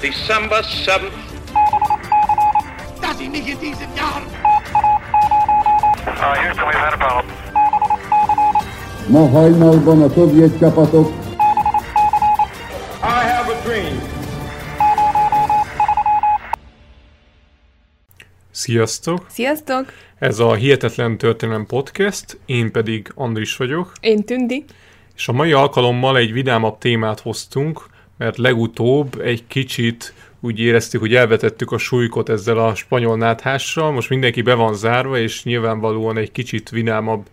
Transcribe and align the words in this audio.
December 0.00 0.62
7th. 0.62 1.10
dass 3.00 3.20
ich 3.20 3.30
mich 3.30 3.48
in 3.48 3.58
diesen 3.60 3.88
Jahren 3.96 4.24
Uh, 6.06 6.34
Houston, 6.42 6.64
we've 6.68 6.74
had 6.74 6.92
a 6.92 6.96
problem. 6.96 7.34
Ma 9.08 9.28
hajnalban 9.28 10.02
a 10.02 10.08
szovjet 10.08 10.58
csapatok 10.58 11.12
I 13.02 13.28
have 13.28 13.52
a 13.52 13.60
dream. 13.64 14.00
Sziasztok! 18.50 19.26
Sziasztok! 19.28 19.92
Ez 20.18 20.38
a 20.38 20.54
Hihetetlen 20.54 21.18
Történelem 21.18 21.66
Podcast, 21.66 22.38
én 22.46 22.72
pedig 22.72 23.12
Andris 23.14 23.56
vagyok, 23.56 23.92
Én 24.00 24.24
Tündi. 24.24 24.64
és 25.16 25.28
a 25.28 25.32
mai 25.32 25.52
alkalommal 25.52 26.16
egy 26.16 26.32
vidámabb 26.32 26.78
témát 26.78 27.20
hoztunk, 27.20 27.86
mert 28.16 28.36
legutóbb 28.36 29.20
egy 29.20 29.46
kicsit 29.46 30.14
úgy 30.40 30.60
éreztük, 30.60 31.00
hogy 31.00 31.14
elvetettük 31.14 31.72
a 31.72 31.78
súlykot 31.78 32.28
ezzel 32.28 32.58
a 32.58 32.74
spanyol 32.74 33.16
náthással, 33.16 33.92
most 33.92 34.10
mindenki 34.10 34.42
be 34.42 34.54
van 34.54 34.74
zárva, 34.74 35.18
és 35.18 35.44
nyilvánvalóan 35.44 36.16
egy 36.16 36.32
kicsit 36.32 36.70
vidámabb 36.70 37.26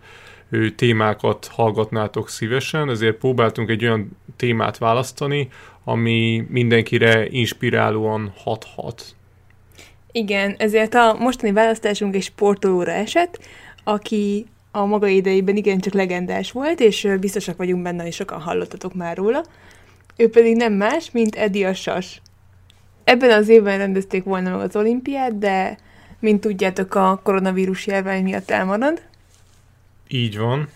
ö, 0.50 0.70
témákat 0.70 1.50
hallgatnátok 1.52 2.28
szívesen, 2.28 2.90
ezért 2.90 3.16
próbáltunk 3.16 3.70
egy 3.70 3.84
olyan 3.84 4.16
témát 4.36 4.78
választani, 4.78 5.48
ami 5.84 6.44
mindenkire 6.48 7.26
inspirálóan 7.28 8.32
hathat. 8.36 9.14
Igen, 10.12 10.54
ezért 10.58 10.94
a 10.94 11.16
mostani 11.18 11.52
választásunk 11.52 12.14
egy 12.14 12.22
sportolóra 12.22 12.92
esett, 12.92 13.38
aki 13.84 14.46
a 14.70 14.84
maga 14.84 15.06
idejében 15.06 15.56
igencsak 15.56 15.92
legendás 15.92 16.52
volt, 16.52 16.80
és 16.80 17.08
biztosak 17.20 17.56
vagyunk 17.56 17.82
benne, 17.82 18.02
hogy 18.02 18.12
sokan 18.12 18.40
hallottatok 18.40 18.94
már 18.94 19.16
róla. 19.16 19.44
Ő 20.16 20.30
pedig 20.30 20.56
nem 20.56 20.72
más, 20.72 21.10
mint 21.10 21.34
Eddie 21.34 21.68
a 21.68 21.74
Sas. 21.74 22.20
Ebben 23.04 23.30
az 23.30 23.48
évben 23.48 23.78
rendezték 23.78 24.24
volna 24.24 24.50
meg 24.50 24.60
az 24.60 24.76
olimpiát, 24.76 25.38
de 25.38 25.78
mint 26.18 26.40
tudjátok, 26.40 26.94
a 26.94 27.20
koronavírus 27.22 27.86
járvány 27.86 28.22
miatt 28.22 28.50
elmarad. 28.50 29.02
Így 30.08 30.38
van. 30.38 30.68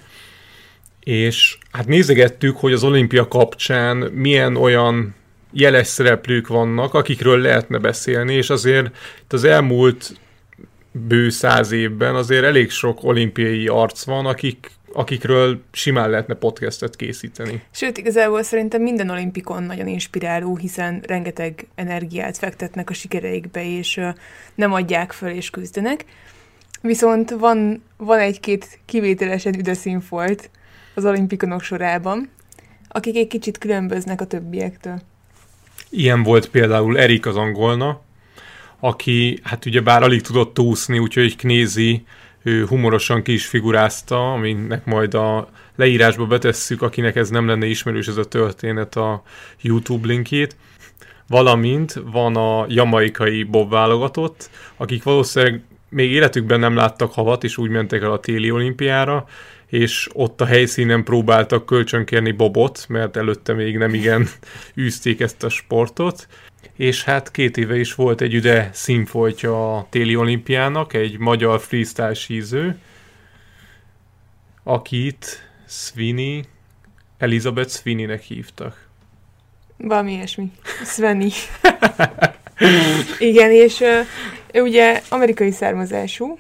És 1.01 1.59
hát 1.73 1.87
nézegettük, 1.87 2.57
hogy 2.57 2.73
az 2.73 2.85
olimpia 2.85 3.29
kapcsán 3.29 3.97
milyen 3.97 4.57
olyan 4.57 5.15
jeles 5.53 5.87
szereplők 5.87 6.47
vannak, 6.47 6.95
akikről 6.95 7.39
lehetne 7.41 7.79
beszélni, 7.79 8.35
és 8.35 8.51
azért 8.51 8.97
itt 9.23 9.33
az 9.33 9.45
elmúlt 9.45 10.21
bő 10.93 11.31
száz 11.31 11.71
évben 11.71 12.15
azért 12.15 12.45
elég 12.45 12.71
sok 12.71 13.05
olimpiai 13.05 13.69
arc 13.69 14.05
van, 14.05 14.27
akik, 14.27 14.71
akikről 14.99 15.63
simán 15.73 16.11
lehetne 16.11 16.35
podcastet 16.35 16.97
készíteni. 16.97 17.63
Sőt, 17.71 17.99
igazából 17.99 18.43
szerintem 18.43 18.83
minden 18.83 19.11
olimpikon 19.11 19.63
nagyon 19.63 19.87
inspiráló, 19.87 20.57
hiszen 20.57 21.03
rengeteg 21.07 21.67
energiát 21.75 22.39
fektetnek 22.39 22.91
a 22.91 22.93
sikereikbe, 22.93 23.77
és 23.77 24.01
nem 24.55 24.73
adják 24.73 25.13
föl 25.13 25.31
és 25.31 25.51
küzdenek. 25.51 26.05
Viszont 26.81 27.31
van, 27.31 27.83
van 27.97 28.19
egy-két 28.19 28.79
kivételesen 28.85 29.59
üde 29.59 29.75
színfolt 29.75 30.51
az 30.95 31.05
olimpikonok 31.05 31.63
sorában, 31.63 32.31
akik 32.89 33.17
egy 33.17 33.29
kicsit 33.29 33.59
különböznek 33.59 34.21
a 34.21 34.27
többiektől. 34.27 35.01
Ilyen 35.91 36.23
volt 36.23 36.49
például 36.49 36.99
Erik 36.99 37.27
az 37.27 37.37
angolna, 37.37 38.01
aki 38.81 39.41
hát 39.43 39.67
ugye 39.67 39.81
bár 39.81 40.03
alig 40.03 40.23
tudott 40.23 40.59
úszni, 40.59 40.99
úgyhogy 40.99 41.37
Knézi 41.37 42.05
ő 42.43 42.67
humorosan 42.67 43.23
ki 43.23 43.33
is 43.33 43.47
figurázta, 43.47 44.33
aminek 44.33 44.85
majd 44.85 45.15
a 45.15 45.49
leírásba 45.77 46.27
betesszük, 46.27 46.83
akinek 46.83 47.17
ez 47.17 47.31
nem 47.31 47.47
lenne 47.47 47.67
ismerős 47.67 48.07
ez 48.07 48.17
a 48.17 48.25
történet 48.25 48.97
a 48.97 49.23
YouTube 49.61 50.07
linkjét. 50.07 50.57
Valamint 51.29 51.93
van 52.05 52.37
a 52.37 52.67
jamaikai 52.69 53.43
Bob 53.43 53.71
válogatott, 53.71 54.51
akik 54.77 55.03
valószínűleg 55.03 55.63
még 55.89 56.11
életükben 56.11 56.61
nem 56.61 56.75
láttak 56.75 57.13
havat, 57.13 57.45
és 57.45 57.59
úgy 57.59 57.71
mentek 57.71 58.03
el 58.03 58.13
a 58.13 58.21
téli 58.21 58.51
olimpiára, 58.51 59.27
és 59.67 60.09
ott 60.13 60.41
a 60.41 60.45
helyszínen 60.45 61.05
próbáltak 61.05 61.67
kölcsönkérni 61.67 62.31
Bobot, 62.33 62.85
mert 62.89 63.17
előtte 63.17 63.53
még 63.53 63.79
nem 63.79 63.95
igen 63.95 64.29
űzték 64.81 65.21
ezt 65.21 65.45
a 65.45 65.49
sportot. 65.49 66.29
És 66.77 67.05
hát 67.05 67.31
két 67.31 67.57
éve 67.57 67.79
is 67.79 67.95
volt 67.95 68.21
egy 68.21 68.35
üde 68.35 68.71
színfoltja 68.73 69.77
a 69.77 69.87
téli 69.91 70.17
olimpiának, 70.17 70.93
egy 70.93 71.19
magyar 71.19 71.61
freestyle 71.61 72.15
síző, 72.15 72.79
akit 74.63 75.49
Sweeney, 75.67 76.45
Elizabeth 77.19 77.71
Sweeneynek 77.71 78.23
hívtak. 78.23 78.89
Valami 79.77 80.13
ilyesmi. 80.13 80.53
Sveni. 80.85 81.31
Igen, 83.19 83.51
és 83.51 83.85
ő 84.53 84.61
ugye 84.61 85.03
amerikai 85.09 85.51
származású, 85.51 86.39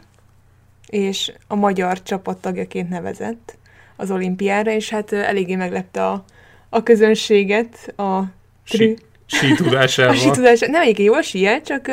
és 0.86 1.32
a 1.46 1.54
magyar 1.54 2.02
csapat 2.02 2.40
tagjaként 2.40 2.88
nevezett 2.88 3.58
az 3.96 4.10
olimpiára, 4.10 4.70
és 4.70 4.88
hát 4.88 5.12
eléggé 5.12 5.54
meglepte 5.54 6.06
a, 6.06 6.24
a 6.68 6.82
közönséget 6.82 7.92
a 7.96 8.22
trü... 8.68 8.94
Sí, 9.28 9.46
sí 9.46 9.54
tudásával. 9.54 10.14
A 10.14 10.18
situdás, 10.18 10.60
nem 10.60 10.82
egyébként 10.82 11.08
jól 11.08 11.22
síelt, 11.22 11.64
csak, 11.64 11.86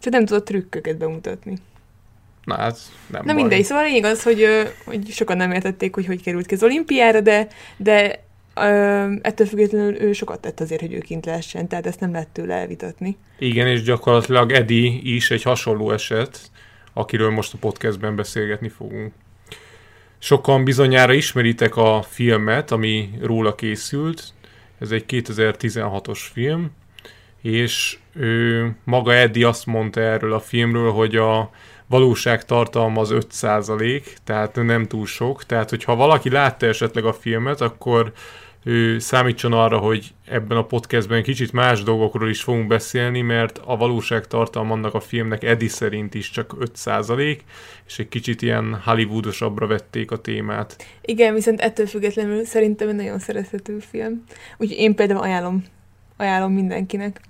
csak 0.00 0.12
nem 0.12 0.24
tudott 0.24 0.44
trükköket 0.44 0.96
bemutatni. 0.96 1.56
Na 2.44 2.56
hát 2.56 2.78
nem 3.06 3.20
Na 3.24 3.32
baj. 3.32 3.42
mindegy, 3.42 3.64
szóval 3.64 3.84
lényeg 3.84 4.04
az, 4.04 4.22
hogy, 4.22 4.46
hogy 4.84 5.08
sokan 5.10 5.36
nem 5.36 5.52
értették, 5.52 5.94
hogy 5.94 6.06
hogy 6.06 6.22
került 6.22 6.46
ki 6.46 6.54
az 6.54 6.62
olimpiára, 6.62 7.20
de, 7.20 7.48
de 7.76 8.24
ö, 8.54 9.12
ettől 9.22 9.46
függetlenül 9.46 10.00
ő 10.00 10.12
sokat 10.12 10.40
tett 10.40 10.60
azért, 10.60 10.80
hogy 10.80 10.92
ő 10.92 10.98
kint 10.98 11.26
lehessen, 11.26 11.68
tehát 11.68 11.86
ezt 11.86 12.00
nem 12.00 12.12
lehet 12.12 12.28
tőle 12.28 12.54
elvitatni. 12.54 13.16
Igen, 13.38 13.66
és 13.66 13.82
gyakorlatilag 13.82 14.52
Eddie 14.52 15.00
is 15.02 15.30
egy 15.30 15.42
hasonló 15.42 15.90
eset, 15.90 16.40
akiről 16.92 17.30
most 17.30 17.54
a 17.54 17.58
podcastben 17.60 18.16
beszélgetni 18.16 18.68
fogunk. 18.68 19.12
Sokan 20.18 20.64
bizonyára 20.64 21.12
ismeritek 21.12 21.76
a 21.76 22.04
filmet, 22.08 22.70
ami 22.70 23.10
róla 23.20 23.54
készült. 23.54 24.22
Ez 24.78 24.90
egy 24.90 25.04
2016-os 25.08 26.20
film, 26.32 26.70
és 27.42 27.98
ő, 28.14 28.70
maga 28.84 29.14
Eddie 29.14 29.48
azt 29.48 29.66
mondta 29.66 30.00
erről 30.00 30.32
a 30.32 30.40
filmről, 30.40 30.90
hogy 30.90 31.16
a 31.16 31.50
valóság 31.86 32.44
tartalma 32.44 33.00
az 33.00 33.10
5%, 33.12 34.02
tehát 34.24 34.54
nem 34.54 34.86
túl 34.86 35.06
sok. 35.06 35.44
Tehát, 35.44 35.70
hogyha 35.70 35.96
valaki 35.96 36.30
látta 36.30 36.66
esetleg 36.66 37.04
a 37.04 37.12
filmet, 37.12 37.60
akkor 37.60 38.12
ő 38.64 38.98
számítson 38.98 39.52
arra, 39.52 39.78
hogy 39.78 40.14
ebben 40.24 40.56
a 40.56 40.64
podcastben 40.64 41.22
kicsit 41.22 41.52
más 41.52 41.82
dolgokról 41.82 42.28
is 42.28 42.42
fogunk 42.42 42.66
beszélni, 42.66 43.20
mert 43.20 43.60
a 43.64 43.76
valóság 43.76 44.26
tartalma 44.26 44.72
annak 44.72 44.94
a 44.94 45.00
filmnek 45.00 45.44
Eddie 45.44 45.68
szerint 45.68 46.14
is 46.14 46.30
csak 46.30 46.54
5%, 46.84 47.38
és 47.86 47.98
egy 47.98 48.08
kicsit 48.08 48.42
ilyen 48.42 48.80
Hollywoodosabbra 48.84 49.66
vették 49.66 50.10
a 50.10 50.16
témát. 50.16 50.86
Igen, 51.00 51.34
viszont 51.34 51.60
ettől 51.60 51.86
függetlenül 51.86 52.44
szerintem 52.44 52.88
egy 52.88 52.94
nagyon 52.94 53.18
szerethető 53.18 53.78
film. 53.90 54.24
Úgyhogy 54.56 54.78
én 54.78 54.94
például 54.94 55.20
ajánlom, 55.20 55.64
ajánlom 56.16 56.52
mindenkinek. 56.52 57.20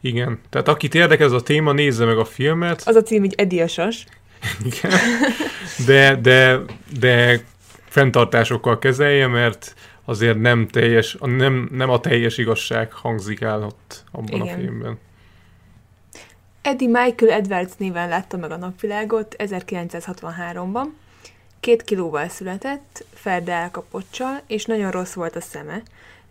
Igen, 0.00 0.40
tehát 0.50 0.68
akit 0.68 0.94
érdekel 0.94 1.26
ez 1.26 1.32
a 1.32 1.42
téma, 1.42 1.72
nézze 1.72 2.04
meg 2.04 2.18
a 2.18 2.24
filmet, 2.24 2.82
Az 2.84 2.94
a 2.94 3.02
cím, 3.02 3.20
hogy 3.20 3.34
Eddie 3.36 3.62
a 3.62 3.68
Sas. 3.68 4.04
Igen. 4.70 4.98
De, 5.86 6.16
de, 6.16 6.60
de 6.98 7.40
fenntartásokkal 7.88 8.78
kezelje, 8.78 9.26
mert 9.26 9.74
azért 10.08 10.38
nem 10.40 10.68
teljes, 10.68 11.16
nem, 11.20 11.68
nem 11.72 11.90
a 11.90 12.00
teljes 12.00 12.38
igazság 12.38 12.92
hangzik 12.92 13.40
el 13.40 13.62
ott 13.62 14.04
abban 14.12 14.40
Igen. 14.40 14.54
a 14.54 14.58
filmben. 14.58 14.98
Eddie 16.62 16.88
Michael 16.88 17.32
Edwards 17.32 17.72
néven 17.76 18.08
látta 18.08 18.36
meg 18.36 18.50
a 18.50 18.56
napvilágot 18.56 19.34
1963-ban. 19.38 20.86
Két 21.60 21.82
kilóval 21.82 22.28
született, 22.28 23.04
ferde 23.14 23.52
elkapocsal, 23.52 24.40
és 24.46 24.64
nagyon 24.64 24.90
rossz 24.90 25.12
volt 25.12 25.36
a 25.36 25.40
szeme, 25.40 25.82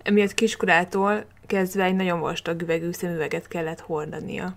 emiatt 0.03 0.34
kiskorától 0.34 1.25
kezdve 1.46 1.84
egy 1.84 1.96
nagyon 1.96 2.19
vastag 2.19 2.62
üvegű 2.62 2.91
szemüveget 2.91 3.47
kellett 3.47 3.80
hordania. 3.80 4.55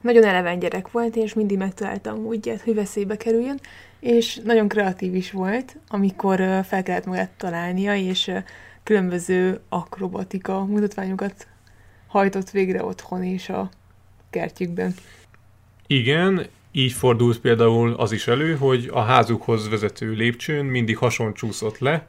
Nagyon 0.00 0.24
eleven 0.24 0.58
gyerek 0.58 0.90
volt, 0.90 1.16
és 1.16 1.34
mindig 1.34 1.58
megtalálta 1.58 2.10
a 2.10 2.16
módját, 2.16 2.60
hogy 2.60 2.74
veszélybe 2.74 3.16
kerüljön, 3.16 3.60
és 4.00 4.40
nagyon 4.44 4.68
kreatív 4.68 5.14
is 5.14 5.30
volt, 5.30 5.76
amikor 5.88 6.36
fel 6.64 6.82
kellett 6.82 7.06
magát 7.06 7.30
találnia, 7.36 7.94
és 7.94 8.30
különböző 8.82 9.60
akrobatika 9.68 10.64
mutatványokat 10.64 11.46
hajtott 12.06 12.50
végre 12.50 12.84
otthon 12.84 13.24
és 13.24 13.48
a 13.48 13.70
kertjükben. 14.30 14.94
Igen, 15.86 16.46
így 16.72 16.92
fordult 16.92 17.40
például 17.40 17.92
az 17.92 18.12
is 18.12 18.26
elő, 18.26 18.56
hogy 18.56 18.88
a 18.92 19.00
házukhoz 19.00 19.68
vezető 19.68 20.12
lépcsőn 20.12 20.64
mindig 20.64 20.96
hason 20.96 21.34
csúszott 21.34 21.78
le, 21.78 22.08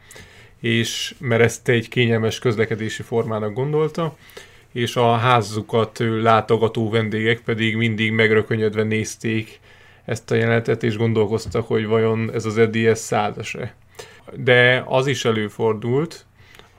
és 0.60 1.16
mert 1.20 1.42
ezt 1.42 1.68
egy 1.68 1.90
kényelmes 1.90 2.40
közlekedési 2.40 3.04
formának 3.04 3.54
gondolta, 3.54 4.18
és 4.72 4.96
a 4.96 5.16
házukat 5.16 5.98
látogató 6.00 6.90
vendégek 6.90 7.42
pedig 7.42 7.76
mindig 7.76 8.12
megrökönyödve 8.12 8.84
nézték 8.84 9.60
ezt 10.08 10.32
a 10.32 10.36
jelenetet, 10.36 10.84
és 10.84 10.98
gondolkoztak, 10.98 11.68
hogy 11.68 11.86
vajon 11.86 12.34
ez 12.34 12.46
az 12.46 12.58
ez 12.58 13.00
százas-e. 13.00 13.76
De 14.36 14.84
az 14.86 15.08
is 15.08 15.26
előfordult, 15.26 16.26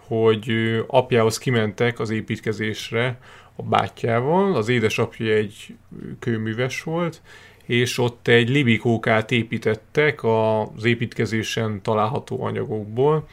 hogy 0.07 0.51
apjához 0.87 1.39
kimentek 1.39 2.01
az 2.01 2.11
építkezésre 2.11 3.19
a 3.57 3.63
bátyjával, 3.63 4.55
az 4.55 4.69
édesapja 4.69 5.35
egy 5.35 5.75
kőműves 6.19 6.83
volt, 6.83 7.21
és 7.65 7.99
ott 7.99 8.29
egy 8.29 8.49
libikókát 8.49 9.31
építettek 9.31 10.25
az 10.25 10.85
építkezésen 10.85 11.83
található 11.83 12.45
anyagokból, 12.45 13.29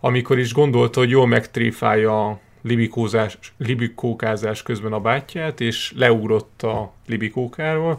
amikor 0.00 0.38
is 0.38 0.52
gondolta, 0.52 1.00
hogy 1.00 1.10
jól 1.10 1.26
megtréfálja 1.26 2.26
a 2.26 2.40
libikózás, 2.62 3.38
libikókázás 3.56 4.62
közben 4.62 4.92
a 4.92 5.00
bátyját, 5.00 5.60
és 5.60 5.92
leugrott 5.96 6.62
a 6.62 6.92
libikókáról, 7.06 7.98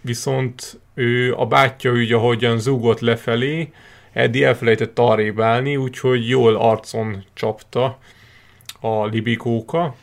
viszont 0.00 0.80
ő, 0.94 1.34
a 1.34 1.46
bátyja 1.46 1.92
úgy, 1.92 2.12
ahogyan 2.12 2.58
zúgott 2.58 3.00
lefelé, 3.00 3.72
Eddie 4.12 4.46
elfelejtett 4.46 4.98
arrébb 4.98 5.40
állni, 5.40 5.76
úgyhogy 5.76 6.28
jól 6.28 6.56
arcon 6.56 7.24
csapta 7.34 7.98
a 8.80 9.06
libikóka, 9.06 9.96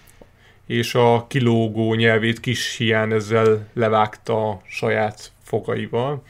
és 0.67 0.95
a 0.95 1.25
kilógó 1.27 1.93
nyelvét 1.93 2.39
kis 2.39 2.77
hián 2.77 3.13
ezzel 3.13 3.67
levágta 3.73 4.49
a 4.49 4.61
saját 4.67 5.31
fogaival. 5.43 6.23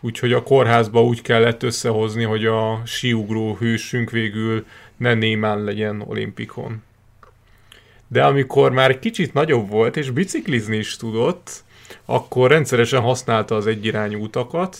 Úgyhogy 0.00 0.32
a 0.32 0.42
kórházba 0.42 1.02
úgy 1.02 1.22
kellett 1.22 1.62
összehozni, 1.62 2.22
hogy 2.22 2.46
a 2.46 2.82
síugró 2.84 3.56
hősünk 3.56 4.10
végül 4.10 4.66
ne 4.96 5.14
némán 5.14 5.64
legyen 5.64 6.02
olimpikon. 6.06 6.82
De 8.08 8.24
amikor 8.24 8.72
már 8.72 8.98
kicsit 8.98 9.32
nagyobb 9.32 9.68
volt, 9.68 9.96
és 9.96 10.10
biciklizni 10.10 10.76
is 10.76 10.96
tudott, 10.96 11.64
akkor 12.04 12.50
rendszeresen 12.50 13.00
használta 13.00 13.54
az 13.54 13.66
egyirányú 13.66 14.22
utakat, 14.22 14.76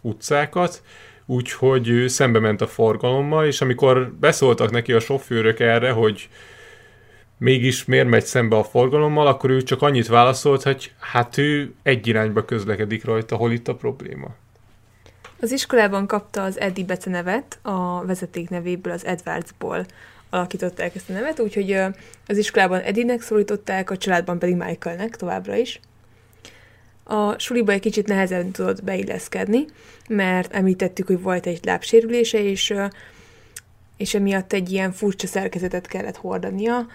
utcákat, 0.00 0.82
úgyhogy 1.26 2.04
szembe 2.06 2.38
ment 2.38 2.60
a 2.60 2.66
forgalommal, 2.66 3.46
és 3.46 3.60
amikor 3.60 4.12
beszóltak 4.20 4.70
neki 4.70 4.92
a 4.92 5.00
sofőrök 5.00 5.60
erre, 5.60 5.90
hogy 5.90 6.28
mégis 7.38 7.84
miért 7.84 8.08
megy 8.08 8.24
szembe 8.24 8.56
a 8.56 8.64
forgalommal, 8.64 9.26
akkor 9.26 9.50
ő 9.50 9.62
csak 9.62 9.82
annyit 9.82 10.06
válaszolt, 10.06 10.62
hogy 10.62 10.92
hát 10.98 11.38
ő 11.38 11.74
egy 11.82 12.06
irányba 12.06 12.44
közlekedik 12.44 13.04
rajta, 13.04 13.36
hol 13.36 13.52
itt 13.52 13.68
a 13.68 13.74
probléma. 13.74 14.34
Az 15.40 15.52
iskolában 15.52 16.06
kapta 16.06 16.42
az 16.42 16.60
Eddie 16.60 16.84
Bece 16.84 17.10
nevet, 17.10 17.58
a 17.62 18.04
vezeték 18.04 18.50
nevéből, 18.50 18.92
az 18.92 19.04
Edwardsból 19.04 19.86
alakították 20.30 20.94
ezt 20.94 21.10
a 21.10 21.12
nevet, 21.12 21.40
úgyhogy 21.40 21.72
az 22.26 22.36
iskolában 22.36 22.80
Eddie-nek 22.80 23.20
szólították, 23.20 23.90
a 23.90 23.96
családban 23.96 24.38
pedig 24.38 24.56
Michaelnek 24.56 25.16
továbbra 25.16 25.56
is. 25.56 25.80
A 27.08 27.38
suliba 27.38 27.72
egy 27.72 27.80
kicsit 27.80 28.06
nehezen 28.06 28.50
tudott 28.50 28.84
beilleszkedni, 28.84 29.64
mert 30.08 30.52
említettük, 30.52 31.06
hogy 31.06 31.22
volt 31.22 31.46
egy 31.46 31.64
lábsérülése, 31.64 32.42
és, 32.42 32.74
és 33.96 34.14
emiatt 34.14 34.52
egy 34.52 34.72
ilyen 34.72 34.92
furcsa 34.92 35.26
szerkezetet 35.26 35.86
kellett 35.86 36.16
hordania, 36.16 36.86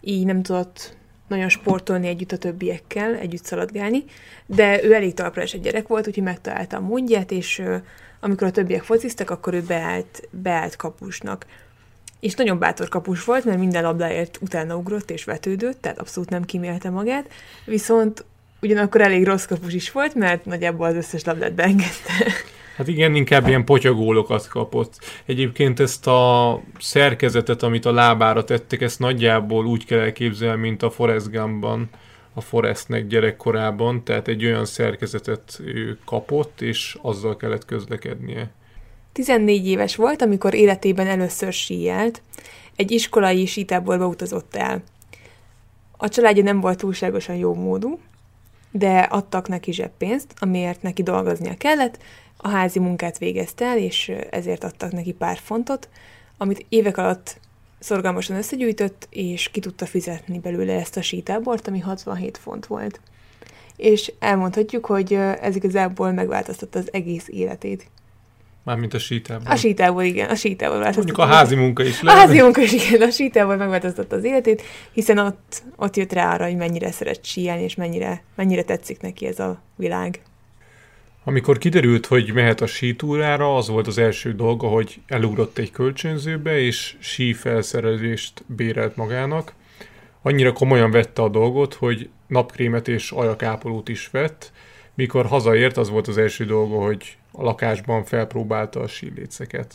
így 0.00 0.24
nem 0.24 0.42
tudott 0.42 0.96
nagyon 1.26 1.48
sportolni 1.48 2.06
együtt 2.06 2.32
a 2.32 2.38
többiekkel, 2.38 3.14
együtt 3.14 3.44
szaladgálni, 3.44 4.04
de 4.46 4.84
ő 4.84 4.94
elég 4.94 5.14
talprás 5.14 5.52
egy 5.52 5.60
gyerek 5.60 5.88
volt, 5.88 6.06
úgyhogy 6.06 6.22
megtalálta 6.22 6.76
a 6.76 6.80
módját, 6.80 7.30
és 7.30 7.62
amikor 8.20 8.46
a 8.46 8.50
többiek 8.50 8.82
fociztak, 8.82 9.30
akkor 9.30 9.54
ő 9.54 9.62
beállt, 9.62 10.28
beállt 10.30 10.76
kapusnak. 10.76 11.46
És 12.20 12.34
nagyon 12.34 12.58
bátor 12.58 12.88
kapus 12.88 13.24
volt, 13.24 13.44
mert 13.44 13.58
minden 13.58 13.82
labdáért 13.82 14.38
utána 14.40 14.76
ugrott 14.76 15.10
és 15.10 15.24
vetődött, 15.24 15.80
tehát 15.80 15.98
abszolút 15.98 16.30
nem 16.30 16.44
kimélte 16.44 16.90
magát, 16.90 17.28
viszont 17.64 18.24
ugyanakkor 18.62 19.00
elég 19.00 19.24
rossz 19.24 19.44
kapus 19.44 19.72
is 19.72 19.92
volt, 19.92 20.14
mert 20.14 20.44
nagyjából 20.44 20.86
az 20.86 20.94
összes 20.94 21.24
labdát 21.24 21.54
beengedte. 21.54 22.12
Hát 22.76 22.88
igen, 22.88 23.14
inkább 23.14 23.48
ilyen 23.48 23.64
potyagólokat 23.64 24.48
kapott. 24.48 24.98
Egyébként 25.24 25.80
ezt 25.80 26.06
a 26.06 26.60
szerkezetet, 26.80 27.62
amit 27.62 27.84
a 27.84 27.92
lábára 27.92 28.44
tettek, 28.44 28.80
ezt 28.80 28.98
nagyjából 28.98 29.66
úgy 29.66 29.84
kell 29.84 29.98
elképzelni, 29.98 30.60
mint 30.60 30.82
a 30.82 30.90
Forrest 30.90 31.30
Gumpban, 31.30 31.88
a 32.34 32.40
Forrestnek 32.40 33.06
gyerekkorában, 33.06 34.04
tehát 34.04 34.28
egy 34.28 34.44
olyan 34.44 34.64
szerkezetet 34.64 35.60
ő 35.64 35.98
kapott, 36.04 36.60
és 36.60 36.98
azzal 37.02 37.36
kellett 37.36 37.64
közlekednie. 37.64 38.50
14 39.12 39.66
éves 39.66 39.96
volt, 39.96 40.22
amikor 40.22 40.54
életében 40.54 41.06
először 41.06 41.52
síjált, 41.52 42.22
egy 42.76 42.90
iskolai 42.90 43.46
sítáborba 43.46 44.06
utazott 44.06 44.56
el. 44.56 44.82
A 45.96 46.08
családja 46.08 46.42
nem 46.42 46.60
volt 46.60 46.78
túlságosan 46.78 47.36
jó 47.36 47.54
módú, 47.54 47.98
de 48.70 48.98
adtak 48.98 49.48
neki 49.48 49.72
zseppénzt, 49.72 50.34
amiért 50.38 50.82
neki 50.82 51.02
dolgoznia 51.02 51.56
kellett, 51.56 51.98
a 52.36 52.48
házi 52.48 52.78
munkát 52.78 53.18
végezte 53.18 53.64
el, 53.64 53.78
és 53.78 54.12
ezért 54.30 54.64
adtak 54.64 54.92
neki 54.92 55.12
pár 55.12 55.38
fontot, 55.38 55.88
amit 56.36 56.66
évek 56.68 56.96
alatt 56.96 57.40
szorgalmasan 57.78 58.36
összegyűjtött, 58.36 59.06
és 59.10 59.48
ki 59.48 59.60
tudta 59.60 59.86
fizetni 59.86 60.38
belőle 60.38 60.72
ezt 60.72 60.96
a 60.96 61.02
sítábort, 61.02 61.68
ami 61.68 61.78
67 61.78 62.38
font 62.38 62.66
volt. 62.66 63.00
És 63.76 64.12
elmondhatjuk, 64.18 64.86
hogy 64.86 65.12
ez 65.14 65.56
igazából 65.56 66.12
megváltoztatta 66.12 66.78
az 66.78 66.92
egész 66.92 67.28
életét. 67.28 67.90
Mármint 68.68 68.94
a 68.94 68.98
sítából. 68.98 69.46
A 69.46 69.56
sítából, 69.56 70.02
igen, 70.02 70.28
a 70.28 70.34
sítából 70.34 70.78
Mondjuk 70.78 71.18
a 71.18 71.24
házi 71.24 71.54
munka 71.54 71.82
is 71.82 72.02
lehet. 72.02 72.18
A 72.18 72.26
házi 72.26 72.40
munka 72.40 72.60
is, 72.60 72.72
igen, 72.72 73.08
a 73.08 73.10
sítából 73.10 73.56
megváltoztatta 73.56 74.16
az 74.16 74.24
életét, 74.24 74.62
hiszen 74.92 75.18
ott, 75.18 75.62
ott 75.76 75.96
jött 75.96 76.12
rá 76.12 76.34
arra, 76.34 76.44
hogy 76.44 76.56
mennyire 76.56 76.90
szeret 76.90 77.24
síelni, 77.24 77.62
és 77.62 77.74
mennyire, 77.74 78.22
mennyire 78.34 78.62
tetszik 78.62 79.00
neki 79.00 79.26
ez 79.26 79.38
a 79.38 79.62
világ. 79.76 80.20
Amikor 81.24 81.58
kiderült, 81.58 82.06
hogy 82.06 82.32
mehet 82.32 82.60
a 82.60 82.66
sítúrára, 82.66 83.56
az 83.56 83.68
volt 83.68 83.86
az 83.86 83.98
első 83.98 84.34
dolga, 84.34 84.66
hogy 84.66 85.00
elugrott 85.06 85.58
egy 85.58 85.70
kölcsönzőbe, 85.70 86.58
és 86.58 86.96
sí 86.98 87.32
felszerelést 87.32 88.44
bérelt 88.46 88.96
magának. 88.96 89.52
Annyira 90.22 90.52
komolyan 90.52 90.90
vette 90.90 91.22
a 91.22 91.28
dolgot, 91.28 91.74
hogy 91.74 92.08
napkrémet 92.26 92.88
és 92.88 93.10
ajakápolót 93.10 93.88
is 93.88 94.08
vett. 94.10 94.52
Mikor 94.98 95.26
hazaért, 95.26 95.76
az 95.76 95.90
volt 95.90 96.08
az 96.08 96.18
első 96.18 96.44
dolga, 96.44 96.76
hogy 96.76 97.16
a 97.32 97.42
lakásban 97.42 98.04
felpróbálta 98.04 98.80
a 98.80 98.86
síléceket. 98.86 99.74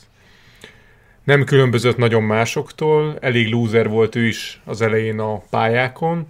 Nem 1.23 1.43
különbözött 1.43 1.97
nagyon 1.97 2.23
másoktól, 2.23 3.17
elég 3.21 3.49
lúzer 3.51 3.89
volt 3.89 4.15
ő 4.15 4.25
is 4.25 4.61
az 4.65 4.81
elején 4.81 5.19
a 5.19 5.37
pályákon. 5.49 6.27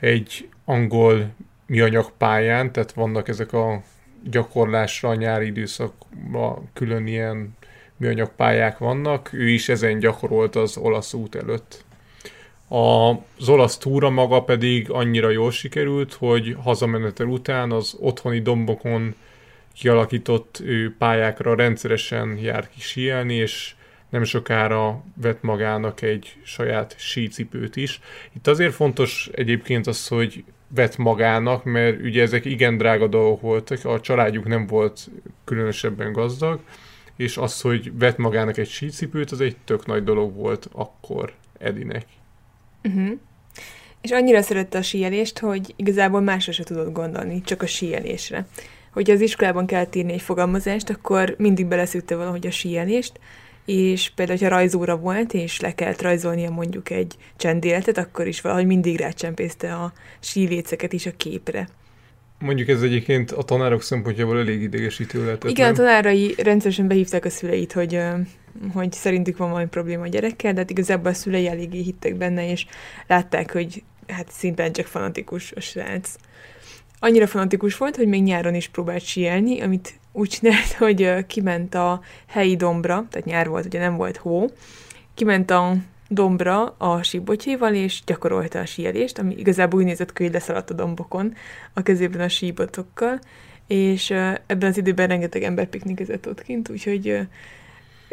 Egy 0.00 0.48
angol 0.64 1.34
műanyag 1.66 2.12
pályán, 2.18 2.72
tehát 2.72 2.92
vannak 2.92 3.28
ezek 3.28 3.52
a 3.52 3.82
gyakorlásra 4.30 5.08
a 5.08 5.14
nyári 5.14 5.46
időszakban 5.46 6.70
külön 6.72 7.06
ilyen 7.06 7.56
műanyag 7.96 8.30
pályák 8.36 8.78
vannak, 8.78 9.32
ő 9.32 9.48
is 9.48 9.68
ezen 9.68 9.98
gyakorolt 9.98 10.56
az 10.56 10.76
olasz 10.76 11.12
út 11.12 11.34
előtt. 11.34 11.83
Az 12.68 13.48
olasz 13.48 13.78
túra 13.78 14.10
maga 14.10 14.42
pedig 14.42 14.90
annyira 14.90 15.30
jól 15.30 15.50
sikerült, 15.50 16.12
hogy 16.12 16.56
hazamenetel 16.62 17.26
után 17.26 17.70
az 17.70 17.96
otthoni 18.00 18.40
dombokon 18.40 19.14
kialakított 19.74 20.62
pályákra 20.98 21.54
rendszeresen 21.54 22.38
jár 22.38 22.68
ki 22.68 22.80
síelni, 22.80 23.34
és 23.34 23.74
nem 24.08 24.24
sokára 24.24 25.02
vett 25.14 25.42
magának 25.42 26.02
egy 26.02 26.36
saját 26.42 26.94
sícipőt 26.98 27.76
is. 27.76 28.00
Itt 28.32 28.46
azért 28.46 28.74
fontos 28.74 29.30
egyébként 29.32 29.86
az, 29.86 30.08
hogy 30.08 30.44
vett 30.68 30.96
magának, 30.96 31.64
mert 31.64 32.00
ugye 32.00 32.22
ezek 32.22 32.44
igen 32.44 32.76
drága 32.76 33.06
dolgok 33.06 33.40
voltak, 33.40 33.84
a 33.84 34.00
családjuk 34.00 34.44
nem 34.44 34.66
volt 34.66 35.10
különösebben 35.44 36.12
gazdag, 36.12 36.60
és 37.16 37.36
az, 37.36 37.60
hogy 37.60 37.98
vett 37.98 38.16
magának 38.16 38.56
egy 38.56 38.68
sícipőt, 38.68 39.30
az 39.30 39.40
egy 39.40 39.56
tök 39.64 39.86
nagy 39.86 40.04
dolog 40.04 40.34
volt 40.34 40.68
akkor 40.72 41.32
Edinek. 41.58 42.06
Uh-huh. 42.84 43.18
És 44.00 44.10
annyira 44.10 44.42
szerette 44.42 44.78
a 44.78 44.82
síelést, 44.82 45.38
hogy 45.38 45.74
igazából 45.76 46.20
másra 46.20 46.52
se 46.52 46.62
tudott 46.62 46.92
gondolni, 46.92 47.42
csak 47.42 47.62
a 47.62 47.66
síelésre. 47.66 48.46
Hogyha 48.92 49.12
az 49.12 49.20
iskolában 49.20 49.66
kellett 49.66 49.94
írni 49.94 50.12
egy 50.12 50.22
fogalmazást, 50.22 50.90
akkor 50.90 51.34
mindig 51.38 51.66
beleszűtte 51.66 52.16
valahogy 52.16 52.46
a 52.46 52.50
síelést, 52.50 53.12
és 53.64 54.10
például, 54.14 54.38
ha 54.38 54.48
rajzóra 54.48 54.96
volt, 54.96 55.32
és 55.32 55.60
le 55.60 55.74
kellett 55.74 56.02
rajzolnia 56.02 56.50
mondjuk 56.50 56.90
egy 56.90 57.14
csendéletet, 57.36 57.98
akkor 57.98 58.26
is 58.26 58.40
valahogy 58.40 58.66
mindig 58.66 58.98
rácsempészte 58.98 59.74
a 59.74 59.92
síléceket 60.20 60.92
is 60.92 61.06
a 61.06 61.10
képre. 61.16 61.68
Mondjuk 62.38 62.68
ez 62.68 62.82
egyébként 62.82 63.30
a 63.30 63.42
tanárok 63.42 63.82
szempontjából 63.82 64.38
elég 64.38 64.62
idegesítő 64.62 65.24
lehetett. 65.24 65.50
Igen, 65.50 65.72
nem? 65.72 65.74
a 65.74 65.76
tanárai 65.76 66.34
rendszeresen 66.42 66.88
behívták 66.88 67.24
a 67.24 67.30
szüleit, 67.30 67.72
hogy, 67.72 68.00
hogy 68.72 68.92
szerintük 68.92 69.36
van 69.36 69.50
valami 69.50 69.68
probléma 69.68 70.02
a 70.02 70.08
gyerekkel, 70.08 70.52
de 70.52 70.58
hát 70.58 70.70
igazából 70.70 71.10
a 71.10 71.14
szülei 71.14 71.48
eléggé 71.48 71.80
hittek 71.80 72.16
benne, 72.16 72.50
és 72.50 72.66
látták, 73.06 73.52
hogy 73.52 73.82
hát 74.08 74.30
szimplán 74.30 74.72
csak 74.72 74.86
fanatikus 74.86 75.52
a 75.52 75.60
srác. 75.60 76.14
Annyira 76.98 77.26
fanatikus 77.26 77.76
volt, 77.76 77.96
hogy 77.96 78.08
még 78.08 78.22
nyáron 78.22 78.54
is 78.54 78.68
próbált 78.68 79.04
síelni, 79.04 79.60
amit 79.60 79.94
úgy 80.12 80.28
csinált, 80.28 80.72
hogy 80.84 81.26
kiment 81.26 81.74
a 81.74 82.00
helyi 82.26 82.56
dombra, 82.56 83.06
tehát 83.10 83.26
nyár 83.26 83.48
volt, 83.48 83.64
ugye 83.64 83.78
nem 83.78 83.96
volt 83.96 84.16
hó, 84.16 84.50
kiment 85.14 85.50
a 85.50 85.76
dombra 86.08 86.74
a 86.78 87.02
síbotjéval, 87.02 87.74
és 87.74 88.02
gyakorolta 88.06 88.58
a 88.58 88.66
síelést, 88.66 89.18
ami 89.18 89.34
igazából 89.34 89.80
úgy 89.80 89.86
nézett 89.86 90.12
ki, 90.12 90.22
hogy 90.22 90.32
leszaladt 90.32 90.70
a 90.70 90.74
dombokon 90.74 91.34
a 91.72 91.82
kezében 91.82 92.20
a 92.20 92.28
síbotokkal, 92.28 93.18
és 93.66 94.10
ebben 94.46 94.70
az 94.70 94.76
időben 94.76 95.08
rengeteg 95.08 95.42
ember 95.42 95.66
piknikezett 95.66 96.28
ott 96.28 96.42
kint, 96.42 96.68
úgyhogy 96.68 97.26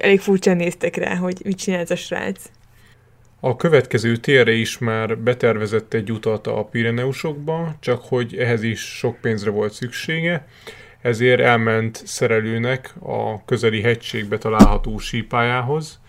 elég 0.01 0.19
furcsán 0.19 0.55
néztek 0.55 0.95
rá, 0.95 1.15
hogy 1.15 1.41
mit 1.43 1.57
csinál 1.57 1.79
ez 1.79 1.91
a 1.91 1.95
srác. 1.95 2.49
A 3.39 3.55
következő 3.55 4.17
térre 4.17 4.51
is 4.51 4.77
már 4.77 5.17
betervezett 5.17 5.93
egy 5.93 6.11
utat 6.11 6.47
a 6.47 6.63
Pireneusokba, 6.63 7.75
csak 7.79 8.01
hogy 8.01 8.35
ehhez 8.37 8.63
is 8.63 8.79
sok 8.79 9.17
pénzre 9.21 9.49
volt 9.49 9.73
szüksége, 9.73 10.47
ezért 11.01 11.39
elment 11.39 12.01
szerelőnek 12.05 12.93
a 12.99 13.45
közeli 13.45 13.81
hegységbe 13.81 14.37
található 14.37 14.97
sípájához, 14.97 15.99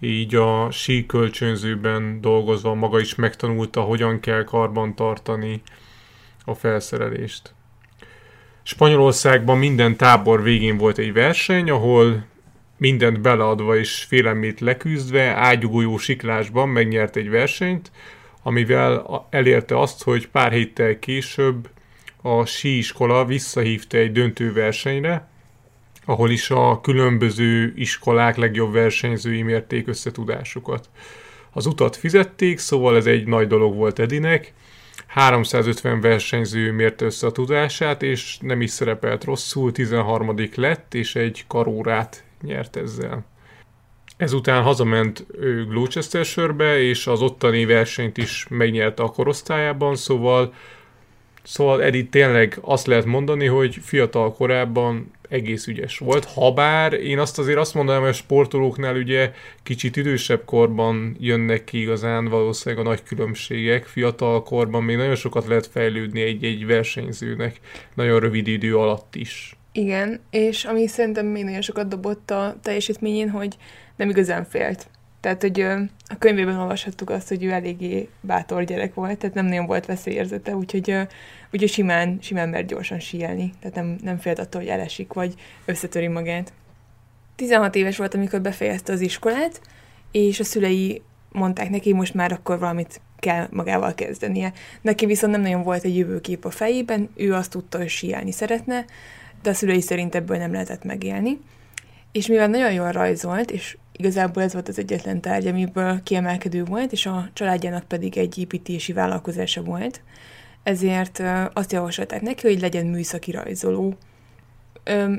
így 0.00 0.34
a 0.34 0.70
sí 0.70 1.06
kölcsönzőben 1.06 2.20
dolgozva 2.20 2.74
maga 2.74 3.00
is 3.00 3.14
megtanulta, 3.14 3.80
hogyan 3.80 4.20
kell 4.20 4.44
karban 4.44 4.94
tartani 4.94 5.62
a 6.44 6.54
felszerelést. 6.54 7.54
Spanyolországban 8.62 9.58
minden 9.58 9.96
tábor 9.96 10.42
végén 10.42 10.76
volt 10.76 10.98
egy 10.98 11.12
verseny, 11.12 11.70
ahol 11.70 12.24
mindent 12.84 13.20
beleadva 13.20 13.76
és 13.76 14.04
félelmét 14.08 14.60
leküzdve 14.60 15.22
ágyugójó 15.22 15.98
siklásban 15.98 16.68
megnyert 16.68 17.16
egy 17.16 17.30
versenyt, 17.30 17.90
amivel 18.42 19.26
elérte 19.30 19.80
azt, 19.80 20.02
hogy 20.02 20.28
pár 20.28 20.52
héttel 20.52 20.98
később 20.98 21.68
a 22.22 22.44
síiskola 22.44 23.24
visszahívta 23.24 23.96
egy 23.96 24.12
döntőversenyre, 24.12 25.28
ahol 26.04 26.30
is 26.30 26.50
a 26.50 26.80
különböző 26.80 27.72
iskolák 27.76 28.36
legjobb 28.36 28.72
versenyzői 28.72 29.42
mérték 29.42 29.88
összetudásukat. 29.88 30.88
Az 31.52 31.66
utat 31.66 31.96
fizették, 31.96 32.58
szóval 32.58 32.96
ez 32.96 33.06
egy 33.06 33.26
nagy 33.26 33.46
dolog 33.46 33.74
volt 33.74 33.98
Edinek. 33.98 34.52
350 35.06 36.00
versenyző 36.00 36.72
mérte 36.72 37.04
össze 37.04 37.26
a 37.26 37.32
tudását, 37.32 38.02
és 38.02 38.38
nem 38.40 38.60
is 38.60 38.70
szerepelt 38.70 39.24
rosszul, 39.24 39.72
13. 39.72 40.34
lett, 40.54 40.94
és 40.94 41.14
egy 41.14 41.44
karórát 41.46 42.24
nyert 42.44 42.76
ezzel. 42.76 43.24
Ezután 44.16 44.62
hazament 44.62 45.26
Gloucestershire-be, 45.68 46.80
és 46.80 47.06
az 47.06 47.22
ottani 47.22 47.64
versenyt 47.64 48.16
is 48.16 48.46
megnyerte 48.48 49.02
a 49.02 49.10
korosztályában, 49.10 49.96
szóval 49.96 50.52
Szóval 51.46 51.82
Edith 51.82 52.10
tényleg 52.10 52.58
azt 52.60 52.86
lehet 52.86 53.04
mondani, 53.04 53.46
hogy 53.46 53.78
fiatal 53.82 54.32
korában 54.32 55.10
egész 55.28 55.66
ügyes 55.66 55.98
volt, 55.98 56.24
habár 56.24 56.92
én 56.92 57.18
azt 57.18 57.38
azért 57.38 57.58
azt 57.58 57.74
mondanám, 57.74 58.00
hogy 58.00 58.10
a 58.10 58.12
sportolóknál 58.12 58.96
ugye 58.96 59.32
kicsit 59.62 59.96
idősebb 59.96 60.44
korban 60.44 61.16
jönnek 61.20 61.64
ki 61.64 61.80
igazán 61.80 62.28
valószínűleg 62.28 62.86
a 62.86 62.88
nagy 62.88 63.02
különbségek, 63.02 63.84
fiatal 63.84 64.42
korban 64.42 64.82
még 64.82 64.96
nagyon 64.96 65.14
sokat 65.14 65.46
lehet 65.46 65.66
fejlődni 65.66 66.20
egy-egy 66.20 66.66
versenyzőnek, 66.66 67.60
nagyon 67.94 68.20
rövid 68.20 68.46
idő 68.46 68.76
alatt 68.76 69.14
is. 69.14 69.53
Igen, 69.76 70.20
és 70.30 70.64
ami 70.64 70.86
szerintem 70.86 71.26
még 71.26 71.44
nagyon 71.44 71.60
sokat 71.60 71.88
dobott 71.88 72.30
a 72.30 72.56
teljesítményén, 72.62 73.30
hogy 73.30 73.56
nem 73.96 74.08
igazán 74.08 74.44
félt. 74.44 74.88
Tehát, 75.20 75.40
hogy 75.40 75.60
a 76.08 76.18
könyvében 76.18 76.58
olvashattuk 76.58 77.10
azt, 77.10 77.28
hogy 77.28 77.44
ő 77.44 77.50
eléggé 77.50 78.08
bátor 78.20 78.64
gyerek 78.64 78.94
volt, 78.94 79.18
tehát 79.18 79.34
nem 79.34 79.46
nagyon 79.46 79.66
volt 79.66 79.86
veszélyérzete, 79.86 80.56
úgyhogy, 80.56 80.96
úgyhogy 81.52 81.68
simán, 81.68 82.18
simán 82.20 82.48
mert 82.48 82.66
gyorsan 82.66 82.98
síelni, 82.98 83.52
tehát 83.60 83.76
nem, 83.76 83.96
nem 84.02 84.18
félt 84.18 84.38
attól, 84.38 84.60
hogy 84.60 84.70
elesik, 84.70 85.12
vagy 85.12 85.34
összetöri 85.64 86.08
magát. 86.08 86.52
16 87.36 87.74
éves 87.74 87.96
volt, 87.96 88.14
amikor 88.14 88.40
befejezte 88.40 88.92
az 88.92 89.00
iskolát, 89.00 89.60
és 90.12 90.40
a 90.40 90.44
szülei 90.44 91.02
mondták 91.32 91.70
neki, 91.70 91.92
most 91.92 92.14
már 92.14 92.32
akkor 92.32 92.58
valamit 92.58 93.00
kell 93.18 93.48
magával 93.50 93.94
kezdenie. 93.94 94.52
Neki 94.80 95.06
viszont 95.06 95.32
nem 95.32 95.40
nagyon 95.42 95.62
volt 95.62 95.84
egy 95.84 95.96
jövőkép 95.96 96.44
a 96.44 96.50
fejében, 96.50 97.10
ő 97.16 97.34
azt 97.34 97.50
tudta, 97.50 97.78
hogy 97.78 97.88
síelni 97.88 98.32
szeretne, 98.32 98.84
de 99.44 99.50
a 99.50 99.54
szülei 99.54 99.80
szerint 99.80 100.14
ebből 100.14 100.36
nem 100.36 100.52
lehetett 100.52 100.84
megélni. 100.84 101.38
És 102.12 102.26
mivel 102.26 102.48
nagyon 102.48 102.72
jól 102.72 102.90
rajzolt, 102.90 103.50
és 103.50 103.76
igazából 103.92 104.42
ez 104.42 104.52
volt 104.52 104.68
az 104.68 104.78
egyetlen 104.78 105.20
tárgy, 105.20 105.46
amiből 105.46 106.02
kiemelkedő 106.02 106.64
volt, 106.64 106.92
és 106.92 107.06
a 107.06 107.28
családjának 107.32 107.84
pedig 107.84 108.18
egy 108.18 108.38
építési 108.38 108.92
vállalkozása 108.92 109.62
volt, 109.62 110.00
ezért 110.62 111.22
azt 111.52 111.72
javasolták 111.72 112.20
neki, 112.20 112.46
hogy 112.46 112.60
legyen 112.60 112.86
műszaki 112.86 113.30
rajzoló. 113.30 113.94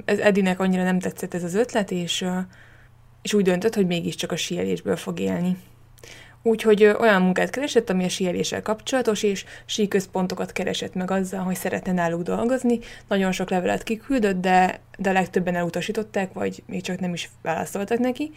Ez 0.05 0.19
Edinek 0.19 0.59
annyira 0.59 0.83
nem 0.83 0.99
tetszett 0.99 1.33
ez 1.33 1.43
az 1.43 1.53
ötlet, 1.53 1.91
és, 1.91 2.25
és 3.21 3.33
úgy 3.33 3.43
döntött, 3.43 3.75
hogy 3.75 3.87
mégiscsak 3.87 4.31
a 4.31 4.35
síelésből 4.35 4.95
fog 4.95 5.19
élni. 5.19 5.57
Úgyhogy 6.47 6.83
olyan 6.83 7.21
munkát 7.21 7.49
keresett, 7.49 7.89
ami 7.89 8.03
a 8.03 8.09
síeléssel 8.09 8.61
kapcsolatos, 8.61 9.23
és 9.23 9.45
síközpontokat 9.65 10.51
keresett 10.51 10.93
meg 10.93 11.11
azzal, 11.11 11.39
hogy 11.39 11.55
szeretne 11.55 11.91
náluk 11.91 12.21
dolgozni. 12.21 12.79
Nagyon 13.07 13.31
sok 13.31 13.49
levelet 13.49 13.83
kiküldött, 13.83 14.41
de, 14.41 14.79
de 14.97 15.11
legtöbben 15.11 15.55
elutasították, 15.55 16.33
vagy 16.33 16.63
még 16.65 16.81
csak 16.81 16.99
nem 16.99 17.13
is 17.13 17.29
válaszoltak 17.41 17.99
neki. 17.99 18.31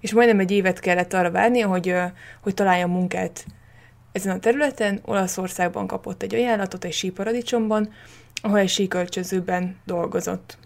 És 0.00 0.12
majdnem 0.12 0.38
egy 0.38 0.50
évet 0.50 0.80
kellett 0.80 1.12
arra 1.12 1.30
várnia, 1.30 1.66
hogy, 1.66 1.94
hogy 2.40 2.54
találjon 2.54 2.90
munkát 2.90 3.46
ezen 4.12 4.36
a 4.36 4.38
területen. 4.38 5.00
Olaszországban 5.04 5.86
kapott 5.86 6.22
egy 6.22 6.34
ajánlatot 6.34 6.84
egy 6.84 6.92
síparadicsomban, 6.92 7.92
ahol 8.42 8.58
egy 8.58 8.68
síkölcsözőben 8.68 9.76
dolgozott. 9.84 10.58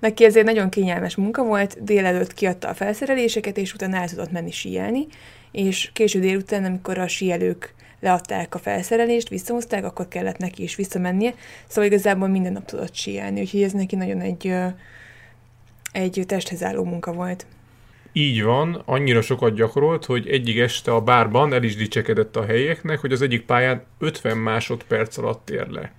Neki 0.00 0.24
ezért 0.24 0.46
nagyon 0.46 0.68
kényelmes 0.68 1.16
munka 1.16 1.44
volt, 1.44 1.84
délelőtt 1.84 2.34
kiadta 2.34 2.68
a 2.68 2.74
felszereléseket, 2.74 3.56
és 3.56 3.74
utána 3.74 3.96
el 3.96 4.08
tudott 4.08 4.30
menni 4.30 4.50
síelni, 4.50 5.06
és 5.54 5.90
késő 5.92 6.20
délután, 6.20 6.64
amikor 6.64 6.98
a 6.98 7.08
síelők 7.08 7.74
leadták 8.00 8.54
a 8.54 8.58
felszerelést, 8.58 9.28
visszahozták, 9.28 9.84
akkor 9.84 10.08
kellett 10.08 10.38
neki 10.38 10.62
is 10.62 10.74
visszamennie, 10.74 11.34
szóval 11.66 11.90
igazából 11.90 12.28
minden 12.28 12.52
nap 12.52 12.64
tudott 12.64 12.94
síelni, 12.94 13.40
úgyhogy 13.40 13.62
ez 13.62 13.72
neki 13.72 13.96
nagyon 13.96 14.20
egy, 14.20 14.54
egy 15.92 16.24
testhez 16.26 16.62
álló 16.62 16.84
munka 16.84 17.12
volt. 17.12 17.46
Így 18.12 18.42
van, 18.42 18.82
annyira 18.84 19.20
sokat 19.20 19.54
gyakorolt, 19.54 20.04
hogy 20.04 20.28
egyik 20.28 20.58
este 20.58 20.94
a 20.94 21.00
bárban 21.00 21.52
el 21.52 21.62
is 21.62 21.76
dicsekedett 21.76 22.36
a 22.36 22.44
helyeknek, 22.44 22.98
hogy 22.98 23.12
az 23.12 23.22
egyik 23.22 23.42
pályán 23.42 23.82
50 23.98 24.36
másodperc 24.36 25.18
alatt 25.18 25.50
ér 25.50 25.68
le. 25.68 25.92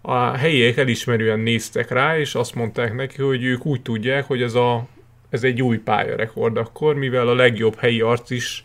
A 0.00 0.36
helyiek 0.36 0.76
elismerően 0.76 1.40
néztek 1.40 1.90
rá, 1.90 2.18
és 2.18 2.34
azt 2.34 2.54
mondták 2.54 2.94
neki, 2.94 3.22
hogy 3.22 3.44
ők 3.44 3.66
úgy 3.66 3.82
tudják, 3.82 4.24
hogy 4.24 4.42
ez, 4.42 4.54
a, 4.54 4.86
ez 5.30 5.44
egy 5.44 5.62
új 5.62 5.78
pályarekord 5.78 6.56
akkor, 6.56 6.94
mivel 6.94 7.28
a 7.28 7.34
legjobb 7.34 7.78
helyi 7.78 8.00
arc 8.00 8.30
is 8.30 8.62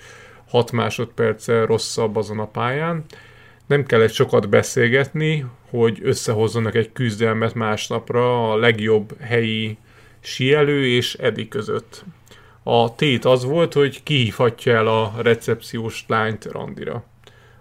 6 0.55 0.71
másodperccel 0.71 1.65
rosszabb 1.65 2.15
azon 2.15 2.39
a 2.39 2.47
pályán. 2.47 3.03
Nem 3.65 3.85
kellett 3.85 4.11
sokat 4.11 4.49
beszélgetni, 4.49 5.45
hogy 5.69 5.99
összehozzanak 6.03 6.75
egy 6.75 6.91
küzdelmet 6.91 7.53
másnapra 7.53 8.51
a 8.51 8.57
legjobb 8.57 9.21
helyi 9.21 9.77
sielő 10.19 10.85
és 10.87 11.13
Edi 11.13 11.47
között. 11.47 12.03
A 12.63 12.95
tét 12.95 13.25
az 13.25 13.43
volt, 13.43 13.73
hogy 13.73 14.03
kihívhatja 14.03 14.75
el 14.75 14.87
a 14.87 15.13
recepciós 15.21 16.03
lányt 16.07 16.45
randira. 16.45 17.03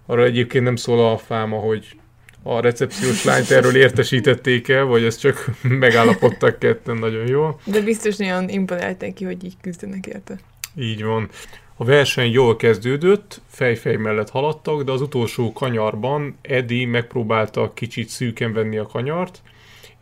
Arra 0.06 0.24
egyébként 0.24 0.64
nem 0.64 0.76
szól 0.76 1.12
a 1.12 1.18
fáma, 1.18 1.56
hogy 1.56 1.96
a 2.42 2.60
recepciós 2.60 3.24
lányt 3.24 3.50
erről 3.50 3.76
értesítették 3.76 4.68
el, 4.68 4.84
vagy 4.84 5.04
ezt 5.04 5.20
csak 5.20 5.50
megállapodtak 5.84 6.58
ketten 6.58 6.96
nagyon 6.96 7.26
jól. 7.26 7.60
De 7.64 7.80
biztos 7.80 8.16
nagyon 8.16 8.48
imponálták 8.48 9.12
ki, 9.12 9.24
hogy 9.24 9.44
így 9.44 9.56
küzdenek 9.60 10.06
érte. 10.06 10.38
Így 10.76 11.04
van. 11.04 11.28
A 11.76 11.85
verseny 11.85 12.31
jól 12.33 12.57
kezdődött, 12.57 13.40
fejfej 13.49 13.97
mellett 13.97 14.31
haladtak, 14.31 14.83
de 14.83 14.93
az 14.93 15.00
utolsó 15.00 15.52
kanyarban 15.52 16.38
Eddie 16.43 16.87
megpróbálta 16.87 17.73
kicsit 17.75 18.09
szűken 18.09 18.52
venni 18.52 18.76
a 18.76 18.87
kanyart, 18.87 19.43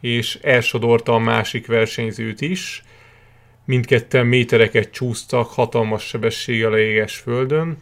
és 0.01 0.39
elsodorta 0.43 1.15
a 1.15 1.19
másik 1.19 1.67
versenyzőt 1.67 2.41
is. 2.41 2.83
Mindketten 3.65 4.27
métereket 4.27 4.91
csúsztak 4.91 5.47
hatalmas 5.47 6.03
sebességgel 6.03 6.73
a 6.73 6.79
éges 6.79 7.17
földön. 7.17 7.77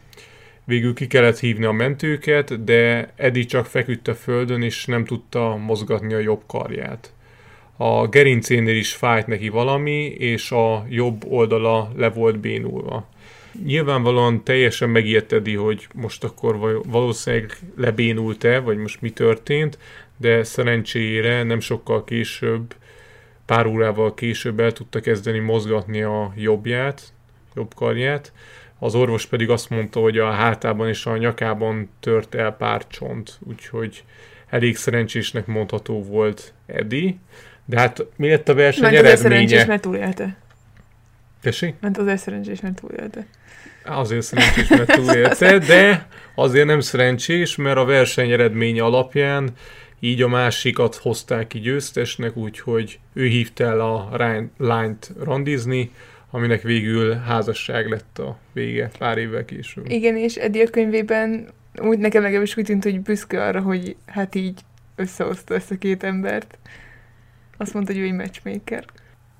Végül 0.63 0.93
ki 0.93 1.07
kellett 1.07 1.39
hívni 1.39 1.65
a 1.65 1.71
mentőket, 1.71 2.63
de 2.63 3.11
Eddie 3.15 3.45
csak 3.45 3.65
feküdt 3.65 4.07
a 4.07 4.15
földön, 4.15 4.61
és 4.61 4.85
nem 4.85 5.05
tudta 5.05 5.55
mozgatni 5.55 6.13
a 6.13 6.19
jobb 6.19 6.41
karját. 6.47 7.13
A 7.77 8.07
gerincénél 8.07 8.75
is 8.75 8.93
fájt 8.93 9.27
neki 9.27 9.49
valami, 9.49 10.05
és 10.05 10.51
a 10.51 10.85
jobb 10.89 11.25
oldala 11.27 11.91
le 11.95 12.09
volt 12.09 12.39
bénulva. 12.39 13.09
Nyilvánvalóan 13.65 14.43
teljesen 14.43 14.89
megijedtedi, 14.89 15.55
hogy 15.55 15.87
most 15.93 16.23
akkor 16.23 16.81
valószínűleg 16.85 17.57
lebénult-e, 17.75 18.59
vagy 18.59 18.77
most 18.77 19.01
mi 19.01 19.09
történt, 19.09 19.77
de 20.17 20.43
szerencsére 20.43 21.43
nem 21.43 21.59
sokkal 21.59 22.03
később, 22.03 22.75
pár 23.45 23.65
órával 23.65 24.13
később 24.13 24.59
el 24.59 24.71
tudta 24.71 24.99
kezdeni 24.99 25.39
mozgatni 25.39 26.01
a 26.01 26.33
jobbját, 26.35 27.13
jobb 27.55 27.73
karját. 27.73 28.33
Az 28.79 28.95
orvos 28.95 29.25
pedig 29.25 29.49
azt 29.49 29.69
mondta, 29.69 29.99
hogy 29.99 30.17
a 30.17 30.31
hátában 30.31 30.87
és 30.87 31.05
a 31.05 31.17
nyakában 31.17 31.89
tört 31.99 32.35
el 32.35 32.51
pár 32.51 32.87
csont, 32.87 33.39
úgyhogy 33.47 34.03
elég 34.49 34.77
szerencsésnek 34.77 35.45
mondható 35.45 36.03
volt 36.03 36.53
Eddie. 36.65 37.13
De 37.65 37.79
hát 37.79 38.05
mi 38.15 38.29
lett 38.29 38.49
a 38.49 38.53
verseny 38.53 38.81
Ment 38.81 38.95
eredménye? 38.95 39.15
szerencsés, 39.17 39.65
mert 39.65 39.81
túlélte. 39.81 40.37
Tessék? 41.41 41.75
Ment 41.79 41.97
azért 41.97 42.17
szerencsés, 42.17 42.61
mert 42.61 42.81
túlélte. 42.81 43.25
Azért 43.85 44.21
szerencsés, 44.21 44.67
mert 44.67 44.91
túlélte, 44.91 45.57
de 45.73 46.07
azért 46.35 46.65
nem 46.65 46.79
szerencsés, 46.79 47.55
mert 47.55 47.77
a 47.77 47.85
verseny 47.85 48.31
eredménye 48.31 48.83
alapján 48.83 49.49
így 49.99 50.21
a 50.21 50.27
másikat 50.27 50.95
hozták 50.95 51.47
ki 51.47 51.59
győztesnek, 51.59 52.37
úgyhogy 52.37 52.99
ő 53.13 53.25
hívta 53.25 53.63
el 53.63 53.79
a 53.79 54.09
lányt 54.57 55.11
randizni, 55.23 55.91
aminek 56.31 56.61
végül 56.61 57.13
házasság 57.13 57.89
lett 57.89 58.19
a 58.19 58.37
vége 58.53 58.91
pár 58.97 59.17
évvel 59.17 59.45
később. 59.45 59.89
Igen, 59.89 60.17
és 60.17 60.35
Eddie 60.35 60.63
a 60.63 60.69
könyvében 60.69 61.47
úgy 61.81 61.99
nekem 61.99 62.21
legalábbis 62.21 62.57
úgy 62.57 62.65
tűnt, 62.65 62.83
hogy 62.83 63.01
büszke 63.01 63.43
arra, 63.43 63.61
hogy 63.61 63.95
hát 64.05 64.35
így 64.35 64.59
összehozta 64.95 65.53
ezt 65.53 65.71
a 65.71 65.77
két 65.77 66.03
embert. 66.03 66.57
Azt 67.57 67.73
mondta, 67.73 67.93
hogy 67.93 68.01
ő 68.01 68.05
egy 68.05 68.13
matchmaker. 68.13 68.85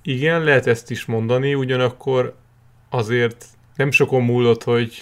Igen, 0.03 0.43
lehet 0.43 0.67
ezt 0.67 0.91
is 0.91 1.05
mondani, 1.05 1.53
ugyanakkor 1.53 2.35
azért 2.89 3.45
nem 3.75 3.91
sokon 3.91 4.23
múlott, 4.23 4.63
hogy 4.63 5.01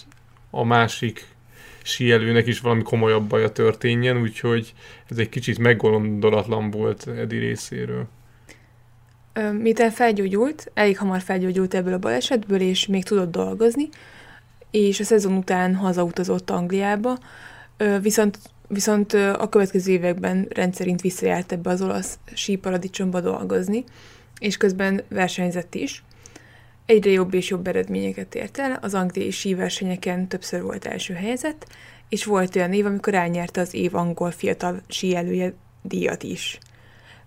a 0.49 0.63
másik 0.63 1.25
síelőnek 1.83 2.47
is 2.47 2.59
valami 2.59 2.81
komolyabb 2.81 3.27
baja 3.27 3.49
történjen, 3.49 4.21
úgyhogy 4.21 4.73
ez 5.09 5.17
egy 5.17 5.29
kicsit 5.29 5.57
meggondolatlan 5.57 6.71
volt 6.71 7.07
Edi 7.07 7.37
részéről. 7.37 8.07
Miután 9.51 9.91
felgyógyult, 9.91 10.71
elég 10.73 10.97
hamar 10.97 11.21
felgyógyult 11.21 11.73
ebből 11.73 11.93
a 11.93 11.99
balesetből, 11.99 12.61
és 12.61 12.87
még 12.87 13.03
tudott 13.03 13.31
dolgozni, 13.31 13.89
és 14.71 14.99
a 14.99 15.03
szezon 15.03 15.33
után 15.33 15.75
hazautazott 15.75 16.49
Angliába, 16.49 17.17
viszont, 18.01 18.39
viszont 18.67 19.13
a 19.13 19.49
következő 19.49 19.91
években 19.91 20.47
rendszerint 20.49 21.01
visszajárt 21.01 21.51
ebbe 21.51 21.69
az 21.69 21.81
olasz 21.81 22.19
síparadicsomba 22.33 23.21
dolgozni, 23.21 23.83
és 24.39 24.57
közben 24.57 25.01
versenyzett 25.07 25.75
is. 25.75 26.03
Egyre 26.89 27.11
jobb 27.11 27.33
és 27.33 27.49
jobb 27.49 27.67
eredményeket 27.67 28.35
ért 28.35 28.57
el, 28.57 28.79
az 28.81 28.93
angliai 28.93 29.31
síversenyeken 29.31 30.27
többször 30.27 30.61
volt 30.61 30.85
első 30.85 31.13
helyzet, 31.13 31.67
és 32.07 32.25
volt 32.25 32.55
olyan 32.55 32.73
év, 32.73 32.85
amikor 32.85 33.13
elnyerte 33.13 33.61
az 33.61 33.73
év 33.73 33.95
angol 33.95 34.31
fiatal 34.31 34.81
síelője 34.87 35.53
díjat 35.81 36.23
is. 36.23 36.59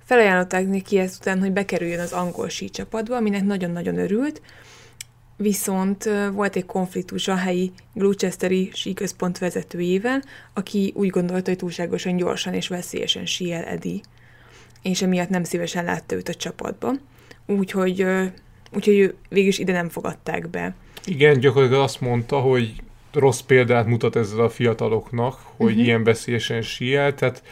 Felajánlották 0.04 0.68
neki 0.68 0.98
ezután, 0.98 1.40
hogy 1.40 1.52
bekerüljön 1.52 2.00
az 2.00 2.12
angol 2.12 2.48
sícsapatba, 2.48 3.16
aminek 3.16 3.44
nagyon-nagyon 3.44 3.98
örült, 3.98 4.42
viszont 5.36 6.10
volt 6.32 6.56
egy 6.56 6.66
konfliktus 6.66 7.28
a 7.28 7.36
helyi 7.36 7.72
Gloucesteri 7.94 8.70
síközpont 8.74 9.38
vezetőjével, 9.38 10.22
aki 10.54 10.92
úgy 10.96 11.08
gondolta, 11.08 11.50
hogy 11.50 11.58
túlságosan 11.58 12.16
gyorsan 12.16 12.54
és 12.54 12.68
veszélyesen 12.68 13.26
síel 13.26 13.64
Edi, 13.64 14.02
és 14.82 15.02
emiatt 15.02 15.28
nem 15.28 15.44
szívesen 15.44 15.84
látta 15.84 16.14
őt 16.14 16.28
a 16.28 16.34
csapatba. 16.34 16.92
Úgyhogy, 17.46 18.06
úgyhogy 18.74 19.14
végül 19.28 19.52
ide 19.56 19.72
nem 19.72 19.88
fogadták 19.88 20.48
be. 20.48 20.74
Igen, 21.04 21.40
gyakorlatilag 21.40 21.82
azt 21.82 22.00
mondta, 22.00 22.38
hogy 22.40 22.72
rossz 23.12 23.40
példát 23.40 23.86
mutat 23.86 24.16
ezzel 24.16 24.40
a 24.40 24.48
fiataloknak, 24.48 25.38
hogy 25.56 25.70
uh-huh. 25.70 25.84
ilyen 25.84 26.04
veszélyesen 26.04 26.62
síel, 26.62 27.14
tehát 27.14 27.42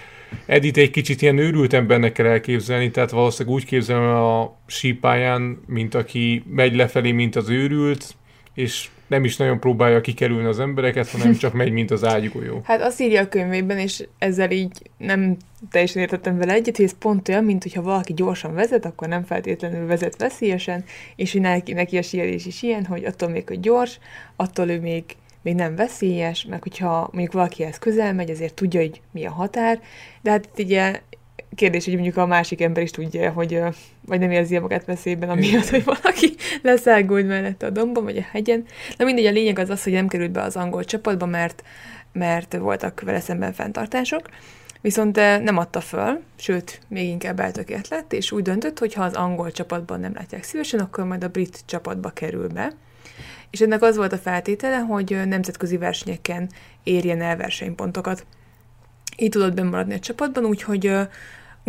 Edit 0.47 0.77
egy 0.77 0.91
kicsit 0.91 1.23
ilyen 1.23 1.39
őrült 1.39 1.73
embernek 1.73 2.13
kell 2.13 2.27
elképzelni, 2.27 2.91
tehát 2.91 3.11
valószínűleg 3.11 3.59
úgy 3.59 3.65
képzelem 3.65 4.03
a 4.03 4.57
sípáján, 4.67 5.61
mint 5.67 5.95
aki 5.95 6.43
megy 6.51 6.75
lefelé, 6.75 7.13
mint 7.13 7.37
az 7.37 7.49
őrült, 7.49 8.15
és 8.55 8.89
nem 9.11 9.25
is 9.25 9.37
nagyon 9.37 9.61
próbálja 9.61 10.01
kikerülni 10.01 10.47
az 10.47 10.61
embereket, 10.61 11.11
hanem 11.11 11.35
csak 11.35 11.53
megy, 11.53 11.73
mint 11.73 11.91
az 11.91 12.05
ágygolyó. 12.05 12.61
Hát 12.71 12.83
azt 12.83 13.01
írja 13.01 13.21
a 13.21 13.29
könyvében, 13.29 13.79
és 13.79 14.07
ezzel 14.19 14.51
így 14.51 14.91
nem 14.97 15.37
teljesen 15.71 16.03
értettem 16.03 16.39
vele 16.39 16.53
egyet, 16.53 16.77
hogy 16.77 16.85
ez 16.85 16.99
pont 16.99 17.29
olyan, 17.29 17.45
mint 17.45 17.63
hogyha 17.63 17.83
valaki 17.83 18.13
gyorsan 18.13 18.55
vezet, 18.55 18.85
akkor 18.85 19.09
nem 19.09 19.25
feltétlenül 19.25 19.87
vezet 19.87 20.17
veszélyesen, 20.17 20.85
és 21.17 21.33
hogy 21.33 21.41
neki, 21.41 21.73
neki 21.73 21.99
a 21.99 22.03
síelés 22.03 22.47
is 22.47 22.63
ilyen, 22.63 22.85
hogy 22.85 23.05
attól 23.05 23.29
még, 23.29 23.49
hogy 23.49 23.61
gyors, 23.61 23.99
attól 24.37 24.69
ő 24.69 24.81
még 24.81 25.05
még 25.43 25.55
nem 25.55 25.77
veszélyes, 25.77 26.45
meg 26.45 26.63
hogyha 26.63 27.09
mondjuk 27.13 27.33
valakihez 27.33 27.79
közel 27.79 28.15
megy, 28.15 28.31
azért 28.31 28.55
tudja, 28.55 28.81
hogy 28.81 29.01
mi 29.13 29.25
a 29.25 29.31
határ, 29.31 29.81
de 30.23 30.31
hát 30.31 30.49
itt 30.53 30.65
ugye 30.65 31.01
kérdés, 31.55 31.85
hogy 31.85 31.95
mondjuk 31.95 32.17
a 32.17 32.27
másik 32.27 32.61
ember 32.61 32.83
is 32.83 32.91
tudja, 32.91 33.31
hogy 33.31 33.63
vagy 34.07 34.21
nem 34.21 34.31
érzi 34.31 34.59
magát 34.59 34.85
veszélyben, 34.85 35.29
amiatt, 35.31 35.69
hogy 35.69 35.85
valaki 35.85 36.35
leszágult 36.63 37.27
mellette 37.27 37.67
a 37.67 37.71
dombon, 37.71 38.05
vagy 38.05 38.17
a 38.17 38.27
hegyen. 38.31 38.65
Na 38.97 39.05
mindegy, 39.05 39.27
a 39.27 39.31
lényeg 39.31 39.59
az 39.59 39.71
az, 39.71 39.83
hogy 39.83 39.93
nem 39.93 40.09
került 40.09 40.31
be 40.31 40.43
az 40.43 40.57
angol 40.57 40.85
csapatba, 40.85 41.27
mert, 41.27 41.63
mert 42.13 42.57
voltak 42.57 43.01
vele 43.01 43.21
szemben 43.21 43.53
fenntartások, 43.53 44.29
viszont 44.81 45.17
nem 45.17 45.57
adta 45.57 45.81
föl, 45.81 46.21
sőt, 46.37 46.81
még 46.89 47.09
inkább 47.09 47.41
eltökélt 47.41 47.89
lett, 47.89 48.13
és 48.13 48.33
úgy 48.33 48.43
döntött, 48.43 48.79
hogy 48.79 48.95
ha 48.95 49.03
az 49.03 49.15
angol 49.15 49.51
csapatban 49.51 50.01
nem 50.01 50.15
látják 50.15 50.43
szívesen, 50.43 50.81
akkor 50.81 51.05
majd 51.05 51.25
a 51.25 51.29
brit 51.29 51.63
csapatba 51.67 52.11
kerül 52.11 52.49
be 52.49 52.73
és 53.51 53.61
ennek 53.61 53.83
az 53.83 53.97
volt 53.97 54.13
a 54.13 54.19
feltétele, 54.19 54.77
hogy 54.77 55.21
nemzetközi 55.27 55.77
versenyeken 55.77 56.51
érjen 56.83 57.21
el 57.21 57.37
versenypontokat. 57.37 58.27
Így 59.17 59.31
tudott 59.31 59.55
bemaradni 59.55 59.95
a 59.95 59.99
csapatban, 59.99 60.45
úgyhogy, 60.45 60.93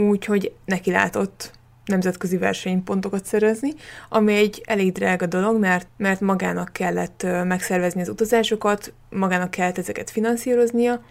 úgyhogy 0.10 0.54
neki 0.66 0.92
látott 0.92 1.52
nemzetközi 1.86 2.38
versenypontokat 2.38 3.26
szerezni, 3.26 3.74
ami 4.10 4.34
egy 4.34 4.62
elég 4.66 4.92
drága 4.92 5.26
dolog, 5.26 5.60
mert, 5.60 5.88
mert 5.98 6.22
magának 6.22 6.74
kellett 6.74 7.26
megszervezni 7.44 8.02
az 8.02 8.10
utazásokat, 8.10 8.94
magának 9.10 9.52
kellett 9.52 9.78
ezeket 9.78 10.10
finanszíroznia. 10.10 11.04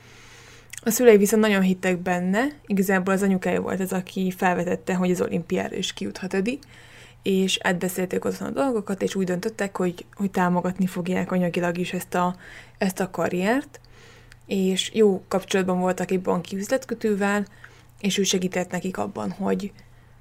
A 0.83 0.91
szülei 0.91 1.17
viszont 1.17 1.43
nagyon 1.43 1.63
hittek 1.63 1.99
benne, 1.99 2.47
igazából 2.67 3.15
az 3.15 3.23
anyukája 3.23 3.61
volt 3.61 3.81
az, 3.81 3.93
aki 3.93 4.35
felvetette, 4.37 4.95
hogy 4.95 5.11
az 5.11 5.21
olimpiára 5.21 5.77
is 5.77 5.93
kijuthat 5.93 6.35
Edi, 6.35 6.59
és 7.23 7.59
átbeszélték 7.63 8.25
otthon 8.25 8.49
a 8.49 8.63
dolgokat, 8.63 9.03
és 9.03 9.15
úgy 9.15 9.25
döntöttek, 9.25 9.77
hogy, 9.77 10.05
hogy 10.15 10.31
támogatni 10.31 10.87
fogják 10.87 11.33
anyagilag 11.33 11.79
is 11.79 11.93
ezt 11.93 12.15
a, 12.15 12.37
ezt 12.79 13.01
a 13.01 13.11
karriert, 13.11 13.81
és 14.47 14.91
jó 14.95 15.23
kapcsolatban 15.29 15.81
voltak 15.81 16.11
egy 16.11 16.21
banki 16.21 16.57
üzletkötővel, 16.57 17.47
és 18.01 18.19
ő 18.19 18.23
segített 18.23 18.71
nekik 18.71 18.99
abban, 18.99 19.31
hogy, 19.31 19.73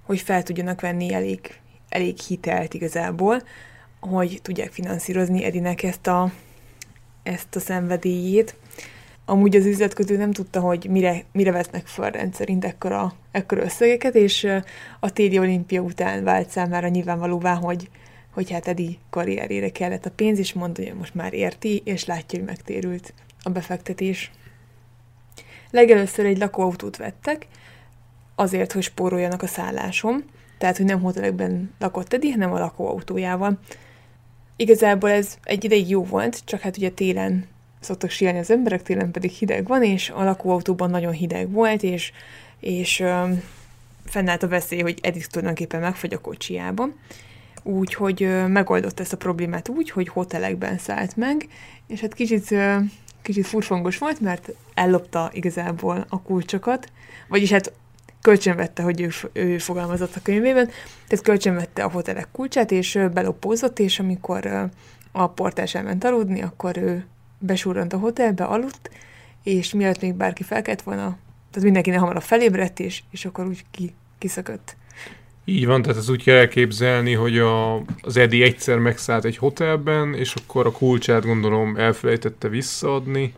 hogy 0.04 0.20
fel 0.20 0.44
tudjanak 0.44 0.82
venni 0.82 1.14
elég, 1.14 1.40
elég 1.90 2.20
hitelt 2.20 2.74
igazából, 2.74 3.42
hogy 4.00 4.40
tudják 4.42 4.72
finanszírozni 4.72 5.44
Edinek 5.44 5.84
ezt 5.84 6.08
a, 6.08 6.32
ezt 7.24 7.56
a 7.56 7.60
szenvedélyét. 7.60 8.56
Amúgy 9.26 9.56
az 9.56 9.66
üzletkötő 9.66 10.18
nem 10.18 10.32
tudta, 10.32 10.60
hogy 10.60 10.88
mire, 10.90 11.24
mire 11.32 11.52
vesznek 11.52 11.88
fel 11.88 12.12
rendszerint 12.12 12.66
ekkora, 12.66 13.14
ekkora 13.32 13.64
összegeket, 13.64 14.16
és 14.16 14.48
a 15.00 15.14
téli 15.14 15.40
olimpia 15.40 15.82
után 15.82 16.24
vált 16.24 16.50
számára 16.50 16.88
nyilvánvalóvá, 16.88 17.54
hogy, 17.54 17.90
hogy 18.34 18.52
hát 18.52 18.68
Edi 18.68 18.98
karrierére 19.10 19.70
kellett 19.70 20.06
a 20.06 20.12
pénz, 20.12 20.40
és 20.40 20.54
mondta, 20.54 20.84
hogy 20.84 20.94
most 20.94 21.16
már 21.16 21.34
érti, 21.34 21.82
és 21.86 22.06
látja, 22.06 22.40
hogy 22.40 22.48
megtérült 22.48 23.14
a 23.44 23.50
befektetés. 23.50 24.32
Legelőször 25.72 26.26
egy 26.26 26.38
lakóautót 26.38 26.98
vettek, 26.98 27.48
azért, 28.40 28.72
hogy 28.72 28.84
spóroljanak 28.84 29.42
a 29.42 29.48
szállásom, 29.48 30.24
tehát, 30.58 30.78
hogy 30.78 30.86
nem 30.86 31.02
hotelekben 31.02 31.74
lakott 31.80 32.14
Edi, 32.14 32.32
hanem 32.32 32.54
a 32.54 32.60
lakóautójával. 32.60 33.60
Igazából 34.56 35.10
ez 35.10 35.38
egy 35.44 35.64
ideig 35.64 35.90
jó 35.90 36.04
volt, 36.04 36.42
csak 36.46 36.60
hát 36.60 36.78
ugye 36.78 36.90
télen 36.90 37.48
szoktak 37.80 38.10
síelni 38.10 38.40
az 38.40 38.52
emberek, 38.52 38.82
télen 38.82 39.12
pedig 39.12 39.32
hideg 39.32 39.68
van, 39.68 39.84
és 39.84 40.10
a 40.10 40.24
lakóautóban 40.24 40.90
nagyon 40.90 41.12
hideg 41.12 41.52
volt, 41.52 41.84
és, 41.84 42.12
és 42.60 43.00
ö, 43.00 43.24
fennállt 44.06 44.44
a 44.44 44.48
veszély, 44.48 44.82
hogy 44.82 45.00
Edith 45.02 45.28
tulajdonképpen 45.28 45.82
megfagy 45.82 46.14
a 46.14 46.22
kocsiában. 46.22 47.00
Úgyhogy 47.64 48.24
ö, 48.24 48.48
megoldott 48.48 49.00
ezt 49.00 49.14
a 49.14 49.18
problémát 49.18 49.70
úgy, 49.70 49.90
hogy 49.90 50.08
hotelekben 50.08 50.78
szállt 50.78 51.16
meg, 51.16 51.48
és 51.88 52.00
hát 52.00 52.14
kicsit, 52.14 52.52
ö, 52.52 52.78
kicsit 53.22 53.48
furfangos 53.48 53.98
volt, 53.98 54.20
mert 54.20 54.50
ellopta 54.74 55.30
igazából 55.34 56.06
a 56.10 56.22
kulcsokat, 56.22 56.92
vagyis 57.28 57.52
hát 57.52 57.72
kölcsönvette, 58.30 58.84
hogy 58.84 59.02
ő, 59.02 59.10
ő 59.34 59.58
fogalmazott 59.58 60.16
a 60.16 60.20
könyvében, 60.24 60.70
tehát 61.08 61.26
kölcsönvette 61.26 61.84
a 61.84 61.90
hotelek 61.90 62.28
kulcsát, 62.32 62.72
és 62.72 63.00
belopózott, 63.14 63.80
és 63.80 64.00
amikor 64.00 64.70
a 65.12 65.28
portás 65.28 65.76
elment 65.76 66.04
aludni, 66.04 66.42
akkor 66.42 66.78
ő 66.78 67.06
besúrant 67.40 67.94
a 67.94 67.98
hotelbe, 67.98 68.44
aludt, 68.44 68.90
és 69.44 69.74
mielőtt 69.74 70.02
még 70.02 70.14
bárki 70.14 70.44
felkelt 70.44 70.82
volna, 70.82 71.18
tehát 71.52 71.64
mindenki 71.64 71.92
hamarabb 71.92 72.22
felébredt, 72.22 72.80
és, 72.80 73.02
és 73.12 73.26
akkor 73.26 73.48
úgy 73.48 73.64
ki, 73.72 73.94
kiszakadt. 74.18 74.78
Így 75.46 75.66
van, 75.66 75.82
tehát 75.82 75.98
ez 75.98 76.10
úgy 76.10 76.24
kell 76.24 76.36
elképzelni, 76.36 77.14
hogy 77.14 77.38
a, 77.38 77.76
az 78.02 78.18
Edi 78.18 78.44
egyszer 78.44 78.78
megszállt 78.78 79.26
egy 79.26 79.38
hotelben, 79.38 80.14
és 80.14 80.34
akkor 80.34 80.66
a 80.66 80.72
kulcsát 80.72 81.26
gondolom 81.26 81.76
elfelejtette 81.76 82.48
visszaadni. 82.48 83.34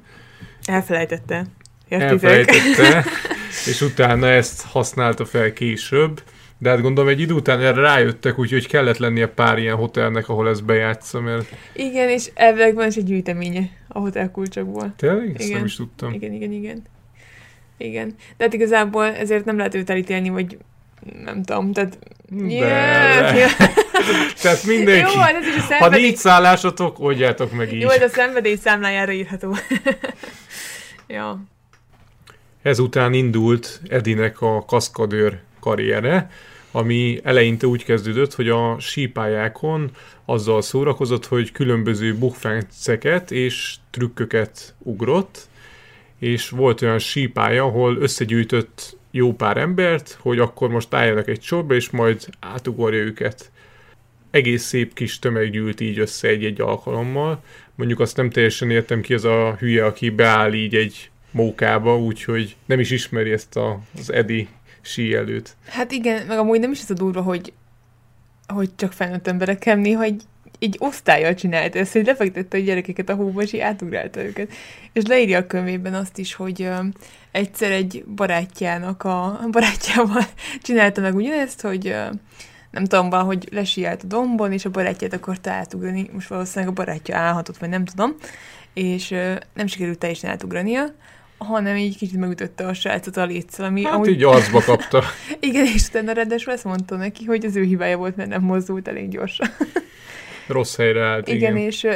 Elfelejtette. 0.65 1.45
Értitek? 1.87 2.11
Elfelejtette, 2.11 3.05
és 3.65 3.81
utána 3.81 4.27
ezt 4.27 4.65
használta 4.65 5.25
fel 5.25 5.53
később. 5.53 6.21
De 6.57 6.69
hát 6.69 6.81
gondolom 6.81 7.09
egy 7.09 7.19
idő 7.19 7.33
után 7.33 7.61
erre 7.61 7.81
rájöttek, 7.81 8.39
úgyhogy 8.39 8.67
kellett 8.67 8.97
lennie 8.97 9.27
pár 9.27 9.57
ilyen 9.57 9.75
hotelnek, 9.75 10.29
ahol 10.29 10.49
ez 10.49 10.61
bejátsza, 10.61 11.21
mert... 11.21 11.55
Igen, 11.73 12.09
és 12.09 12.29
elvileg 12.33 12.75
van 12.75 12.87
is 12.87 12.95
egy 12.95 13.03
gyűjteménye 13.03 13.69
a 13.87 13.99
hotelkulcsokból. 13.99 14.93
Tényleg? 14.97 15.31
Ezt 15.35 15.45
igen. 15.45 15.55
nem 15.55 15.65
is 15.65 15.75
tudtam. 15.75 16.13
Igen, 16.13 16.33
igen, 16.33 16.51
igen. 16.51 16.81
Igen. 17.77 18.15
De 18.37 18.43
hát 18.43 18.53
igazából 18.53 19.05
ezért 19.05 19.45
nem 19.45 19.57
lehet 19.57 19.75
őt 19.75 19.89
elítélni, 19.89 20.29
vagy 20.29 20.57
nem 21.23 21.43
tudom, 21.43 21.71
tehát... 21.71 21.97
Yeah. 22.47 23.33
De, 23.33 23.47
tehát 24.41 24.63
mindenki. 24.63 25.13
Jó, 25.13 25.19
hát 25.19 25.35
ez 25.35 25.47
is 25.47 25.55
a 25.55 25.59
szenvedély... 25.59 25.99
Ha 25.99 26.07
nincs 26.07 26.17
szállásatok, 26.17 26.99
oldjátok 26.99 27.51
meg 27.51 27.73
így. 27.73 27.81
Jó, 27.85 27.87
de 27.87 28.05
a 28.05 28.09
szenvedély 28.09 28.55
számlájára 28.55 29.11
írható. 29.11 29.55
ja. 31.07 31.43
Ezután 32.61 33.13
indult 33.13 33.81
Edinek 33.87 34.41
a 34.41 34.65
kaszkadőr 34.65 35.39
karriere, 35.59 36.29
ami 36.71 37.19
eleinte 37.23 37.67
úgy 37.67 37.83
kezdődött, 37.83 38.33
hogy 38.33 38.49
a 38.49 38.79
sípályákon 38.79 39.91
azzal 40.25 40.61
szórakozott, 40.61 41.25
hogy 41.25 41.51
különböző 41.51 42.15
bukfenceket 42.15 43.31
és 43.31 43.75
trükköket 43.89 44.75
ugrott, 44.77 45.49
és 46.19 46.49
volt 46.49 46.81
olyan 46.81 46.99
sípálya, 46.99 47.63
ahol 47.63 47.97
összegyűjtött 47.97 48.97
jó 49.11 49.33
pár 49.33 49.57
embert, 49.57 50.17
hogy 50.19 50.39
akkor 50.39 50.69
most 50.69 50.93
álljanak 50.93 51.27
egy 51.27 51.41
sorba, 51.41 51.73
és 51.73 51.89
majd 51.89 52.27
átugorja 52.39 52.99
őket. 52.99 53.51
Egész 54.31 54.63
szép 54.63 54.93
kis 54.93 55.19
tömeg 55.19 55.51
gyűlt 55.51 55.79
így 55.79 55.99
össze 55.99 56.27
egy-egy 56.27 56.61
alkalommal. 56.61 57.43
Mondjuk 57.75 57.99
azt 57.99 58.17
nem 58.17 58.29
teljesen 58.29 58.69
értem 58.71 59.01
ki 59.01 59.13
az 59.13 59.25
a 59.25 59.55
hülye, 59.59 59.85
aki 59.85 60.09
beáll 60.09 60.53
így 60.53 60.75
egy 60.75 61.11
mókába, 61.31 61.99
úgyhogy 61.99 62.55
nem 62.65 62.79
is 62.79 62.91
ismeri 62.91 63.31
ezt 63.31 63.55
a, 63.55 63.79
az 63.97 64.11
Edi 64.11 64.47
síelőt. 64.81 65.55
Hát 65.67 65.91
igen, 65.91 66.25
meg 66.25 66.37
amúgy 66.37 66.59
nem 66.59 66.71
is 66.71 66.81
ez 66.81 66.89
a 66.89 66.93
durva, 66.93 67.21
hogy, 67.21 67.53
hogy 68.47 68.69
csak 68.75 68.91
felnőtt 68.91 69.27
emberek 69.27 69.75
néha 69.75 70.01
egy, 70.03 70.23
egy 70.59 70.75
osztályjal 70.79 71.33
csinálta 71.33 71.79
ezt, 71.79 71.91
hogy 71.91 72.05
lefektette 72.05 72.57
a 72.57 72.61
gyerekeket 72.61 73.09
a 73.09 73.15
hóba, 73.15 73.41
és 73.41 73.53
átugrálta 73.53 74.23
őket. 74.23 74.51
És 74.93 75.03
leírja 75.03 75.37
a 75.37 75.47
könyvében 75.47 75.93
azt 75.93 76.17
is, 76.17 76.33
hogy 76.33 76.61
uh, 76.61 76.85
egyszer 77.31 77.71
egy 77.71 78.03
barátjának 78.15 79.03
a 79.03 79.39
barátjával 79.51 80.23
csinálta 80.61 81.01
meg 81.01 81.15
ugyanezt, 81.15 81.61
hogy 81.61 81.87
uh, 81.87 82.15
nem 82.71 82.85
tudom, 82.85 83.11
hogy 83.11 83.47
lesiált 83.51 84.03
a 84.03 84.07
dombon, 84.07 84.51
és 84.51 84.65
a 84.65 84.69
barátját 84.69 85.13
akarta 85.13 85.51
átugrani, 85.51 86.09
most 86.13 86.27
valószínűleg 86.27 86.69
a 86.69 86.75
barátja 86.75 87.17
állhatott, 87.17 87.57
vagy 87.57 87.69
nem 87.69 87.85
tudom, 87.85 88.15
és 88.73 89.11
uh, 89.11 89.35
nem 89.53 89.67
sikerült 89.67 89.99
teljesen 89.99 90.29
átugrania, 90.29 90.85
hanem 91.43 91.75
így 91.75 91.97
kicsit 91.97 92.17
megütötte 92.17 92.67
a 92.67 92.73
srácot 92.73 93.17
a 93.17 93.25
létszel, 93.25 93.65
ami 93.65 93.83
hát 93.83 93.93
amúgy... 93.93 94.09
így 94.09 94.23
arcba 94.23 94.61
kapta. 94.61 95.03
Igen, 95.39 95.65
és 95.65 95.87
utána 95.87 96.11
ráadásul 96.11 96.53
azt 96.53 96.63
mondta 96.63 96.95
neki, 96.95 97.25
hogy 97.25 97.45
az 97.45 97.55
ő 97.55 97.63
hibája 97.63 97.97
volt, 97.97 98.15
mert 98.15 98.29
nem 98.29 98.41
mozdult 98.41 98.87
elég 98.87 99.09
gyorsan. 99.09 99.47
Rossz 100.47 100.75
helyre 100.75 101.05
állt, 101.05 101.27
igen. 101.27 101.37
Igen, 101.37 101.57
és 101.57 101.87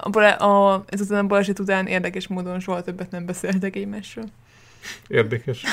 a, 0.00 0.44
a, 0.44 0.84
ezután 0.88 1.24
a 1.24 1.26
baleset 1.26 1.58
után 1.58 1.86
érdekes 1.86 2.26
módon 2.26 2.60
soha 2.60 2.82
többet 2.82 3.10
nem 3.10 3.26
beszéltek 3.26 3.76
egymásról. 3.76 4.24
Érdekes. 5.08 5.62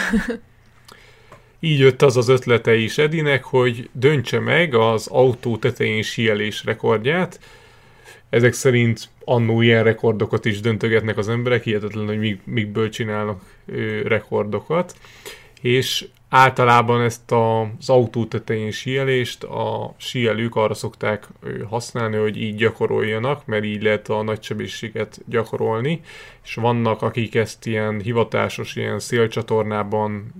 Így 1.59 1.79
jött 1.79 2.01
az 2.01 2.17
az 2.17 2.27
ötlete 2.27 2.75
is 2.75 2.97
Edinek, 2.97 3.43
hogy 3.43 3.89
döntse 3.91 4.39
meg 4.39 4.73
az 4.73 5.07
autó 5.07 5.57
tetején 5.57 6.01
síelés 6.01 6.63
rekordját. 6.63 7.39
Ezek 8.29 8.53
szerint 8.53 9.09
annó 9.25 9.61
ilyen 9.61 9.83
rekordokat 9.83 10.45
is 10.45 10.59
döntögetnek 10.59 11.17
az 11.17 11.29
emberek, 11.29 11.63
hihetetlen, 11.63 12.05
hogy 12.05 12.19
mik, 12.19 12.41
mikből 12.45 12.89
csinálnak 12.89 13.41
ö, 13.65 14.01
rekordokat. 14.01 14.95
És 15.61 16.07
általában 16.29 17.01
ezt 17.01 17.31
a, 17.31 17.61
az 17.61 17.89
autó 17.89 18.25
tetején 18.25 18.71
síelést 18.71 19.43
a 19.43 19.93
síelők 19.97 20.55
arra 20.55 20.73
szokták 20.73 21.27
használni, 21.69 22.15
hogy 22.15 22.41
így 22.41 22.55
gyakoroljanak, 22.55 23.45
mert 23.45 23.63
így 23.63 23.83
lehet 23.83 24.09
a 24.09 24.21
nagysebességet 24.21 25.19
gyakorolni, 25.25 26.01
és 26.43 26.55
vannak, 26.55 27.01
akik 27.01 27.35
ezt 27.35 27.65
ilyen 27.65 28.01
hivatásos, 28.01 28.75
ilyen 28.75 28.99
szélcsatornában 28.99 30.33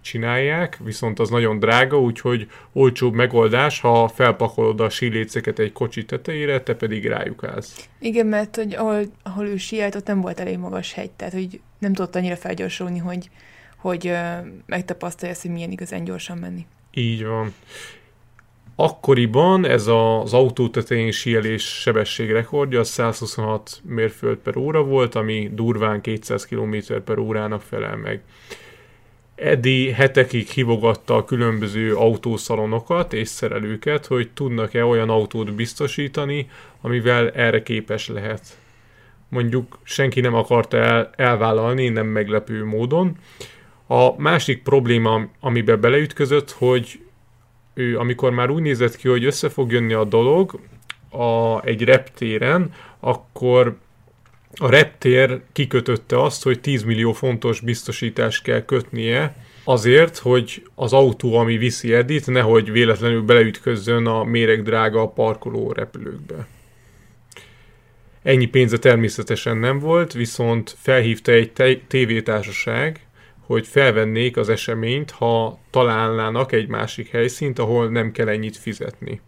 csinálják, 0.00 0.78
viszont 0.84 1.18
az 1.18 1.30
nagyon 1.30 1.58
drága, 1.58 2.00
úgyhogy 2.00 2.48
olcsóbb 2.72 3.14
megoldás, 3.14 3.80
ha 3.80 4.08
felpakolod 4.08 4.80
a 4.80 4.90
síléceket 4.90 5.58
egy 5.58 5.72
kocsi 5.72 6.04
tetejére, 6.04 6.60
te 6.60 6.74
pedig 6.74 7.06
rájuk 7.06 7.44
állsz. 7.44 7.88
Igen, 7.98 8.26
mert 8.26 8.56
hogy 8.56 8.74
ahol, 8.74 9.02
ahol 9.22 9.46
ő 9.46 9.56
sielt, 9.56 9.94
ott 9.94 10.06
nem 10.06 10.20
volt 10.20 10.40
elég 10.40 10.58
magas 10.58 10.92
hegy, 10.92 11.10
tehát 11.10 11.32
hogy 11.32 11.60
nem 11.78 11.92
tudott 11.92 12.16
annyira 12.16 12.36
felgyorsulni, 12.36 12.98
hogy, 12.98 13.30
hogy 13.76 14.06
uh, 14.06 14.46
megtapasztalja 14.66 15.34
ezt, 15.34 15.42
hogy 15.42 15.50
milyen 15.50 15.70
igazán 15.70 16.04
gyorsan 16.04 16.38
menni. 16.38 16.66
Így 16.94 17.24
van. 17.24 17.54
Akkoriban 18.80 19.66
ez 19.66 19.86
az 19.86 20.32
autó 20.32 20.68
tetején 20.68 21.10
síelés 21.10 21.80
sebességrekordja 21.80 22.84
126 22.84 23.80
mérföld 23.84 24.36
per 24.36 24.56
óra 24.56 24.82
volt, 24.82 25.14
ami 25.14 25.50
durván 25.52 26.00
200 26.00 26.46
km 26.46 26.76
per 27.04 27.18
órának 27.18 27.62
felel 27.62 27.96
meg. 27.96 28.22
Edi 29.40 29.90
hetekig 29.90 30.48
hívogatta 30.48 31.16
a 31.16 31.24
különböző 31.24 31.94
autószalonokat 31.94 33.12
és 33.12 33.28
szerelőket, 33.28 34.06
hogy 34.06 34.30
tudnak-e 34.34 34.84
olyan 34.84 35.10
autót 35.10 35.54
biztosítani, 35.54 36.48
amivel 36.80 37.30
erre 37.30 37.62
képes 37.62 38.08
lehet. 38.08 38.58
Mondjuk 39.28 39.78
senki 39.82 40.20
nem 40.20 40.34
akarta 40.34 40.76
el, 40.76 41.10
elvállalni, 41.16 41.88
nem 41.88 42.06
meglepő 42.06 42.64
módon. 42.64 43.16
A 43.86 44.20
másik 44.20 44.62
probléma, 44.62 45.26
amiben 45.40 45.80
beleütközött, 45.80 46.50
hogy 46.50 47.00
ő, 47.74 47.98
amikor 47.98 48.30
már 48.30 48.50
úgy 48.50 48.62
nézett 48.62 48.96
ki, 48.96 49.08
hogy 49.08 49.24
össze 49.24 49.48
fog 49.48 49.72
jönni 49.72 49.92
a 49.92 50.04
dolog 50.04 50.60
a, 51.10 51.64
egy 51.64 51.82
reptéren, 51.82 52.72
akkor 53.00 53.78
a 54.54 54.70
reptér 54.70 55.40
kikötötte 55.52 56.22
azt, 56.22 56.42
hogy 56.42 56.60
10 56.60 56.82
millió 56.82 57.12
fontos 57.12 57.60
biztosítást 57.60 58.42
kell 58.42 58.64
kötnie, 58.64 59.36
azért, 59.64 60.18
hogy 60.18 60.62
az 60.74 60.92
autó, 60.92 61.34
ami 61.34 61.56
viszi 61.56 61.94
Edit, 61.94 62.26
nehogy 62.26 62.70
véletlenül 62.70 63.22
beleütközzön 63.22 64.06
a 64.06 64.24
méregdrága 64.24 65.08
parkoló 65.08 65.72
repülőkbe. 65.72 66.46
Ennyi 68.22 68.46
pénze 68.46 68.78
természetesen 68.78 69.56
nem 69.56 69.78
volt, 69.78 70.12
viszont 70.12 70.76
felhívta 70.78 71.32
egy 71.32 71.82
tévétársaság, 71.88 73.00
hogy 73.40 73.66
felvennék 73.66 74.36
az 74.36 74.48
eseményt, 74.48 75.10
ha 75.10 75.58
találnának 75.70 76.52
egy 76.52 76.68
másik 76.68 77.08
helyszínt, 77.08 77.58
ahol 77.58 77.88
nem 77.88 78.12
kell 78.12 78.28
ennyit 78.28 78.56
fizetni. 78.56 79.20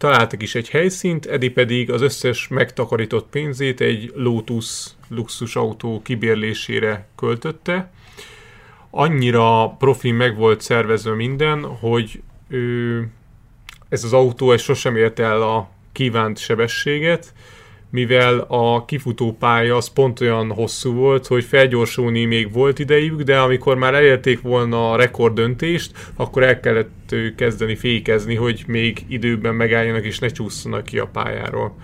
Találtak 0.00 0.42
is 0.42 0.54
egy 0.54 0.68
helyszínt, 0.68 1.26
Edi 1.26 1.50
pedig 1.50 1.90
az 1.90 2.00
összes 2.00 2.48
megtakarított 2.48 3.28
pénzét 3.30 3.80
egy 3.80 4.12
Lotus 4.14 4.86
luxusautó 5.08 6.02
kibérlésére 6.02 7.08
költötte. 7.16 7.92
Annyira 8.90 9.68
profi 9.68 10.10
meg 10.10 10.36
volt 10.36 10.60
szervezve 10.60 11.14
minden, 11.14 11.64
hogy 11.64 12.22
ő, 12.48 13.08
ez 13.88 14.04
az 14.04 14.12
autó 14.12 14.52
ez 14.52 14.60
sosem 14.60 14.96
ért 14.96 15.18
el 15.18 15.42
a 15.42 15.70
kívánt 15.92 16.38
sebességet, 16.38 17.34
mivel 17.90 18.38
a 18.48 18.84
kifutó 18.84 19.36
pálya 19.38 19.76
az 19.76 19.88
pont 19.88 20.20
olyan 20.20 20.52
hosszú 20.52 20.92
volt, 20.92 21.26
hogy 21.26 21.44
felgyorsulni 21.44 22.24
még 22.24 22.52
volt 22.52 22.78
idejük, 22.78 23.22
de 23.22 23.38
amikor 23.38 23.76
már 23.76 23.94
elérték 23.94 24.40
volna 24.40 24.90
a 24.90 24.96
rekorddöntést, 24.96 25.92
akkor 26.14 26.42
el 26.42 26.60
kellett 26.60 27.14
kezdeni 27.36 27.76
fékezni, 27.76 28.34
hogy 28.34 28.64
még 28.66 29.04
időben 29.08 29.54
megálljanak 29.54 30.04
és 30.04 30.18
ne 30.18 30.28
csúszanak 30.28 30.84
ki 30.84 30.98
a 30.98 31.06
pályáról. 31.06 31.76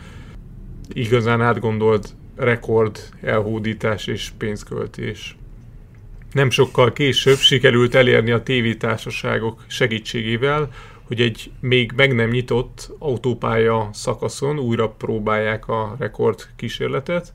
Igazán 0.93 1.41
átgondolt 1.41 2.15
rekord 2.37 2.99
elhódítás 3.23 4.07
és 4.07 4.31
pénzköltés. 4.39 5.37
Nem 6.33 6.51
sokkal 6.51 6.93
később 6.93 7.37
sikerült 7.37 7.95
elérni 7.95 8.31
a 8.31 8.43
tévétársaságok 8.43 9.65
segítségével, 9.67 10.71
hogy 11.07 11.21
egy 11.21 11.51
még 11.61 11.93
meg 11.97 12.15
nem 12.15 12.31
nyitott 12.31 12.91
autópálya 12.99 13.89
szakaszon 13.93 14.59
újra 14.59 14.89
próbálják 14.89 15.69
a 15.69 15.97
rekord 15.99 16.43
kísérletet, 16.57 17.33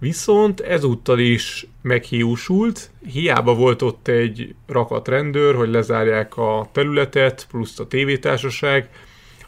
Viszont 0.00 0.60
ezúttal 0.60 1.18
is 1.18 1.66
meghiúsult, 1.82 2.90
hiába 3.06 3.54
volt 3.54 3.82
ott 3.82 4.08
egy 4.08 4.54
rakat 4.66 5.08
rendőr, 5.08 5.54
hogy 5.54 5.68
lezárják 5.68 6.36
a 6.36 6.68
területet, 6.72 7.46
plusz 7.50 7.78
a 7.78 7.86
tévétársaság, 7.86 8.88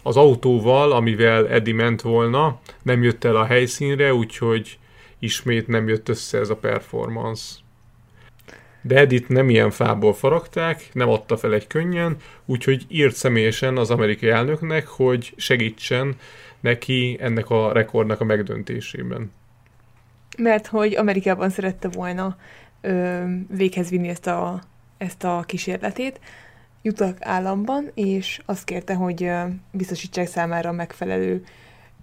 az 0.02 0.16
autóval, 0.16 0.92
amivel 0.92 1.48
Eddie 1.48 1.74
ment 1.74 2.02
volna, 2.02 2.60
nem 2.82 3.02
jött 3.02 3.24
el 3.24 3.36
a 3.36 3.44
helyszínre, 3.44 4.14
úgyhogy 4.14 4.78
ismét 5.18 5.66
nem 5.66 5.88
jött 5.88 6.08
össze 6.08 6.38
ez 6.38 6.50
a 6.50 6.56
performance 6.56 7.61
de 8.82 8.96
Edit 8.96 9.28
nem 9.28 9.48
ilyen 9.48 9.70
fából 9.70 10.14
faragták, 10.14 10.88
nem 10.92 11.08
adta 11.08 11.36
fel 11.36 11.54
egy 11.54 11.66
könnyen, 11.66 12.16
úgyhogy 12.44 12.86
írt 12.88 13.14
személyesen 13.14 13.76
az 13.76 13.90
amerikai 13.90 14.28
elnöknek, 14.28 14.86
hogy 14.86 15.32
segítsen 15.36 16.16
neki 16.60 17.16
ennek 17.20 17.50
a 17.50 17.72
rekordnak 17.72 18.20
a 18.20 18.24
megdöntésében. 18.24 19.32
Mert 20.38 20.66
hogy 20.66 20.96
Amerikában 20.96 21.50
szerette 21.50 21.88
volna 21.88 22.36
ö, 22.80 23.22
véghez 23.56 23.90
vinni 23.90 24.08
ezt 24.08 24.26
a, 24.26 24.60
ezt 24.98 25.24
a 25.24 25.44
kísérletét, 25.46 26.20
jutak 26.82 27.16
államban, 27.20 27.90
és 27.94 28.40
azt 28.44 28.64
kérte, 28.64 28.94
hogy 28.94 29.30
biztosítsák 29.70 30.26
számára 30.26 30.72
megfelelő 30.72 31.44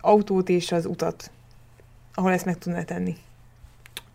autót 0.01 0.49
és 0.49 0.71
az 0.71 0.85
utat, 0.85 1.31
ahol 2.13 2.31
ezt 2.31 2.45
meg 2.45 2.57
tudná 2.57 2.83
tenni. 2.83 3.15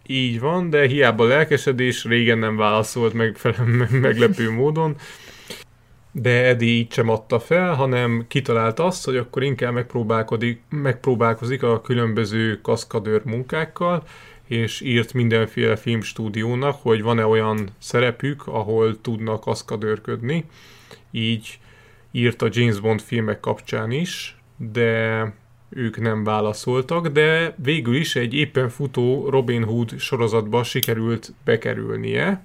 Így 0.07 0.41
van, 0.41 0.71
de 0.71 0.87
hiába 0.87 1.25
lelkesedés, 1.25 2.05
régen 2.05 2.39
nem 2.39 2.57
válaszolt 2.57 3.13
meg, 3.13 3.37
meglepő 4.01 4.51
módon. 4.51 4.97
De 6.13 6.45
Edi 6.45 6.67
így 6.67 6.93
sem 6.93 7.09
adta 7.09 7.41
fel, 7.41 7.75
hanem 7.75 8.25
kitalálta 8.29 8.85
azt, 8.85 9.05
hogy 9.05 9.17
akkor 9.17 9.43
inkább 9.43 9.73
megpróbálkozik, 9.73 10.63
megpróbálkozik 10.69 11.63
a 11.63 11.81
különböző 11.81 12.61
kaszkadőr 12.61 13.23
munkákkal, 13.25 14.03
és 14.49 14.81
írt 14.81 15.13
mindenféle 15.13 15.77
filmstúdiónak, 15.77 16.79
hogy 16.83 17.03
van-e 17.03 17.27
olyan 17.27 17.69
szerepük, 17.79 18.47
ahol 18.47 19.01
tudnak 19.01 19.41
kaszkadőrködni. 19.41 20.45
Így 21.11 21.59
írt 22.11 22.43
a 22.43 22.49
James 22.51 22.81
Bond 22.81 23.01
filmek 23.01 23.41
kapcsán 23.41 23.91
is, 23.91 24.37
de 24.57 25.33
ők 25.75 26.01
nem 26.01 26.25
válaszoltak, 26.25 27.09
de 27.09 27.55
végül 27.57 27.97
is 27.97 28.17
egy 28.17 28.35
éppen 28.35 28.69
futó 28.69 29.29
Robin 29.29 29.65
Hood 29.65 29.99
sorozatba 29.99 30.63
sikerült 30.63 31.33
bekerülnie, 31.45 32.45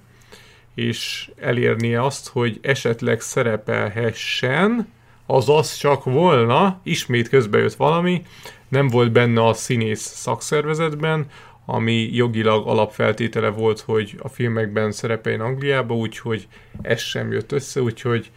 és 0.74 1.30
elérnie 1.36 2.04
azt, 2.04 2.28
hogy 2.28 2.58
esetleg 2.62 3.20
szerepelhessen, 3.20 4.88
azaz 5.26 5.76
csak 5.76 6.04
volna, 6.04 6.80
ismét 6.82 7.28
közbejött 7.28 7.74
valami, 7.74 8.22
nem 8.68 8.88
volt 8.88 9.12
benne 9.12 9.46
a 9.46 9.52
színész 9.52 10.00
szakszervezetben, 10.00 11.26
ami 11.66 12.10
jogilag 12.12 12.66
alapfeltétele 12.66 13.48
volt, 13.48 13.80
hogy 13.80 14.16
a 14.22 14.28
filmekben 14.28 14.92
szerepeljen 14.92 15.40
Angliába, 15.40 15.94
úgyhogy 15.94 16.48
ez 16.82 17.00
sem 17.00 17.32
jött 17.32 17.52
össze, 17.52 17.82
úgyhogy 17.82 18.30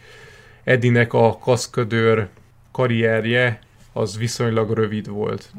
Edinek 0.64 1.12
a 1.12 1.38
kaszködőr 1.38 2.28
karrierje 2.72 3.58
az 3.94 4.18
viszonylag 4.18 4.70
rövid 4.70 5.08
volt. 5.08 5.52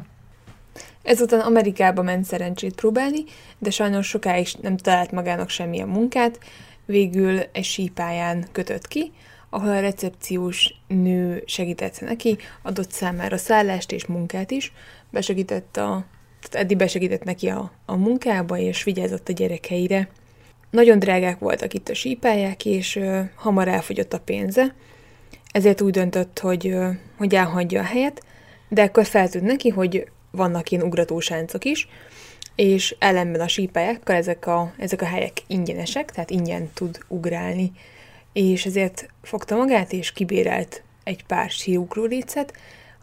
Ezután 1.04 1.40
Amerikába 1.40 2.02
ment 2.02 2.26
szerencsét 2.26 2.76
próbálni, 2.76 3.24
de 3.58 3.70
sajnos 3.70 4.08
sokáig 4.08 4.48
nem 4.62 4.78
talált 4.78 5.12
magának 5.12 5.50
semmilyen 5.50 5.88
munkát, 5.88 6.40
végül 6.86 7.40
egy 7.52 7.64
sípáján 7.64 8.48
kötött 8.52 8.88
ki, 8.88 9.12
ahol 9.50 9.70
a 9.70 9.80
recepciós 9.80 10.74
nő 10.88 11.44
segített 11.46 12.02
neki, 12.02 12.38
adott 12.62 12.92
számára 12.92 13.38
szállást 13.38 13.92
és 13.92 14.06
munkát 14.06 14.52
is, 14.52 14.74
besegített 15.10 15.78
a, 15.78 16.06
tehát 16.42 16.66
Eddie 16.66 16.78
besegített 16.78 17.24
neki 17.24 17.48
a, 17.48 17.72
a 17.86 17.96
munkába, 17.96 18.58
és 18.58 18.84
vigyázott 18.84 19.30
a 19.30 19.34
gyerekeire. 19.34 20.10
Nagyon 20.70 21.00
drágák 21.00 21.40
voltak 21.40 21.74
itt 21.74 21.90
a 21.90 21.94
sípályák, 21.94 22.66
és 22.66 22.96
ö, 22.96 23.22
hamar 23.36 23.68
elfogyott 23.68 24.14
a 24.14 24.20
pénze, 24.20 24.76
ezért 25.56 25.82
úgy 25.82 25.92
döntött, 25.92 26.40
hogy, 26.40 26.76
hogy 27.18 27.36
elhagyja 27.36 27.82
a 27.82 27.86
helyet, 27.86 28.22
de 28.70 28.84
akkor 28.84 29.06
feltűnt 29.06 29.46
neki, 29.46 29.70
hogy 29.70 30.08
vannak 30.32 30.72
ilyen 30.72 30.84
ugratósáncok 30.84 31.66
is, 31.66 31.88
és 32.56 32.96
ellenben 33.00 33.42
a 33.42 33.48
sípályákkal 33.48 34.16
ezek 34.16 34.48
a, 34.48 34.74
ezek 34.78 35.02
a 35.02 35.06
helyek 35.06 35.38
ingyenesek, 35.48 36.12
tehát 36.12 36.30
ingyen 36.30 36.70
tud 36.74 36.98
ugrálni 37.08 37.72
és 38.36 38.66
ezért 38.66 39.10
fogta 39.22 39.56
magát, 39.56 39.94
és 39.94 40.12
kibérelt 40.12 40.84
egy 41.04 41.26
pár 41.26 41.50
síugró 41.50 42.06
lécet, 42.06 42.54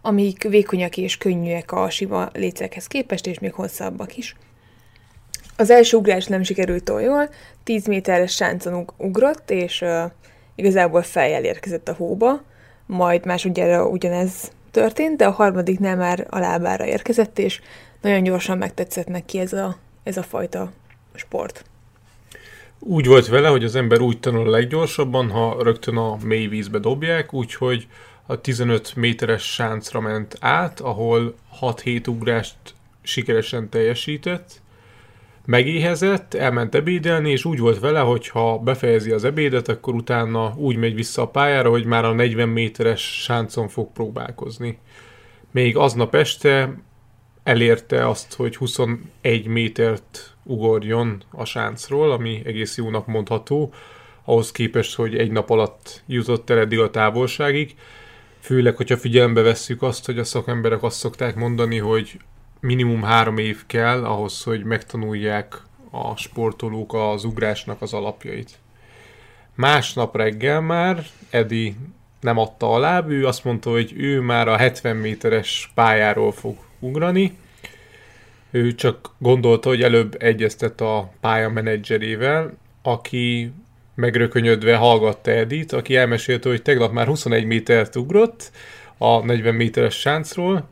amik 0.02 0.42
vékonyak 0.42 0.96
és 0.96 1.18
könnyűek 1.18 1.72
a 1.72 1.90
sima 1.90 2.30
lécekhez 2.32 2.86
képest, 2.86 3.26
és 3.26 3.38
még 3.38 3.52
hosszabbak 3.52 4.16
is. 4.16 4.36
Az 5.56 5.70
első 5.70 5.96
ugrás 5.96 6.26
nem 6.26 6.42
sikerült 6.42 6.88
olyan 6.88 7.10
jól, 7.10 7.28
10 7.64 7.86
méteres 7.86 8.34
sáncon 8.34 8.90
ugrott, 8.96 9.50
és 9.50 9.84
igazából 10.54 11.02
fejjel 11.02 11.44
érkezett 11.44 11.88
a 11.88 11.94
hóba, 11.94 12.42
majd 12.86 13.26
másodjára 13.26 13.88
ugyanez 13.88 14.50
történt, 14.70 15.16
de 15.16 15.26
a 15.26 15.30
harmadiknál 15.30 15.96
már 15.96 16.26
a 16.30 16.38
lábára 16.38 16.86
érkezett, 16.86 17.38
és 17.38 17.60
nagyon 18.00 18.22
gyorsan 18.22 18.58
megtetszett 18.58 19.06
neki 19.06 19.38
ez 19.38 19.52
a, 19.52 19.76
ez 20.02 20.16
a 20.16 20.22
fajta 20.22 20.72
sport. 21.14 21.64
Úgy 22.78 23.06
volt 23.06 23.26
vele, 23.26 23.48
hogy 23.48 23.64
az 23.64 23.74
ember 23.74 24.00
úgy 24.00 24.20
tanul 24.20 24.46
a 24.46 24.50
leggyorsabban, 24.50 25.30
ha 25.30 25.62
rögtön 25.62 25.96
a 25.96 26.16
mély 26.24 26.46
vízbe 26.46 26.78
dobják, 26.78 27.32
úgyhogy 27.32 27.86
a 28.26 28.40
15 28.40 28.94
méteres 28.96 29.52
sáncra 29.52 30.00
ment 30.00 30.36
át, 30.40 30.80
ahol 30.80 31.34
6-7 31.60 32.08
ugrást 32.08 32.56
sikeresen 33.02 33.68
teljesített, 33.68 34.61
megéhezett, 35.44 36.34
elment 36.34 36.74
ebédelni, 36.74 37.30
és 37.30 37.44
úgy 37.44 37.58
volt 37.58 37.80
vele, 37.80 38.00
hogy 38.00 38.28
ha 38.28 38.58
befejezi 38.58 39.10
az 39.10 39.24
ebédet, 39.24 39.68
akkor 39.68 39.94
utána 39.94 40.54
úgy 40.56 40.76
megy 40.76 40.94
vissza 40.94 41.22
a 41.22 41.28
pályára, 41.28 41.70
hogy 41.70 41.84
már 41.84 42.04
a 42.04 42.12
40 42.12 42.48
méteres 42.48 43.22
sáncon 43.22 43.68
fog 43.68 43.92
próbálkozni. 43.92 44.78
Még 45.50 45.76
aznap 45.76 46.14
este 46.14 46.74
elérte 47.42 48.08
azt, 48.08 48.34
hogy 48.34 48.56
21 48.56 49.46
métert 49.46 50.34
ugorjon 50.42 51.22
a 51.30 51.44
sáncról, 51.44 52.10
ami 52.10 52.42
egész 52.44 52.76
jónak 52.76 53.06
mondható, 53.06 53.72
ahhoz 54.24 54.52
képest, 54.52 54.94
hogy 54.94 55.16
egy 55.16 55.30
nap 55.30 55.50
alatt 55.50 56.02
jutott 56.06 56.50
el 56.50 56.58
eddig 56.58 56.78
a 56.78 56.90
távolságig. 56.90 57.74
Főleg, 58.40 58.76
hogyha 58.76 58.96
figyelembe 58.96 59.40
vesszük 59.40 59.82
azt, 59.82 60.06
hogy 60.06 60.18
a 60.18 60.24
szakemberek 60.24 60.82
azt 60.82 60.98
szokták 60.98 61.34
mondani, 61.34 61.78
hogy 61.78 62.18
minimum 62.62 63.02
három 63.02 63.38
év 63.38 63.66
kell 63.66 64.04
ahhoz, 64.04 64.42
hogy 64.42 64.64
megtanulják 64.64 65.62
a 65.90 66.16
sportolók 66.16 66.94
az 66.94 67.24
ugrásnak 67.24 67.82
az 67.82 67.92
alapjait. 67.92 68.50
Másnap 69.54 70.16
reggel 70.16 70.60
már 70.60 71.06
Edi 71.30 71.76
nem 72.20 72.38
adta 72.38 72.72
a 72.72 72.78
láb, 72.78 73.10
ő 73.10 73.26
azt 73.26 73.44
mondta, 73.44 73.70
hogy 73.70 73.92
ő 73.96 74.20
már 74.20 74.48
a 74.48 74.56
70 74.56 74.96
méteres 74.96 75.72
pályáról 75.74 76.32
fog 76.32 76.56
ugrani, 76.78 77.36
ő 78.50 78.74
csak 78.74 79.14
gondolta, 79.18 79.68
hogy 79.68 79.82
előbb 79.82 80.16
egyeztet 80.18 80.80
a 80.80 81.12
pályamenedzserével, 81.20 82.52
aki 82.82 83.52
megrökönyödve 83.94 84.76
hallgatta 84.76 85.30
Edit, 85.30 85.72
aki 85.72 85.96
elmesélte, 85.96 86.48
hogy 86.48 86.62
tegnap 86.62 86.92
már 86.92 87.06
21 87.06 87.44
métert 87.44 87.96
ugrott 87.96 88.50
a 88.98 89.24
40 89.24 89.54
méteres 89.54 89.94
sáncról. 89.94 90.68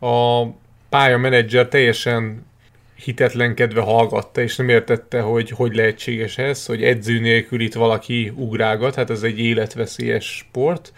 A 0.00 0.44
pályamenedzser 0.92 1.68
teljesen 1.68 2.46
hitetlenkedve 2.94 3.80
hallgatta, 3.80 4.40
és 4.40 4.56
nem 4.56 4.68
értette, 4.68 5.20
hogy 5.20 5.50
hogy 5.50 5.74
lehetséges 5.74 6.38
ez, 6.38 6.66
hogy 6.66 6.82
edző 6.82 7.20
nélkül 7.20 7.60
itt 7.60 7.74
valaki 7.74 8.32
ugrálgat, 8.36 8.94
hát 8.94 9.10
ez 9.10 9.22
egy 9.22 9.38
életveszélyes 9.38 10.36
sport. 10.36 10.92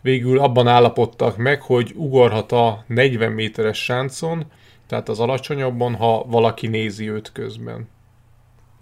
Végül 0.00 0.38
abban 0.38 0.66
állapodtak 0.66 1.36
meg, 1.36 1.62
hogy 1.62 1.92
ugorhat 1.94 2.52
a 2.52 2.84
40 2.86 3.32
méteres 3.32 3.84
sáncon, 3.84 4.44
tehát 4.86 5.08
az 5.08 5.20
alacsonyabban, 5.20 5.94
ha 5.94 6.24
valaki 6.24 6.66
nézi 6.66 7.10
őt 7.10 7.32
közben. 7.32 7.88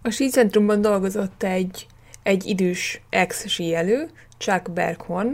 A 0.02 0.10
sícentrumban 0.10 0.80
dolgozott 0.80 1.42
egy, 1.42 1.86
egy 2.22 2.46
idős 2.46 3.00
ex-síelő, 3.10 4.08
Chuck 4.38 4.70
Berghorn, 4.70 5.30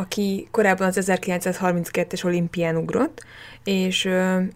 aki 0.00 0.48
korábban 0.50 0.86
az 0.86 0.98
1932-es 1.00 2.24
olimpián 2.24 2.76
ugrott, 2.76 3.24
és 3.64 4.04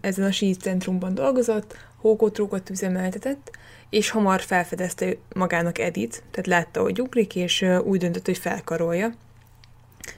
ezen 0.01 0.25
a 0.25 0.31
sícentrumban 0.31 1.13
dolgozott, 1.13 1.77
hókotrókat 1.97 2.69
üzemeltetett, 2.69 3.51
és 3.89 4.09
hamar 4.09 4.41
felfedezte 4.41 5.15
magának 5.33 5.79
Edit, 5.79 6.23
tehát 6.31 6.47
látta, 6.47 6.81
hogy 6.81 7.01
ugrik, 7.01 7.35
és 7.35 7.65
úgy 7.83 7.99
döntött, 7.99 8.25
hogy 8.25 8.37
felkarolja. 8.37 9.13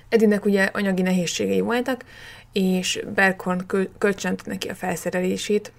Edinek 0.10 0.46
ugye 0.46 0.64
anyagi 0.64 1.02
nehézségei 1.02 1.60
voltak, 1.60 2.06
és 2.52 3.04
Berghorn 3.16 3.66
kölcsönt 3.98 4.46
neki 4.46 4.68
a 4.68 4.76
felszerelését, 4.76 5.72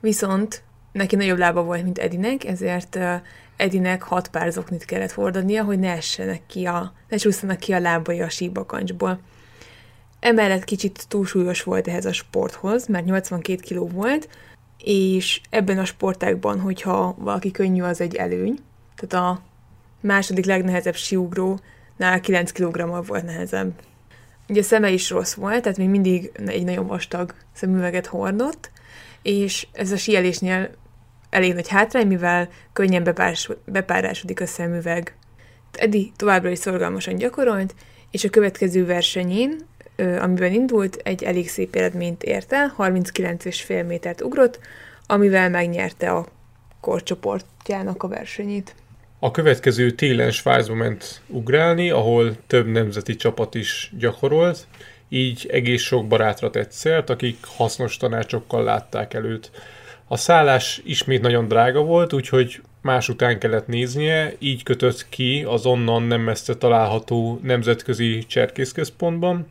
viszont 0.00 0.62
neki 0.92 1.16
nagyobb 1.16 1.38
lába 1.38 1.62
volt, 1.62 1.82
mint 1.82 1.98
Edinek, 1.98 2.44
ezért 2.44 2.98
Edinek 3.58 4.02
hat 4.02 4.28
pár 4.28 4.52
zoknit 4.52 4.84
kellett 4.84 5.12
hordania, 5.12 5.64
hogy 5.64 5.78
ne 5.78 5.90
essenek 5.90 6.40
ki 6.46 6.66
a, 6.66 6.92
ne 7.08 7.16
csúszanak 7.16 7.58
ki 7.58 7.72
a 7.72 7.80
lábai 7.80 8.20
a 8.20 8.28
síbakancsból. 8.28 9.20
Emellett 10.20 10.64
kicsit 10.64 11.04
túlsúlyos 11.08 11.62
volt 11.62 11.88
ehhez 11.88 12.04
a 12.04 12.12
sporthoz, 12.12 12.86
mert 12.86 13.04
82 13.04 13.60
kg 13.74 13.92
volt, 13.92 14.28
és 14.78 15.40
ebben 15.50 15.78
a 15.78 15.84
sportákban, 15.84 16.60
hogyha 16.60 17.14
valaki 17.18 17.50
könnyű, 17.50 17.82
az 17.82 18.00
egy 18.00 18.14
előny. 18.14 18.58
Tehát 18.96 19.26
a 19.26 19.42
második 20.00 20.44
legnehezebb 20.44 20.94
síugrónál 20.94 22.20
9 22.20 22.52
kg 22.52 23.06
volt 23.06 23.24
nehezebb. 23.24 23.72
Ugye 24.48 24.62
szeme 24.62 24.90
is 24.90 25.10
rossz 25.10 25.34
volt, 25.34 25.62
tehát 25.62 25.78
még 25.78 25.88
mindig 25.88 26.30
egy 26.46 26.64
nagyon 26.64 26.86
vastag 26.86 27.34
szemüveget 27.52 28.06
hordott, 28.06 28.70
és 29.22 29.66
ez 29.72 29.92
a 29.92 29.96
síelésnél 29.96 30.70
elég 31.30 31.54
nagy 31.54 31.68
hátrány, 31.68 32.06
mivel 32.06 32.48
könnyen 32.72 33.04
bepárás, 33.04 33.50
bepárásodik 33.64 34.40
a 34.40 34.46
szemüveg. 34.46 35.16
Edi 35.72 36.12
továbbra 36.16 36.50
is 36.50 36.58
szorgalmasan 36.58 37.16
gyakorolt, 37.16 37.74
és 38.10 38.24
a 38.24 38.30
következő 38.30 38.86
versenyén, 38.86 39.56
amiben 39.96 40.52
indult, 40.52 40.96
egy 40.96 41.24
elég 41.24 41.48
szép 41.48 41.74
eredményt 41.74 42.22
ért 42.22 42.52
el, 42.52 42.74
39,5 42.78 43.86
métert 43.86 44.20
ugrott, 44.20 44.58
amivel 45.06 45.50
megnyerte 45.50 46.10
a 46.10 46.26
korcsoportjának 46.80 48.02
a 48.02 48.08
versenyét. 48.08 48.74
A 49.18 49.30
következő 49.30 49.90
télen 49.90 50.30
Svájcba 50.30 50.74
ment 50.74 51.20
ugrálni, 51.26 51.90
ahol 51.90 52.36
több 52.46 52.66
nemzeti 52.66 53.16
csapat 53.16 53.54
is 53.54 53.92
gyakorolt, 53.98 54.66
így 55.08 55.46
egész 55.50 55.82
sok 55.82 56.06
barátra 56.06 56.50
tett 56.50 56.72
szert, 56.72 57.10
akik 57.10 57.38
hasznos 57.56 57.96
tanácsokkal 57.96 58.64
látták 58.64 59.14
előtt. 59.14 59.50
A 60.10 60.16
szállás 60.16 60.80
ismét 60.84 61.20
nagyon 61.20 61.48
drága 61.48 61.80
volt, 61.82 62.12
úgyhogy 62.12 62.60
más 62.82 63.08
után 63.08 63.38
kellett 63.38 63.66
néznie, 63.66 64.32
így 64.38 64.62
kötött 64.62 65.08
ki 65.08 65.44
az 65.46 65.66
onnan 65.66 66.02
nem 66.02 66.20
messze 66.20 66.56
található 66.56 67.40
nemzetközi 67.42 68.24
cserkészközpontban, 68.26 69.46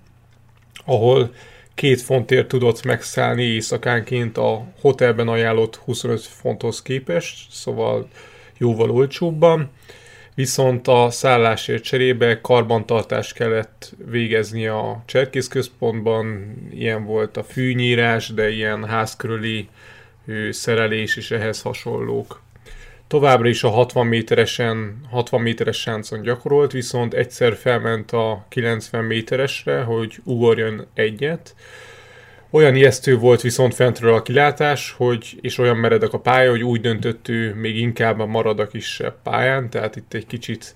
ahol 0.86 1.34
két 1.74 2.02
fontért 2.02 2.48
tudott 2.48 2.84
megszállni 2.84 3.44
éjszakánként 3.44 4.38
a 4.38 4.66
hotelben 4.82 5.28
ajánlott 5.28 5.76
25 5.76 6.22
fonthoz 6.22 6.82
képest, 6.82 7.52
szóval 7.52 8.08
jóval 8.58 8.92
olcsóbban. 8.92 9.70
viszont 10.36 10.88
a 10.88 11.10
szállásért 11.10 11.84
cserébe 11.84 12.42
karbantartást 12.42 13.34
kellett 13.34 13.96
végezni 14.10 14.68
a 14.68 15.04
cserkészközpontban, 15.06 16.56
ilyen 16.72 17.06
volt 17.06 17.38
a 17.38 17.44
fűnyírás, 17.44 18.28
de 18.30 18.50
ilyen 18.50 18.86
házkörüli 18.86 19.68
szerelés 20.50 21.16
és 21.16 21.32
ehhez 21.32 21.62
hasonlók. 21.62 22.42
Továbbra 23.08 23.48
is 23.48 23.64
a 23.64 23.70
60 23.70 24.08
méteresen, 24.08 25.02
60 25.10 25.42
méteres 25.42 25.78
sáncon 25.78 26.22
gyakorolt, 26.22 26.72
viszont 26.72 27.14
egyszer 27.14 27.56
felment 27.56 28.12
a 28.12 28.46
90 28.50 29.04
méteresre, 29.04 29.82
hogy 29.82 30.20
ugorjon 30.24 30.86
egyet. 30.94 31.56
Olyan 32.50 32.76
ijesztő 32.76 33.18
volt 33.18 33.42
viszont 33.42 33.74
fentről 33.74 34.14
a 34.14 34.22
kilátás, 34.22 34.94
hogy, 34.98 35.38
és 35.42 35.58
olyan 35.58 35.78
meredek 35.78 36.14
a 36.14 36.20
pálya, 36.20 36.50
hogy 36.50 36.64
úgy 36.64 36.82
döntött 36.82 37.28
ő 37.28 37.54
még 37.54 37.78
inkább 37.78 38.28
marad 38.28 38.60
a 38.60 38.68
kisebb 38.68 39.16
pályán, 39.24 39.70
tehát 39.70 39.96
itt 39.96 40.14
egy 40.14 40.26
kicsit 40.26 40.76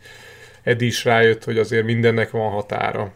Edi 0.63 0.85
is 0.85 1.05
rájött, 1.05 1.43
hogy 1.43 1.57
azért 1.57 1.85
mindennek 1.85 2.31
van 2.31 2.51
határa. 2.51 3.13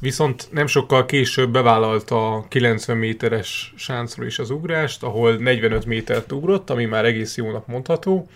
Viszont 0.00 0.48
nem 0.52 0.66
sokkal 0.66 1.06
később 1.06 1.50
bevállalta 1.50 2.34
a 2.34 2.48
90 2.48 2.96
méteres 2.96 3.72
sáncról 3.76 4.26
is 4.26 4.38
az 4.38 4.50
ugrást, 4.50 5.02
ahol 5.02 5.36
45 5.36 5.86
métert 5.86 6.32
ugrott, 6.32 6.70
ami 6.70 6.84
már 6.84 7.04
egész 7.04 7.36
jónak 7.36 7.66
mondható, 7.66 8.28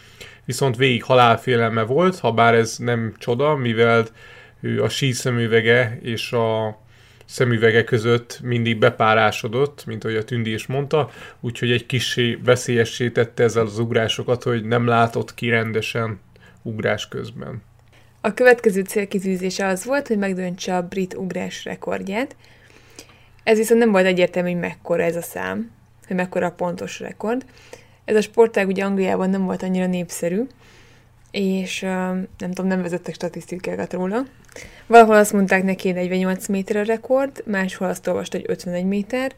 viszont 0.45 0.77
végig 0.77 1.03
halálfélelme 1.03 1.83
volt, 1.83 2.19
ha 2.19 2.33
bár 2.33 2.55
ez 2.55 2.77
nem 2.79 3.15
csoda, 3.19 3.57
mivel 3.57 4.07
ő 4.61 4.83
a 4.83 4.89
síszemüvege 4.89 5.99
és 6.03 6.33
a 6.33 6.79
szemüvege 7.25 7.85
között 7.85 8.41
mindig 8.43 8.79
bepárásodott, 8.79 9.87
mint 9.87 10.05
ahogy 10.05 10.17
a 10.17 10.25
Tündi 10.25 10.53
is 10.53 10.67
mondta, 10.67 11.11
úgyhogy 11.41 11.71
egy 11.71 11.87
kicsi 11.87 12.39
veszélyessé 12.45 13.11
tette 13.11 13.43
ezzel 13.43 13.65
az 13.65 13.79
ugrásokat, 13.79 14.43
hogy 14.43 14.65
nem 14.65 14.87
látott 14.87 15.35
ki 15.35 15.49
rendesen 15.49 16.21
ugrás 16.63 17.09
közben. 17.09 17.63
A 18.25 18.35
következő 18.35 18.83
célkitűzése 18.83 19.67
az 19.67 19.85
volt, 19.85 20.09
hogy 20.09 20.19
megdöntse 20.19 20.77
a 20.77 20.83
brit 20.83 21.15
ugrás 21.15 21.65
rekordját. 21.65 22.37
Ez 23.45 23.59
viszont 23.59 23.81
nem 23.81 23.91
volt 23.91 24.07
egyértelmű, 24.07 24.51
hogy 24.51 24.61
mekkora 24.61 25.03
ez 25.03 25.17
a 25.17 25.23
szám, 25.23 25.71
hogy 26.07 26.17
mekkora 26.17 26.47
a 26.47 26.53
pontos 26.53 27.01
rekord. 27.01 27.45
Ez 28.05 28.17
a 28.17 28.21
sportág 28.21 28.67
ugye 28.67 28.85
Angliában 28.85 29.31
nem 29.31 29.45
volt 29.45 29.63
annyira 29.63 29.87
népszerű, 29.87 30.47
és 31.31 31.81
nem 31.81 32.29
tudom, 32.39 32.67
nem 32.67 32.83
vezettek 32.83 33.15
statisztikákat 33.15 33.93
róla. 33.93 34.25
Valahol 34.87 35.17
azt 35.17 35.33
mondták 35.33 35.63
neki, 35.63 35.89
hogy 35.89 35.97
48 35.97 36.47
méter 36.47 36.77
a 36.77 36.85
rekord, 36.85 37.43
máshol 37.47 37.89
azt 37.89 38.07
olvast, 38.07 38.33
hogy 38.33 38.45
51 38.47 38.85
méter, 38.85 39.33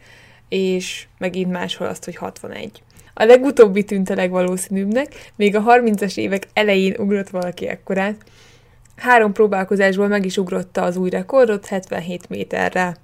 és 0.48 1.06
megint 1.18 1.50
máshol 1.50 1.86
azt, 1.86 2.04
hogy 2.04 2.16
61. 2.16 2.82
A 3.14 3.24
legutóbbi 3.24 3.84
tűnt 3.84 4.10
a 4.10 4.14
legvalószínűbbnek, 4.14 5.30
még 5.36 5.56
a 5.56 5.62
30-as 5.62 6.16
évek 6.16 6.48
elején 6.52 6.94
ugrott 6.98 7.28
valaki 7.28 7.68
ekkorát, 7.68 8.24
Három 8.96 9.32
próbálkozásból 9.32 10.08
meg 10.08 10.24
is 10.24 10.36
ugrotta 10.36 10.82
az 10.82 10.96
új 10.96 11.10
rekordot 11.10 11.66
77 11.66 12.28
méterre. 12.28 12.96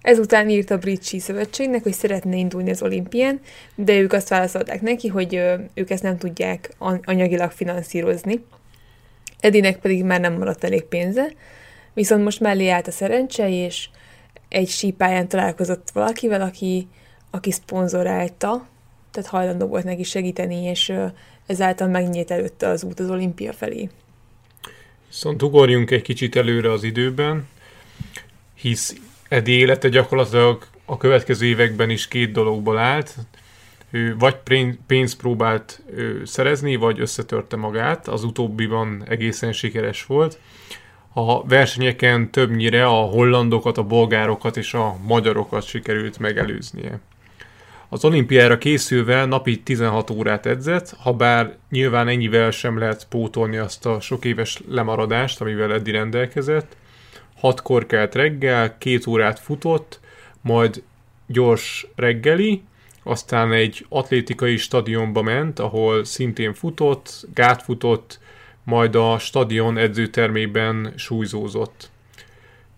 Ezután 0.00 0.48
írt 0.48 0.70
a 0.70 0.78
Brit 0.78 1.02
Szövetségnek, 1.02 1.82
hogy 1.82 1.92
szeretne 1.92 2.36
indulni 2.36 2.70
az 2.70 2.82
olimpián, 2.82 3.40
de 3.74 3.98
ők 3.98 4.12
azt 4.12 4.28
válaszolták 4.28 4.80
neki, 4.80 5.08
hogy 5.08 5.42
ők 5.74 5.90
ezt 5.90 6.02
nem 6.02 6.18
tudják 6.18 6.70
anyagilag 7.04 7.50
finanszírozni. 7.50 8.44
Edinek 9.40 9.78
pedig 9.78 10.04
már 10.04 10.20
nem 10.20 10.32
maradt 10.32 10.64
elég 10.64 10.82
pénze, 10.82 11.32
viszont 11.92 12.24
most 12.24 12.40
mellé 12.40 12.68
állt 12.68 12.86
a 12.86 12.90
szerencse, 12.90 13.48
és 13.48 13.88
egy 14.48 14.68
sípáján 14.68 15.28
találkozott 15.28 15.90
valakivel, 15.92 16.40
aki, 16.40 16.88
aki 17.30 17.50
szponzorálta, 17.50 18.66
tehát 19.10 19.30
hajlandó 19.30 19.66
volt 19.66 19.84
neki 19.84 20.02
segíteni, 20.02 20.64
és 20.64 20.92
ezáltal 21.46 21.88
megnyílt 21.88 22.30
előtte 22.30 22.68
az 22.68 22.84
út 22.84 23.00
az 23.00 23.10
olimpia 23.10 23.52
felé. 23.52 23.88
Viszont 25.12 25.42
ugorjunk 25.42 25.90
egy 25.90 26.02
kicsit 26.02 26.36
előre 26.36 26.70
az 26.70 26.82
időben, 26.82 27.48
hisz 28.54 28.96
Edi 29.28 29.52
élete 29.52 29.88
gyakorlatilag 29.88 30.66
a 30.84 30.96
következő 30.96 31.46
években 31.46 31.90
is 31.90 32.08
két 32.08 32.32
dologból 32.32 32.78
állt. 32.78 33.16
Ő 33.90 34.16
vagy 34.18 34.36
pénzt 34.86 35.16
próbált 35.16 35.82
szerezni, 36.24 36.76
vagy 36.76 37.00
összetörte 37.00 37.56
magát. 37.56 38.08
Az 38.08 38.24
utóbbiban 38.24 39.04
egészen 39.08 39.52
sikeres 39.52 40.06
volt. 40.06 40.38
A 41.12 41.46
versenyeken 41.46 42.30
többnyire 42.30 42.86
a 42.86 43.00
hollandokat, 43.02 43.78
a 43.78 43.82
bolgárokat 43.82 44.56
és 44.56 44.74
a 44.74 44.96
magyarokat 45.06 45.64
sikerült 45.64 46.18
megelőznie. 46.18 47.00
Az 47.92 48.04
olimpiára 48.04 48.58
készülve 48.58 49.24
napi 49.24 49.62
16 49.62 50.10
órát 50.10 50.46
edzett, 50.46 50.94
ha 50.98 51.12
bár 51.12 51.56
nyilván 51.70 52.08
ennyivel 52.08 52.50
sem 52.50 52.78
lehet 52.78 53.06
pótolni 53.08 53.56
azt 53.56 53.86
a 53.86 54.00
sok 54.00 54.24
éves 54.24 54.60
lemaradást, 54.68 55.40
amivel 55.40 55.72
eddig 55.72 55.94
rendelkezett. 55.94 56.76
Hatkor 57.36 57.86
kelt 57.86 58.14
reggel, 58.14 58.78
két 58.78 59.06
órát 59.06 59.38
futott, 59.38 60.00
majd 60.40 60.82
gyors 61.26 61.86
reggeli, 61.96 62.62
aztán 63.02 63.52
egy 63.52 63.86
atlétikai 63.88 64.56
stadionba 64.56 65.22
ment, 65.22 65.58
ahol 65.58 66.04
szintén 66.04 66.54
futott, 66.54 67.26
gátfutott, 67.34 68.18
majd 68.64 68.94
a 68.94 69.18
stadion 69.18 69.78
edzőtermében 69.78 70.92
súlyzózott. 70.96 71.90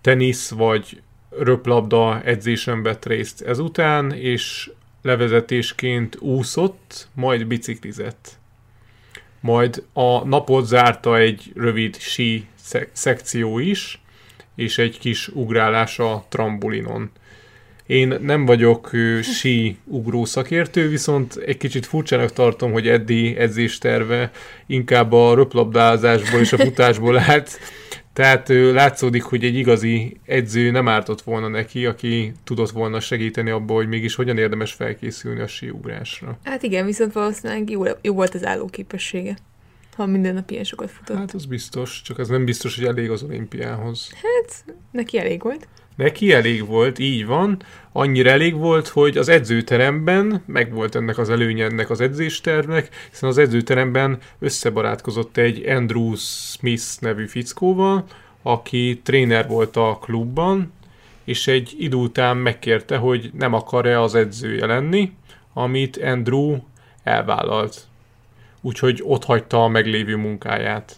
Tenisz 0.00 0.50
vagy 0.50 1.00
röplabda 1.38 2.22
edzésen 2.22 2.83
vett 2.83 3.07
részt 3.07 3.42
ezután, 3.42 4.12
és 4.12 4.70
levezetésként 5.04 6.16
úszott, 6.20 7.08
majd 7.14 7.46
biciklizett. 7.46 8.38
Majd 9.40 9.82
a 9.92 10.24
napot 10.24 10.66
zárta 10.66 11.18
egy 11.18 11.52
rövid 11.54 11.96
sí 11.98 12.46
szekció 12.92 13.58
is, 13.58 14.02
és 14.56 14.78
egy 14.78 14.98
kis 14.98 15.28
ugrálás 15.28 15.98
a 15.98 16.26
trambulinon. 16.28 17.10
Én 17.86 18.16
nem 18.20 18.44
vagyok 18.44 18.90
sí 19.22 19.78
ugró 19.84 20.24
szakértő, 20.24 20.88
viszont 20.88 21.36
egy 21.36 21.56
kicsit 21.56 21.86
furcsának 21.86 22.32
tartom, 22.32 22.72
hogy 22.72 22.88
Eddi 22.88 23.36
edzésterve 23.36 24.30
inkább 24.66 25.12
a 25.12 25.34
röplabdázásból 25.34 26.40
és 26.40 26.52
a 26.52 26.58
futásból 26.58 27.18
állt, 27.18 27.58
tehát 28.14 28.48
látszódik, 28.48 29.22
hogy 29.22 29.44
egy 29.44 29.57
igazi 29.57 30.16
edző 30.27 30.70
nem 30.70 30.88
ártott 30.88 31.22
volna 31.22 31.48
neki, 31.48 31.87
aki 31.87 32.33
tudott 32.44 32.70
volna 32.70 33.00
segíteni 33.00 33.50
abból, 33.50 33.77
hogy 33.77 33.88
mégis 33.88 34.14
hogyan 34.14 34.38
érdemes 34.38 34.72
felkészülni 34.72 35.40
a 35.40 35.46
síugrásra. 35.46 36.38
Hát 36.44 36.62
igen, 36.62 36.87
viszont 36.87 37.12
valószínűleg 37.12 37.70
jó, 37.70 37.83
jó 38.03 38.14
volt 38.14 38.35
az 38.35 38.44
állóképessége, 38.44 39.37
ha 39.96 40.07
minden 40.07 40.35
nap 40.35 40.50
ilyen 40.50 40.64
sokat 40.64 40.90
futott. 40.90 41.16
Hát 41.16 41.35
az 41.35 41.44
biztos, 41.44 42.03
csak 42.03 42.18
az 42.18 42.29
nem 42.29 42.44
biztos, 42.44 42.77
hogy 42.77 42.85
elég 42.85 43.11
az 43.11 43.22
olimpiához. 43.22 44.12
Hát 44.12 44.77
neki 44.90 45.18
elég 45.18 45.42
volt. 45.42 45.68
Neki 45.96 46.33
elég 46.33 46.66
volt, 46.66 46.98
így 46.98 47.26
van. 47.26 47.62
Annyira 47.92 48.30
elég 48.30 48.54
volt, 48.54 48.88
hogy 48.88 49.16
az 49.16 49.28
edzőteremben 49.28 50.42
meg 50.46 50.72
volt 50.72 50.94
ennek 50.94 51.18
az 51.18 51.30
előnye 51.30 51.64
ennek 51.64 51.90
az 51.90 52.00
edzéstervnek, 52.00 52.88
hiszen 53.11 53.28
az 53.28 53.38
edzőteremben 53.38 54.18
összebarátkozott 54.38 55.37
egy 55.37 55.66
Andrew 55.66 56.14
Smith 56.16 56.85
nevű 57.00 57.26
fickóval, 57.26 58.04
aki 58.42 59.00
tréner 59.02 59.48
volt 59.48 59.76
a 59.76 59.98
klubban, 60.00 60.72
és 61.24 61.46
egy 61.46 61.74
idő 61.78 61.96
után 61.96 62.37
megkérte, 62.37 62.96
hogy 62.96 63.30
nem 63.38 63.52
akar-e 63.52 64.00
az 64.00 64.14
edzője 64.14 64.66
lenni, 64.66 65.12
amit 65.52 65.96
Andrew 65.96 66.57
elvállalt. 67.02 67.87
Úgyhogy 68.61 69.00
ott 69.04 69.24
hagyta 69.24 69.64
a 69.64 69.68
meglévő 69.68 70.16
munkáját. 70.16 70.96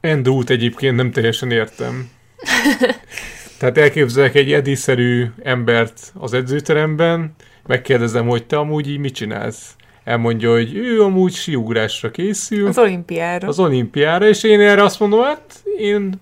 Andrew-t 0.00 0.50
egyébként 0.50 0.96
nem 0.96 1.10
teljesen 1.10 1.50
értem. 1.50 2.10
Tehát 3.58 3.78
elképzelek 3.78 4.34
egy 4.34 4.52
ediszerű 4.52 5.26
embert 5.42 6.12
az 6.18 6.32
edzőteremben, 6.32 7.34
megkérdezem, 7.66 8.26
hogy 8.26 8.46
te 8.46 8.56
amúgy 8.56 8.88
így 8.88 8.98
mit 8.98 9.14
csinálsz? 9.14 9.76
Elmondja, 10.04 10.50
hogy 10.50 10.76
ő 10.76 11.02
amúgy 11.02 11.32
siugrásra 11.32 12.10
készül. 12.10 12.66
Az 12.66 12.78
olimpiára. 12.78 13.48
Az 13.48 13.58
olimpiára, 13.58 14.28
és 14.28 14.42
én 14.42 14.60
erre 14.60 14.82
azt 14.82 15.00
mondom, 15.00 15.22
hát 15.22 15.62
én 15.78 16.20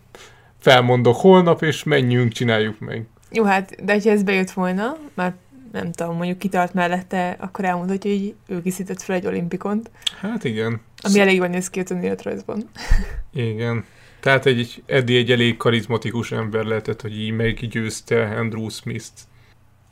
felmondok 0.58 1.16
holnap, 1.16 1.62
és 1.62 1.84
menjünk, 1.84 2.32
csináljuk 2.32 2.78
meg. 2.78 3.06
Jó, 3.30 3.44
hát, 3.44 3.84
de 3.84 3.92
ha 4.02 4.10
ez 4.10 4.22
bejött 4.22 4.50
volna, 4.50 4.96
mert 5.14 5.34
nem 5.72 5.92
tudom, 5.92 6.16
mondjuk 6.16 6.38
kitart 6.38 6.74
mellette, 6.74 7.36
akkor 7.40 7.64
elmondhatja, 7.64 8.10
hogy 8.10 8.34
ő 8.48 8.62
készített 8.62 9.02
fel 9.02 9.16
egy 9.16 9.26
olimpikont. 9.26 9.90
Hát 10.20 10.44
igen. 10.44 10.80
Ami 11.02 11.20
elég 11.20 11.38
van 11.38 11.50
néz 11.50 11.70
ki 11.70 11.80
a 11.80 11.84
önéletrajzban. 11.90 12.70
Igen. 13.32 13.84
Tehát 14.26 14.46
egy, 14.46 14.82
Eddie 14.86 15.18
egy 15.18 15.30
elég 15.30 15.56
karizmatikus 15.56 16.32
ember 16.32 16.64
lehetett, 16.64 17.00
hogy 17.00 17.20
így 17.20 17.32
meggyőzte 17.32 18.22
Andrew 18.22 18.68
Smith-t. 18.68 19.12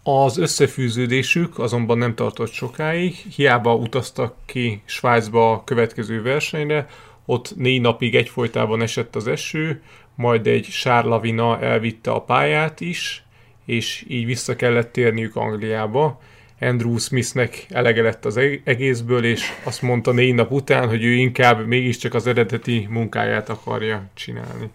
Az 0.03 0.39
összefűződésük 0.39 1.59
azonban 1.59 1.99
nem 1.99 2.15
tartott 2.15 2.51
sokáig, 2.51 3.15
hiába 3.15 3.75
utaztak 3.75 4.35
ki 4.47 4.83
Svájcba 4.85 5.53
a 5.53 5.65
következő 5.65 6.23
versenyre, 6.23 6.87
ott 7.27 7.57
négy 7.57 7.81
napig 7.81 8.15
egyfolytában 8.15 8.83
esett 8.83 9.17
az 9.17 9.27
eső, 9.27 9.83
majd 10.15 10.47
egy 10.47 10.65
sárlavina 10.65 11.61
elvitte 11.61 12.11
a 12.11 12.21
pályát 12.21 12.81
is, 12.81 13.25
és 13.65 14.05
így 14.09 14.27
vissza 14.27 14.57
kellett 14.57 14.93
térniük 14.93 15.37
Angliába. 15.37 16.21
Andrew 16.61 16.99
Smithnek 16.99 17.67
elege 17.69 18.03
lett 18.03 18.25
az 18.25 18.37
e- 18.37 18.61
egészből, 18.65 19.25
és 19.25 19.53
azt 19.63 19.83
mondta 19.83 20.13
négy 20.13 20.35
nap 20.35 20.51
után, 20.51 20.89
hogy 20.89 21.05
ő 21.05 21.13
inkább 21.13 21.67
mégiscsak 21.67 22.15
az 22.15 22.27
eredeti 22.27 22.87
munkáját 22.91 23.49
akarja 23.49 24.11
csinálni. 24.15 24.71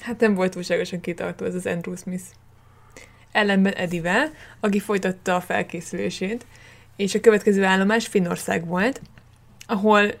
Hát 0.00 0.20
nem 0.20 0.34
volt 0.34 0.52
túlságosan 0.52 1.00
kitartó 1.00 1.44
ez 1.44 1.54
az 1.54 1.66
Andrew 1.66 1.96
Smith. 1.96 2.24
Ellenben 3.32 3.72
Edivel, 3.72 4.30
aki 4.60 4.78
folytatta 4.78 5.34
a 5.34 5.40
felkészülését, 5.40 6.46
és 6.96 7.14
a 7.14 7.20
következő 7.20 7.64
állomás 7.64 8.06
Finnország 8.06 8.66
volt, 8.66 9.00
ahol 9.66 10.14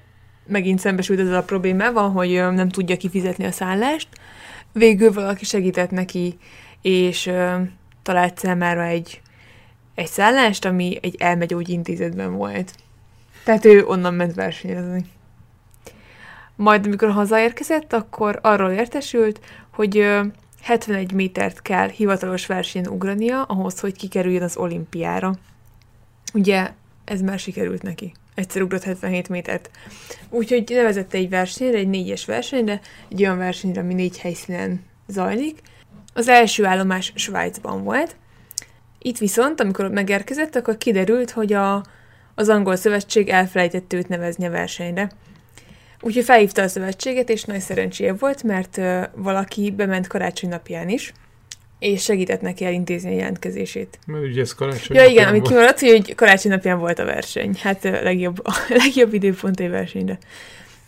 megint 0.46 0.78
szembesült 0.78 1.18
ezzel 1.18 1.36
a 1.36 1.42
problémával, 1.42 2.10
hogy 2.10 2.30
nem 2.30 2.68
tudja 2.68 2.96
kifizetni 2.96 3.44
a 3.44 3.50
szállást. 3.50 4.08
Végül 4.72 5.12
valaki 5.12 5.44
segített 5.44 5.90
neki, 5.90 6.38
és 6.82 7.30
talált 8.02 8.38
számára 8.38 8.84
egy, 8.84 9.20
egy 9.98 10.06
szállást, 10.06 10.64
ami 10.64 10.98
egy 11.02 11.14
elmegyógyintézetben 11.18 12.34
volt. 12.34 12.74
Tehát 13.44 13.64
ő 13.64 13.86
onnan 13.86 14.14
ment 14.14 14.34
versenyezni. 14.34 15.04
Majd, 16.56 16.86
amikor 16.86 17.10
hazaérkezett, 17.10 17.92
akkor 17.92 18.38
arról 18.42 18.70
értesült, 18.70 19.40
hogy 19.70 19.98
ö, 19.98 20.24
71 20.62 21.12
métert 21.12 21.62
kell 21.62 21.88
hivatalos 21.88 22.46
versenyen 22.46 22.90
ugrania 22.90 23.42
ahhoz, 23.42 23.80
hogy 23.80 23.96
kikerüljön 23.96 24.42
az 24.42 24.56
olimpiára. 24.56 25.34
Ugye 26.34 26.70
ez 27.04 27.20
már 27.20 27.38
sikerült 27.38 27.82
neki. 27.82 28.12
Egyszer 28.34 28.62
ugrott 28.62 28.82
77 28.82 29.28
métert. 29.28 29.70
Úgyhogy 30.30 30.64
nevezette 30.68 31.18
egy 31.18 31.28
versenyre, 31.28 31.78
egy 31.78 31.88
négyes 31.88 32.24
versenyre, 32.24 32.80
egy 33.08 33.22
olyan 33.22 33.38
versenyre, 33.38 33.80
ami 33.80 33.94
négy 33.94 34.18
helyszínen 34.18 34.84
zajlik. 35.06 35.58
Az 36.14 36.28
első 36.28 36.64
állomás 36.64 37.12
Svájcban 37.14 37.84
volt. 37.84 38.16
Itt 38.98 39.18
viszont, 39.18 39.60
amikor 39.60 39.90
megérkezett, 39.90 40.56
akkor 40.56 40.78
kiderült, 40.78 41.30
hogy 41.30 41.52
a, 41.52 41.84
az 42.34 42.48
angol 42.48 42.76
szövetség 42.76 43.28
elfelejtett 43.28 43.92
őt 43.92 44.08
nevezni 44.08 44.46
a 44.46 44.50
versenyre. 44.50 45.10
Úgyhogy 46.00 46.24
felhívta 46.24 46.62
a 46.62 46.68
szövetséget, 46.68 47.28
és 47.28 47.44
nagy 47.44 47.60
szerencséje 47.60 48.12
volt, 48.12 48.42
mert 48.42 48.80
valaki 49.14 49.70
bement 49.70 50.06
karácsony 50.06 50.50
napján 50.50 50.88
is, 50.88 51.12
és 51.78 52.02
segített 52.02 52.40
neki 52.40 52.64
elintézni 52.64 53.10
a 53.10 53.16
jelentkezését. 53.16 53.98
Mert 54.06 54.24
ugye 54.24 54.40
ez 54.40 54.54
karácsony 54.54 54.96
Ja 54.96 55.02
igen, 55.02 55.14
napján 55.14 55.28
ami 55.28 55.38
volt. 55.38 55.50
kimaradt, 55.50 55.80
hogy 55.80 56.14
karácsony 56.14 56.52
napján 56.52 56.78
volt 56.78 56.98
a 56.98 57.04
verseny. 57.04 57.56
Hát 57.62 57.84
a 57.84 58.02
legjobb, 58.02 58.40
a 58.48 58.54
legjobb 58.68 59.14
időpont 59.14 59.60
egy 59.60 59.70
versenyre. 59.70 60.18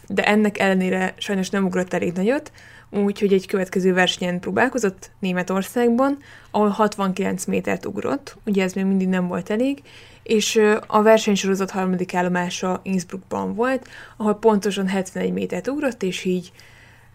De 0.06 0.24
ennek 0.24 0.58
ellenére 0.58 1.14
sajnos 1.18 1.50
nem 1.50 1.64
ugrott 1.64 1.94
elég 1.94 2.12
nagyot, 2.12 2.52
úgyhogy 2.90 3.32
egy 3.32 3.46
következő 3.46 3.92
versenyen 3.92 4.40
próbálkozott 4.40 5.10
Németországban, 5.18 6.18
ahol 6.50 6.68
69 6.68 7.44
métert 7.44 7.86
ugrott, 7.86 8.36
ugye 8.46 8.62
ez 8.62 8.72
még 8.72 8.84
mindig 8.84 9.08
nem 9.08 9.26
volt 9.26 9.50
elég, 9.50 9.82
és 10.22 10.60
a 10.86 11.02
versenysorozat 11.02 11.70
harmadik 11.70 12.14
állomása 12.14 12.80
Innsbruckban 12.82 13.54
volt, 13.54 13.88
ahol 14.16 14.34
pontosan 14.34 14.88
71 14.88 15.32
métert 15.32 15.68
ugrott, 15.68 16.02
és 16.02 16.24
így 16.24 16.52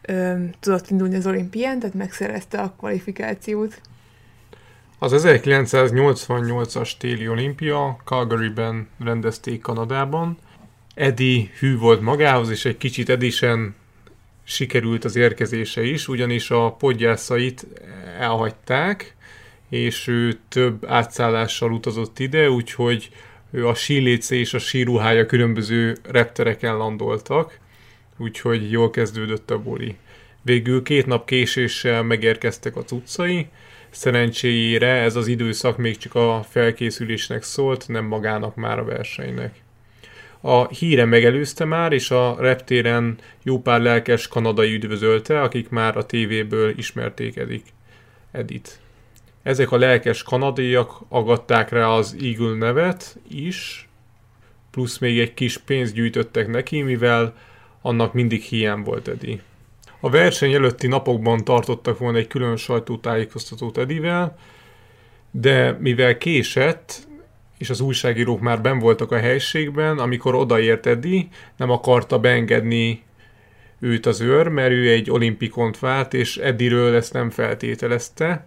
ö, 0.02 0.34
tudott 0.60 0.90
indulni 0.90 1.16
az 1.16 1.28
olimpián, 1.28 1.80
tehát 1.80 1.96
megszerezte 1.96 2.62
a 2.62 2.74
kvalifikációt. 2.78 3.82
Az 5.00 5.14
1988-as 5.16 6.92
téli 6.98 7.28
olimpia 7.28 7.98
Calgaryben 8.04 8.88
rendezték 9.00 9.62
Kanadában. 9.62 10.38
Eddie 10.94 11.50
hű 11.60 11.78
volt 11.78 12.02
magához, 12.02 12.50
és 12.50 12.66
egy 12.66 12.78
kicsit 12.78 13.10
Edisen 13.10 13.76
sikerült 14.48 15.06
az 15.06 15.16
érkezése 15.16 15.84
is, 15.84 16.08
ugyanis 16.08 16.52
a 16.52 16.72
podgyászait 16.72 17.68
elhagyták, 18.20 19.16
és 19.70 20.08
ő 20.08 20.40
több 20.50 20.86
átszállással 20.86 21.72
utazott 21.72 22.20
ide, 22.20 22.50
úgyhogy 22.50 23.10
ő 23.52 23.68
a 23.68 23.74
síléce 23.74 24.36
és 24.36 24.54
a 24.54 24.60
síruhája 24.60 25.26
különböző 25.26 25.98
reptereken 26.04 26.78
landoltak, 26.78 27.60
úgyhogy 28.18 28.72
jól 28.72 28.90
kezdődött 28.90 29.52
a 29.52 29.60
buli. 29.60 29.96
Végül 30.42 30.84
két 30.84 31.06
nap 31.06 31.26
késéssel 31.26 32.04
megérkeztek 32.04 32.76
a 32.76 32.84
cuccai, 32.84 33.48
Szerencséjére 33.96 34.88
ez 34.88 35.16
az 35.16 35.28
időszak 35.28 35.78
még 35.78 35.98
csak 35.98 36.16
a 36.16 36.46
felkészülésnek 36.50 37.44
szólt, 37.44 37.88
nem 37.88 38.06
magának 38.06 38.56
már 38.56 38.80
a 38.80 38.84
versenynek. 38.84 39.65
A 40.48 40.68
híre 40.68 41.06
megelőzte 41.06 41.66
már, 41.66 41.92
és 41.94 42.12
a 42.12 42.36
reptéren 42.40 43.18
jó 43.44 43.62
pár 43.62 43.82
lelkes 43.82 44.28
kanadai 44.28 44.74
üdvözölte, 44.74 45.42
akik 45.42 45.70
már 45.70 45.98
a 45.98 46.06
tévéből 46.06 46.78
ismerték 46.78 47.38
Edik, 47.38 47.66
Edit. 48.32 48.80
Ezek 49.44 49.72
a 49.72 49.78
lelkes 49.78 50.24
kanadaiak 50.24 51.02
agatták 51.08 51.70
rá 51.70 51.88
az 51.88 52.18
Eagle 52.22 52.58
nevet 52.58 53.18
is, 53.30 53.90
plusz 54.72 54.98
még 54.98 55.20
egy 55.20 55.34
kis 55.34 55.58
pénzt 55.58 55.94
gyűjtöttek 55.94 56.48
neki, 56.48 56.82
mivel 56.82 57.36
annak 57.82 58.14
mindig 58.14 58.42
hiány 58.42 58.84
volt 58.84 59.08
Edi. 59.08 59.42
A 60.00 60.10
verseny 60.10 60.54
előtti 60.54 60.88
napokban 60.88 61.44
tartottak 61.44 61.98
volna 61.98 62.18
egy 62.18 62.28
külön 62.28 62.56
sajtótájékoztatót 62.56 63.78
Edivel, 63.78 64.38
de 65.32 65.72
mivel 65.80 66.18
késett, 66.18 67.08
és 67.66 67.72
az 67.72 67.82
újságírók 67.82 68.40
már 68.40 68.62
ben 68.62 68.80
voltak 68.80 69.12
a 69.12 69.18
helységben, 69.18 69.98
amikor 69.98 70.36
odaért 70.36 70.86
Edi, 70.86 71.28
nem 71.58 71.70
akarta 71.70 72.20
beengedni 72.20 73.04
őt 73.80 74.06
az 74.06 74.22
őr, 74.22 74.48
mert 74.48 74.72
ő 74.72 74.90
egy 74.90 75.12
olimpikont 75.12 75.80
vált, 75.80 76.14
és 76.14 76.38
Ediről 76.38 76.96
ezt 76.96 77.14
nem 77.14 77.30
feltételezte. 77.30 78.46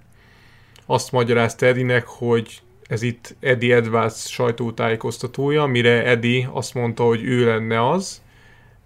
Azt 0.86 1.12
magyarázta 1.12 1.66
Edinek, 1.66 2.06
hogy 2.06 2.60
ez 2.88 3.02
itt 3.02 3.34
Eddie 3.40 3.76
Edwards 3.76 4.30
sajtótájékoztatója, 4.30 5.66
mire 5.66 6.04
Eddie 6.04 6.48
azt 6.52 6.74
mondta, 6.74 7.04
hogy 7.04 7.24
ő 7.24 7.44
lenne 7.46 7.88
az, 7.88 8.22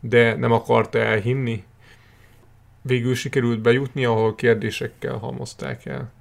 de 0.00 0.34
nem 0.34 0.52
akarta 0.52 0.98
elhinni. 0.98 1.64
Végül 2.82 3.14
sikerült 3.14 3.60
bejutni, 3.60 4.04
ahol 4.04 4.34
kérdésekkel 4.34 5.16
halmozták 5.16 5.86
el. 5.86 6.12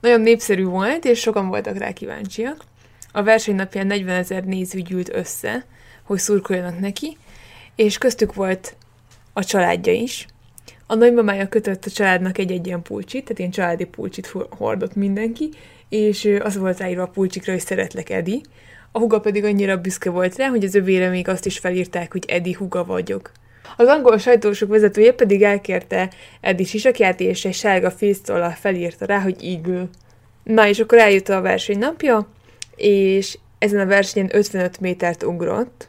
Nagyon 0.00 0.20
népszerű 0.20 0.64
volt, 0.64 1.04
és 1.04 1.18
sokan 1.20 1.48
voltak 1.48 1.76
rá 1.76 1.92
kíváncsiak. 1.92 2.64
A 3.12 3.22
verseny 3.22 3.54
napján 3.54 3.86
40 3.86 4.16
ezer 4.16 4.44
néző 4.44 4.80
gyűlt 4.80 5.14
össze, 5.14 5.64
hogy 6.02 6.18
szurkoljanak 6.18 6.80
neki, 6.80 7.16
és 7.76 7.98
köztük 7.98 8.34
volt 8.34 8.76
a 9.32 9.44
családja 9.44 9.92
is. 9.92 10.26
A 10.86 10.94
nagymamája 10.94 11.48
kötött 11.48 11.84
a 11.84 11.90
családnak 11.90 12.38
egy-egy 12.38 12.66
ilyen 12.66 12.82
pulcsit, 12.82 13.22
tehát 13.22 13.38
ilyen 13.38 13.50
családi 13.50 13.84
pulcsit 13.84 14.34
hordott 14.50 14.94
mindenki, 14.94 15.50
és 15.88 16.38
az 16.42 16.56
volt 16.56 16.78
ráírva 16.78 17.02
a 17.02 17.06
pulcsikra, 17.06 17.52
hogy 17.52 17.60
szeretlek 17.60 18.10
Edi. 18.10 18.42
A 18.92 18.98
huga 18.98 19.20
pedig 19.20 19.44
annyira 19.44 19.76
büszke 19.76 20.10
volt 20.10 20.36
rá, 20.36 20.48
hogy 20.48 20.64
az 20.64 20.74
övére 20.74 21.08
még 21.08 21.28
azt 21.28 21.46
is 21.46 21.58
felírták, 21.58 22.12
hogy 22.12 22.24
Edi 22.28 22.52
huga 22.52 22.84
vagyok. 22.84 23.32
Az 23.76 23.86
angol 23.86 24.18
sajtósok 24.18 24.68
vezetője 24.68 25.12
pedig 25.12 25.42
elkérte 25.42 26.10
Eddie 26.40 26.66
sisakját, 26.66 27.20
és 27.20 27.44
egy 27.44 27.54
sárga 27.54 27.90
filctollal 27.90 28.50
felírta 28.50 29.04
rá, 29.04 29.20
hogy 29.20 29.36
Eagle. 29.44 29.88
Na, 30.42 30.68
és 30.68 30.78
akkor 30.78 30.98
eljött 30.98 31.28
a 31.28 31.40
verseny 31.40 31.78
napja, 31.78 32.28
és 32.76 33.38
ezen 33.58 33.80
a 33.80 33.86
versenyen 33.86 34.30
55 34.32 34.80
métert 34.80 35.22
ugrott. 35.22 35.88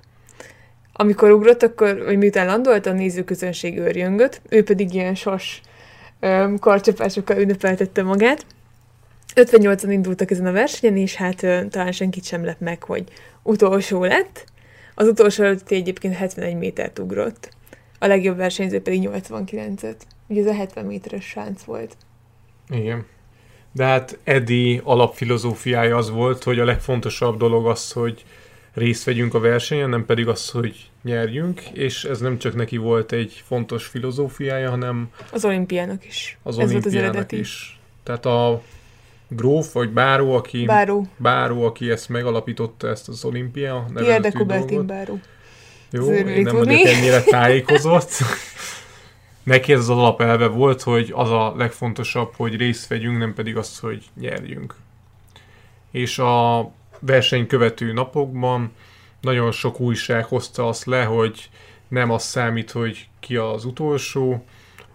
Amikor 0.93 1.31
ugrott, 1.31 1.63
akkor, 1.63 2.03
vagy 2.03 2.17
miután 2.17 2.45
landolt, 2.45 2.85
a 2.85 2.91
nézőközönség 2.91 3.77
őrjöngött, 3.77 4.41
ő 4.49 4.63
pedig 4.63 4.93
ilyen 4.93 5.15
sas 5.15 5.61
karcsapásokkal 6.59 7.37
ünnepeltette 7.37 8.03
magát. 8.03 8.45
58-an 9.35 9.87
indultak 9.89 10.31
ezen 10.31 10.45
a 10.45 10.51
versenyen, 10.51 10.97
és 10.97 11.15
hát 11.15 11.45
talán 11.69 11.91
senkit 11.91 12.25
sem 12.25 12.45
lep 12.45 12.59
meg, 12.59 12.83
hogy 12.83 13.03
utolsó 13.43 14.03
lett. 14.03 14.45
Az 14.95 15.07
utolsó 15.07 15.43
előtti 15.43 15.75
egyébként 15.75 16.15
71 16.15 16.55
métert 16.55 16.99
ugrott. 16.99 17.49
A 17.99 18.07
legjobb 18.07 18.37
versenyző 18.37 18.81
pedig 18.81 19.09
89-et. 19.11 19.95
Ugye 20.27 20.41
ez 20.41 20.47
a 20.47 20.53
70 20.53 20.85
méteres 20.85 21.25
sánc 21.25 21.63
volt. 21.63 21.97
Igen. 22.69 23.05
De 23.75 23.83
hát 23.85 24.17
Eddie 24.23 24.81
alapfilozófiája 24.83 25.97
az 25.97 26.09
volt, 26.09 26.43
hogy 26.43 26.59
a 26.59 26.65
legfontosabb 26.65 27.37
dolog 27.37 27.67
az, 27.67 27.91
hogy 27.91 28.23
részt 28.73 29.03
vegyünk 29.03 29.33
a 29.33 29.39
versenyen, 29.39 29.89
nem 29.89 30.05
pedig 30.05 30.27
az, 30.27 30.49
hogy 30.49 30.89
nyerjünk, 31.03 31.61
és 31.61 32.03
ez 32.03 32.19
nem 32.19 32.37
csak 32.37 32.55
neki 32.55 32.77
volt 32.77 33.11
egy 33.11 33.43
fontos 33.47 33.85
filozófiája, 33.85 34.69
hanem 34.69 35.09
Az 35.31 35.45
olimpiának 35.45 36.05
is. 36.05 36.37
az 36.43 36.57
ez 36.59 36.71
volt 36.71 36.85
az 36.85 36.85
olimpiának 36.85 37.13
eredeti. 37.15 37.39
is. 37.39 37.79
Tehát 38.03 38.25
a 38.25 38.61
gróf, 39.27 39.71
vagy 39.73 39.89
báró, 39.89 40.35
aki, 40.35 40.65
Báró. 40.65 41.07
báró, 41.17 41.63
aki 41.65 41.89
ezt 41.89 42.09
megalapította, 42.09 42.87
ezt 42.87 43.07
az 43.07 43.25
olimpia 43.25 43.85
Pierre 43.93 44.09
de 44.09 44.13
nevezetű 44.13 44.37
Coubertin 44.37 44.85
báró. 44.85 45.19
Jó, 45.91 46.09
Ez 46.09 46.27
én 46.27 46.41
nem 46.43 46.55
tudni. 46.55 46.73
vagyok 46.81 46.87
ennyire 46.93 47.23
tájékozott. 47.23 48.09
Neki 49.43 49.73
ez 49.73 49.79
az 49.79 49.89
alapelve 49.89 50.47
volt, 50.47 50.81
hogy 50.81 51.11
az 51.15 51.29
a 51.29 51.53
legfontosabb, 51.57 52.33
hogy 52.35 52.55
részt 52.55 52.87
vegyünk, 52.87 53.17
nem 53.17 53.33
pedig 53.33 53.57
az, 53.57 53.79
hogy 53.79 54.03
nyerjünk. 54.19 54.75
És 55.91 56.19
a 56.19 56.71
verseny 56.99 57.47
követő 57.47 57.93
napokban 57.93 58.71
nagyon 59.21 59.51
sok 59.51 59.79
újság 59.79 60.25
hozta 60.25 60.67
azt 60.67 60.85
le, 60.85 61.03
hogy 61.03 61.49
nem 61.87 62.11
az 62.11 62.23
számít, 62.23 62.71
hogy 62.71 63.07
ki 63.19 63.35
az 63.35 63.65
utolsó, 63.65 64.45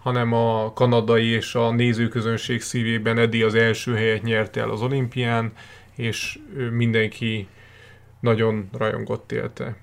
hanem 0.03 0.33
a 0.33 0.73
kanadai 0.73 1.27
és 1.27 1.55
a 1.55 1.71
nézőközönség 1.71 2.63
szívében 2.63 3.19
Eddie 3.19 3.47
az 3.47 3.55
első 3.55 3.95
helyet 3.95 4.23
nyerte 4.23 4.61
el 4.61 4.71
az 4.71 4.83
olimpián, 4.83 5.53
és 5.95 6.39
mindenki 6.71 7.49
nagyon 8.21 8.69
rajongott 8.73 9.33
élte. 9.33 9.77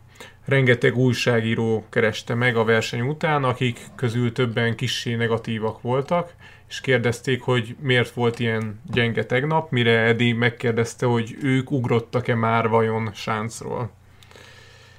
Rengeteg 0.45 0.97
újságíró 0.97 1.85
kereste 1.89 2.33
meg 2.33 2.55
a 2.55 2.63
verseny 2.63 3.01
után, 3.01 3.43
akik 3.43 3.79
közül 3.95 4.31
többen 4.31 4.75
kissé 4.75 5.15
negatívak 5.15 5.81
voltak, 5.81 6.33
és 6.69 6.81
kérdezték, 6.81 7.41
hogy 7.41 7.75
miért 7.79 8.09
volt 8.09 8.39
ilyen 8.39 8.81
gyenge 8.91 9.25
tegnap, 9.25 9.71
mire 9.71 9.99
Edi 9.99 10.33
megkérdezte, 10.33 11.05
hogy 11.05 11.35
ők 11.41 11.71
ugrottak-e 11.71 12.35
már 12.35 12.67
vajon 12.67 13.11
sáncról. 13.13 13.91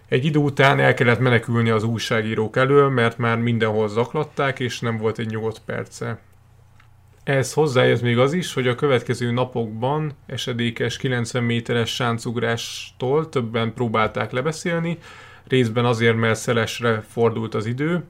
Egy 0.08 0.24
idő 0.24 0.38
után 0.38 0.80
el 0.80 0.94
kellett 0.94 1.18
menekülni 1.18 1.70
az 1.70 1.84
újságírók 1.84 2.56
elől, 2.56 2.88
mert 2.88 3.18
már 3.18 3.38
mindenhol 3.38 3.88
zaklatták, 3.88 4.60
és 4.60 4.80
nem 4.80 4.96
volt 4.96 5.18
egy 5.18 5.28
nyugodt 5.30 5.62
perce. 5.64 6.18
Ehhez 7.24 7.52
hozzájött 7.52 8.02
még 8.02 8.18
az 8.18 8.32
is, 8.32 8.54
hogy 8.54 8.68
a 8.68 8.74
következő 8.74 9.30
napokban 9.30 10.12
esedékes 10.26 10.96
90 10.96 11.42
méteres 11.42 11.94
sáncugrástól 11.94 13.28
többen 13.28 13.74
próbálták 13.74 14.30
lebeszélni, 14.32 14.98
részben 15.48 15.84
azért, 15.84 16.16
mert 16.16 16.38
szelesre 16.38 17.04
fordult 17.08 17.54
az 17.54 17.66
idő. 17.66 18.04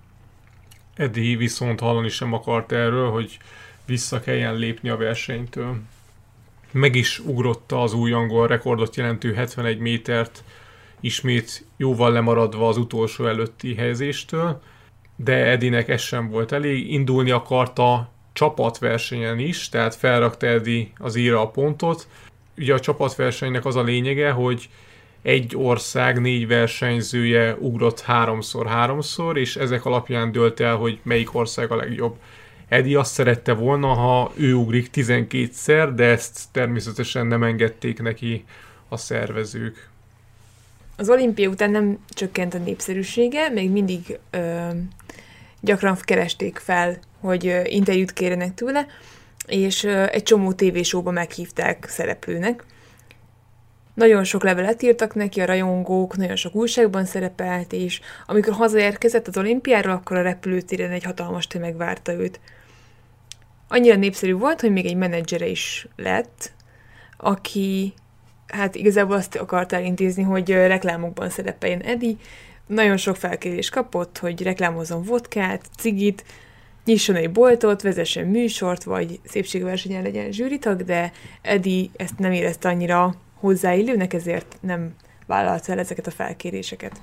Eddie 0.95 1.37
viszont 1.37 1.80
hallani 1.80 2.09
sem 2.09 2.32
akart 2.32 2.72
erről, 2.72 3.11
hogy 3.11 3.39
vissza 3.87 4.20
kelljen 4.20 4.55
lépni 4.55 4.89
a 4.89 4.97
versenytől. 4.97 5.76
Meg 6.70 6.95
is 6.95 7.18
ugrotta 7.18 7.82
az 7.82 7.93
új 7.93 8.12
angol 8.12 8.47
rekordot 8.47 8.97
jelentő 8.97 9.34
71 9.34 9.78
métert, 9.78 10.45
ismét 11.01 11.64
jóval 11.76 12.12
lemaradva 12.12 12.68
az 12.68 12.76
utolsó 12.76 13.26
előtti 13.26 13.74
helyezéstől, 13.74 14.61
de 15.16 15.32
Edinek 15.32 15.89
ez 15.89 16.01
sem 16.01 16.28
volt 16.28 16.53
elég, 16.53 16.93
indulni 16.93 17.30
akarta 17.30 18.11
csapatversenyen 18.32 19.39
is, 19.39 19.68
tehát 19.68 19.95
felrakta 19.95 20.47
Edi 20.47 20.93
az 20.99 21.16
íra 21.16 21.41
a 21.41 21.49
pontot. 21.51 22.09
Ugye 22.57 22.74
a 22.74 22.80
csapatversenynek 22.80 23.64
az 23.64 23.76
a 23.76 23.82
lényege, 23.82 24.30
hogy 24.30 24.68
egy 25.27 25.57
ország 25.57 26.20
négy 26.20 26.47
versenyzője 26.47 27.55
ugrott 27.55 28.01
háromszor-háromszor, 28.01 29.39
és 29.39 29.57
ezek 29.57 29.85
alapján 29.85 30.33
dölt 30.33 30.61
el, 30.61 30.77
hogy 30.77 30.99
melyik 31.03 31.35
ország 31.35 31.70
a 31.70 31.77
legjobb. 31.77 32.16
Edi 32.68 32.95
azt 32.95 33.12
szerette 33.12 33.53
volna, 33.53 33.87
ha 33.87 34.33
ő 34.37 34.55
ugrik 34.55 34.91
12-szer, 34.95 35.93
de 35.95 36.05
ezt 36.05 36.41
természetesen 36.53 37.27
nem 37.27 37.43
engedték 37.43 38.03
neki 38.03 38.45
a 38.89 38.97
szervezők. 38.97 39.89
Az 40.97 41.09
olimpia 41.09 41.49
után 41.49 41.70
nem 41.70 41.99
csökkent 42.09 42.55
a 42.55 42.59
népszerűsége, 42.59 43.49
még 43.49 43.70
mindig 43.70 44.18
ö, 44.31 44.68
gyakran 45.61 45.97
keresték 46.01 46.59
fel, 46.59 46.99
hogy 47.20 47.47
ö, 47.47 47.61
interjút 47.64 48.12
kérjenek 48.12 48.55
tőle, 48.55 48.87
és 49.47 49.85
ö, 49.85 50.05
egy 50.11 50.22
csomó 50.22 50.53
tévésóba 50.53 51.11
meghívták 51.11 51.87
szereplőnek. 51.89 52.64
Nagyon 53.97 54.25
sok 54.25 54.43
levelet 54.43 54.83
írtak 54.83 55.15
neki 55.15 55.41
a 55.41 55.45
rajongók, 55.45 56.17
nagyon 56.17 56.37
sok 56.37 56.55
újságban 56.55 57.05
szerepelt, 57.05 57.73
és 57.73 58.01
amikor 58.27 58.53
hazaérkezett 58.53 59.27
az 59.27 59.37
olimpiáról, 59.37 59.93
akkor 59.93 60.17
a 60.17 60.23
repülőtéren 60.23 60.91
egy 60.91 61.05
hatalmas 61.05 61.47
tömeg 61.47 61.77
várta 61.77 62.13
őt. 62.13 62.41
Annyira 63.69 63.97
népszerű 63.97 64.33
volt, 64.33 64.61
hogy 64.61 64.73
még 64.73 64.87
egy 64.87 64.97
menedzsere 64.97 65.47
is 65.47 65.89
lett, 65.97 66.53
aki 67.17 67.95
hát 68.47 68.75
igazából 68.75 69.17
azt 69.17 69.37
akart 69.37 69.73
elintézni, 69.73 70.23
hogy 70.23 70.51
reklámokban 70.51 71.31
szerepeljen 71.31 71.81
Edi. 71.81 72.17
Nagyon 72.67 72.97
sok 72.97 73.17
felkérés 73.17 73.71
kapott, 73.71 74.19
hogy 74.19 74.43
reklámozzon 74.43 75.03
vodkát, 75.03 75.65
cigit, 75.79 76.25
nyisson 76.85 77.17
egy 77.17 77.33
boltot, 77.33 77.83
vezessen 77.83 78.27
műsort, 78.27 78.85
vagy 78.85 79.21
szépségversenyen 79.25 80.03
legyen 80.03 80.33
zsűritag, 80.33 80.83
de 80.83 81.13
Edi 81.43 81.91
ezt 81.97 82.19
nem 82.19 82.33
érezte 82.33 82.69
annyira 82.69 83.15
hozzáillőnek, 83.41 84.12
ezért 84.12 84.57
nem 84.61 84.95
vállalta 85.26 85.72
el 85.72 85.78
ezeket 85.78 86.07
a 86.07 86.11
felkéréseket. 86.11 87.01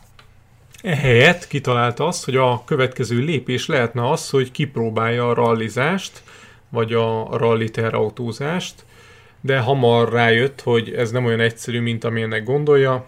Ehelyett 0.81 1.47
kitalálta 1.47 2.07
azt, 2.07 2.25
hogy 2.25 2.35
a 2.35 2.63
következő 2.65 3.19
lépés 3.19 3.67
lehetne 3.67 4.09
az, 4.09 4.29
hogy 4.29 4.51
kipróbálja 4.51 5.29
a 5.29 5.33
rallizást, 5.33 6.23
vagy 6.69 6.93
a 6.93 7.37
rally 7.37 7.69
terautózást, 7.69 8.85
de 9.41 9.59
hamar 9.59 10.11
rájött, 10.11 10.61
hogy 10.61 10.93
ez 10.93 11.11
nem 11.11 11.25
olyan 11.25 11.39
egyszerű, 11.39 11.81
mint 11.81 12.03
amilyennek 12.03 12.43
gondolja. 12.43 13.05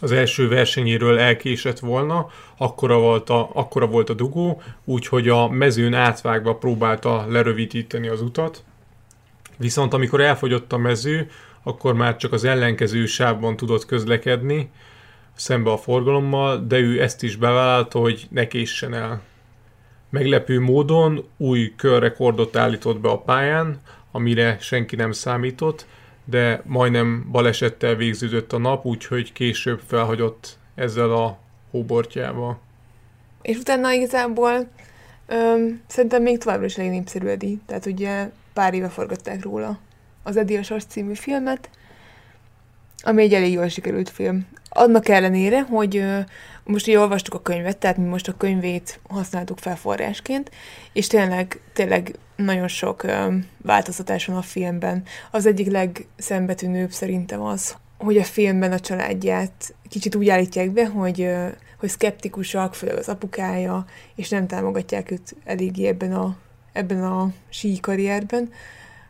Az 0.00 0.12
első 0.12 0.48
versenyéről 0.48 1.18
elkésett 1.18 1.78
volna, 1.78 2.28
akkora 2.56 2.98
volt 2.98 3.30
a, 3.30 3.50
akkora 3.52 3.86
volt 3.86 4.10
a 4.10 4.14
dugó, 4.14 4.62
úgyhogy 4.84 5.28
a 5.28 5.48
mezőn 5.48 5.94
átvágva 5.94 6.54
próbálta 6.54 7.26
lerövidíteni 7.28 8.08
az 8.08 8.22
utat. 8.22 8.64
Viszont 9.56 9.94
amikor 9.94 10.20
elfogyott 10.20 10.72
a 10.72 10.78
mező, 10.78 11.30
akkor 11.68 11.94
már 11.94 12.16
csak 12.16 12.32
az 12.32 12.44
ellenkező 12.44 13.06
sávban 13.06 13.56
tudott 13.56 13.86
közlekedni, 13.86 14.70
szembe 15.34 15.70
a 15.70 15.76
forgalommal, 15.76 16.66
de 16.66 16.78
ő 16.78 17.02
ezt 17.02 17.22
is 17.22 17.36
bevállalta, 17.36 17.98
hogy 17.98 18.26
ne 18.30 18.46
késsen 18.46 18.94
el. 18.94 19.22
Meglepő 20.10 20.60
módon 20.60 21.28
új 21.36 21.74
körrekordot 21.76 22.56
állított 22.56 23.00
be 23.00 23.08
a 23.08 23.18
pályán, 23.18 23.80
amire 24.12 24.56
senki 24.60 24.96
nem 24.96 25.12
számított, 25.12 25.86
de 26.24 26.62
majdnem 26.64 27.28
balesettel 27.30 27.94
végződött 27.94 28.52
a 28.52 28.58
nap, 28.58 28.84
úgyhogy 28.84 29.32
később 29.32 29.80
felhagyott 29.86 30.58
ezzel 30.74 31.10
a 31.10 31.38
hóbortjával. 31.70 32.60
És 33.42 33.56
utána 33.56 33.92
igazából 33.92 34.68
öm, 35.26 35.80
szerintem 35.86 36.22
még 36.22 36.38
továbbra 36.38 36.64
is 36.64 36.78
elég 36.78 36.90
népszerű 36.90 37.26
Edi. 37.26 37.60
Tehát 37.66 37.86
ugye 37.86 38.30
pár 38.52 38.74
éve 38.74 38.88
forgatták 38.88 39.42
róla 39.42 39.78
az 40.28 40.36
Edi 40.36 40.62
Sas 40.62 40.84
című 40.84 41.14
filmet, 41.14 41.70
ami 43.02 43.22
egy 43.22 43.34
elég 43.34 43.52
jól 43.52 43.68
sikerült 43.68 44.10
film. 44.10 44.46
Annak 44.68 45.08
ellenére, 45.08 45.62
hogy 45.62 46.04
most 46.64 46.86
így 46.86 46.96
olvastuk 46.96 47.34
a 47.34 47.42
könyvet, 47.42 47.76
tehát 47.76 47.96
mi 47.96 48.04
most 48.04 48.28
a 48.28 48.36
könyvét 48.36 49.00
használtuk 49.08 49.58
fel 49.58 49.76
forrásként, 49.76 50.50
és 50.92 51.06
tényleg, 51.06 51.60
tényleg 51.72 52.14
nagyon 52.36 52.68
sok 52.68 53.06
változtatás 53.62 54.26
van 54.26 54.36
a 54.36 54.42
filmben. 54.42 55.02
Az 55.30 55.46
egyik 55.46 55.70
legszembetűnőbb 55.70 56.90
szerintem 56.90 57.40
az, 57.40 57.76
hogy 57.98 58.16
a 58.16 58.24
filmben 58.24 58.72
a 58.72 58.80
családját 58.80 59.74
kicsit 59.88 60.14
úgy 60.14 60.28
állítják 60.28 60.70
be, 60.70 60.86
hogy, 60.86 61.30
hogy 61.78 61.88
szkeptikusak, 61.88 62.74
főleg 62.74 62.96
az 62.96 63.08
apukája, 63.08 63.84
és 64.14 64.28
nem 64.28 64.46
támogatják 64.46 65.10
őt 65.10 65.36
eléggé 65.44 65.86
ebben 65.86 66.12
a, 66.12 66.36
ebben 66.72 67.02
a 67.02 67.32
sí 67.48 67.78
karrierben 67.80 68.50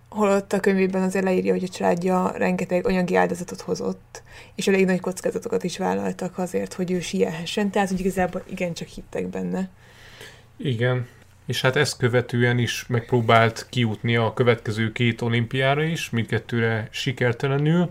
holott 0.08 0.52
a 0.52 0.60
könyvében 0.60 1.02
azért 1.02 1.24
leírja, 1.24 1.52
hogy 1.52 1.64
a 1.64 1.68
családja 1.68 2.32
rengeteg 2.36 2.86
anyagi 2.86 3.16
áldozatot 3.16 3.60
hozott, 3.60 4.22
és 4.54 4.68
elég 4.68 4.86
nagy 4.86 5.00
kockázatokat 5.00 5.64
is 5.64 5.78
vállaltak 5.78 6.38
azért, 6.38 6.72
hogy 6.72 6.90
ő 6.90 7.00
sielhessen, 7.00 7.70
tehát 7.70 7.88
hogy 7.88 8.00
igazából 8.00 8.42
igencsak 8.50 8.88
hittek 8.88 9.26
benne. 9.26 9.68
Igen, 10.56 11.06
és 11.46 11.60
hát 11.60 11.76
ezt 11.76 11.96
követően 11.96 12.58
is 12.58 12.86
megpróbált 12.86 13.66
kijutni 13.70 14.16
a 14.16 14.32
következő 14.32 14.92
két 14.92 15.20
olimpiára 15.20 15.82
is, 15.82 16.10
mindkettőre 16.10 16.88
sikertelenül, 16.90 17.90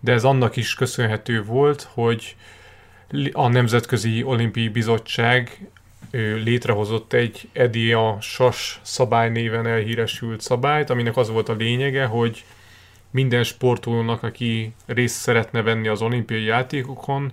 de 0.00 0.12
ez 0.12 0.24
annak 0.24 0.56
is 0.56 0.74
köszönhető 0.74 1.44
volt, 1.44 1.88
hogy 1.92 2.36
a 3.32 3.48
Nemzetközi 3.48 4.22
Olimpiai 4.22 4.68
Bizottság 4.68 5.68
létrehozott 6.44 7.12
egy 7.12 7.48
EDI 7.52 7.92
a 7.92 8.16
SAS 8.20 8.80
szabály 8.82 9.30
néven 9.30 9.66
elhíresült 9.66 10.40
szabályt, 10.40 10.90
aminek 10.90 11.16
az 11.16 11.30
volt 11.30 11.48
a 11.48 11.54
lényege, 11.54 12.04
hogy 12.04 12.44
minden 13.10 13.42
sportolónak, 13.42 14.22
aki 14.22 14.74
részt 14.86 15.20
szeretne 15.20 15.62
venni 15.62 15.88
az 15.88 16.02
olimpiai 16.02 16.44
játékokon, 16.44 17.32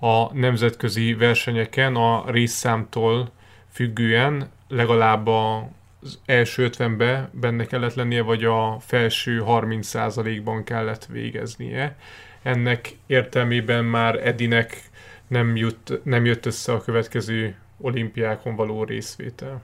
a 0.00 0.34
nemzetközi 0.34 1.14
versenyeken 1.14 1.94
a 1.94 2.30
részszámtól 2.30 3.30
függően 3.72 4.50
legalább 4.68 5.26
az 5.26 6.20
első 6.26 6.68
50-be 6.72 7.30
benne 7.32 7.64
kellett 7.64 7.94
lennie, 7.94 8.22
vagy 8.22 8.44
a 8.44 8.76
felső 8.80 9.42
30%-ban 9.46 10.64
kellett 10.64 11.06
végeznie. 11.06 11.96
Ennek 12.42 12.96
értelmében 13.06 13.84
már 13.84 14.26
Edinek 14.26 14.82
nem, 15.26 15.56
jut, 15.56 16.00
nem 16.04 16.24
jött 16.24 16.46
össze 16.46 16.72
a 16.72 16.80
következő 16.80 17.56
olimpiákon 17.80 18.56
való 18.56 18.84
részvétel. 18.84 19.62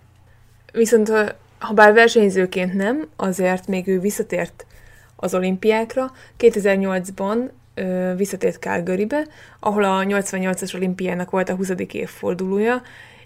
Viszont 0.73 1.09
ha 1.65 1.73
bár 1.73 1.93
versenyzőként 1.93 2.75
nem, 2.75 3.09
azért 3.17 3.67
még 3.67 3.89
ő 3.89 4.01
visszatért 4.01 4.67
az 5.17 5.35
olimpiákra. 5.35 6.13
2008-ban 6.39 7.49
ö, 7.75 8.13
visszatért 8.17 8.61
Calgarybe, 8.61 9.27
ahol 9.61 9.85
a 9.85 10.05
88-as 10.05 10.75
olimpiának 10.75 11.31
volt 11.31 11.49
a 11.49 11.55
20. 11.55 11.71
évfordulója. 11.93 12.83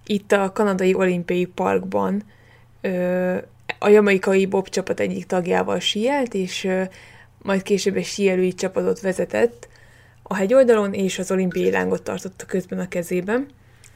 Itt 0.07 0.33
a 0.33 0.53
kanadai 0.53 0.95
olimpiai 0.95 1.45
parkban 1.47 2.23
ö, 2.81 3.37
a 3.79 3.89
jamaikai 3.89 4.47
bob 4.47 4.69
csapat 4.69 5.01
egyik 5.01 5.27
tagjával 5.27 5.79
sielt, 5.79 6.35
és 6.35 6.65
ö, 6.65 6.83
majd 7.43 7.63
később 7.63 7.97
egy 7.97 8.05
síelői 8.05 8.55
csapatot 8.55 9.01
vezetett 9.01 9.69
a 10.23 10.35
hegyoldalon, 10.35 10.93
és 10.93 11.19
az 11.19 11.31
olimpiai 11.31 11.71
lángot 11.71 12.03
tartotta 12.03 12.47
közben 12.47 12.79
a 12.79 12.89
kezében 12.89 13.47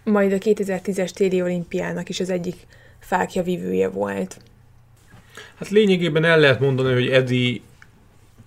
majd 0.05 0.33
a 0.33 0.39
2010-es 0.39 1.11
téli 1.11 1.43
olimpiának 1.43 2.09
is 2.09 2.21
az 2.21 2.31
egyik 2.31 2.57
fákja 2.99 3.43
vívője 3.43 3.89
volt. 3.89 4.37
Hát 5.59 5.69
lényegében 5.69 6.25
el 6.25 6.39
lehet 6.39 6.61
mondani, 6.61 6.93
hogy 6.93 7.09
Edi 7.09 7.63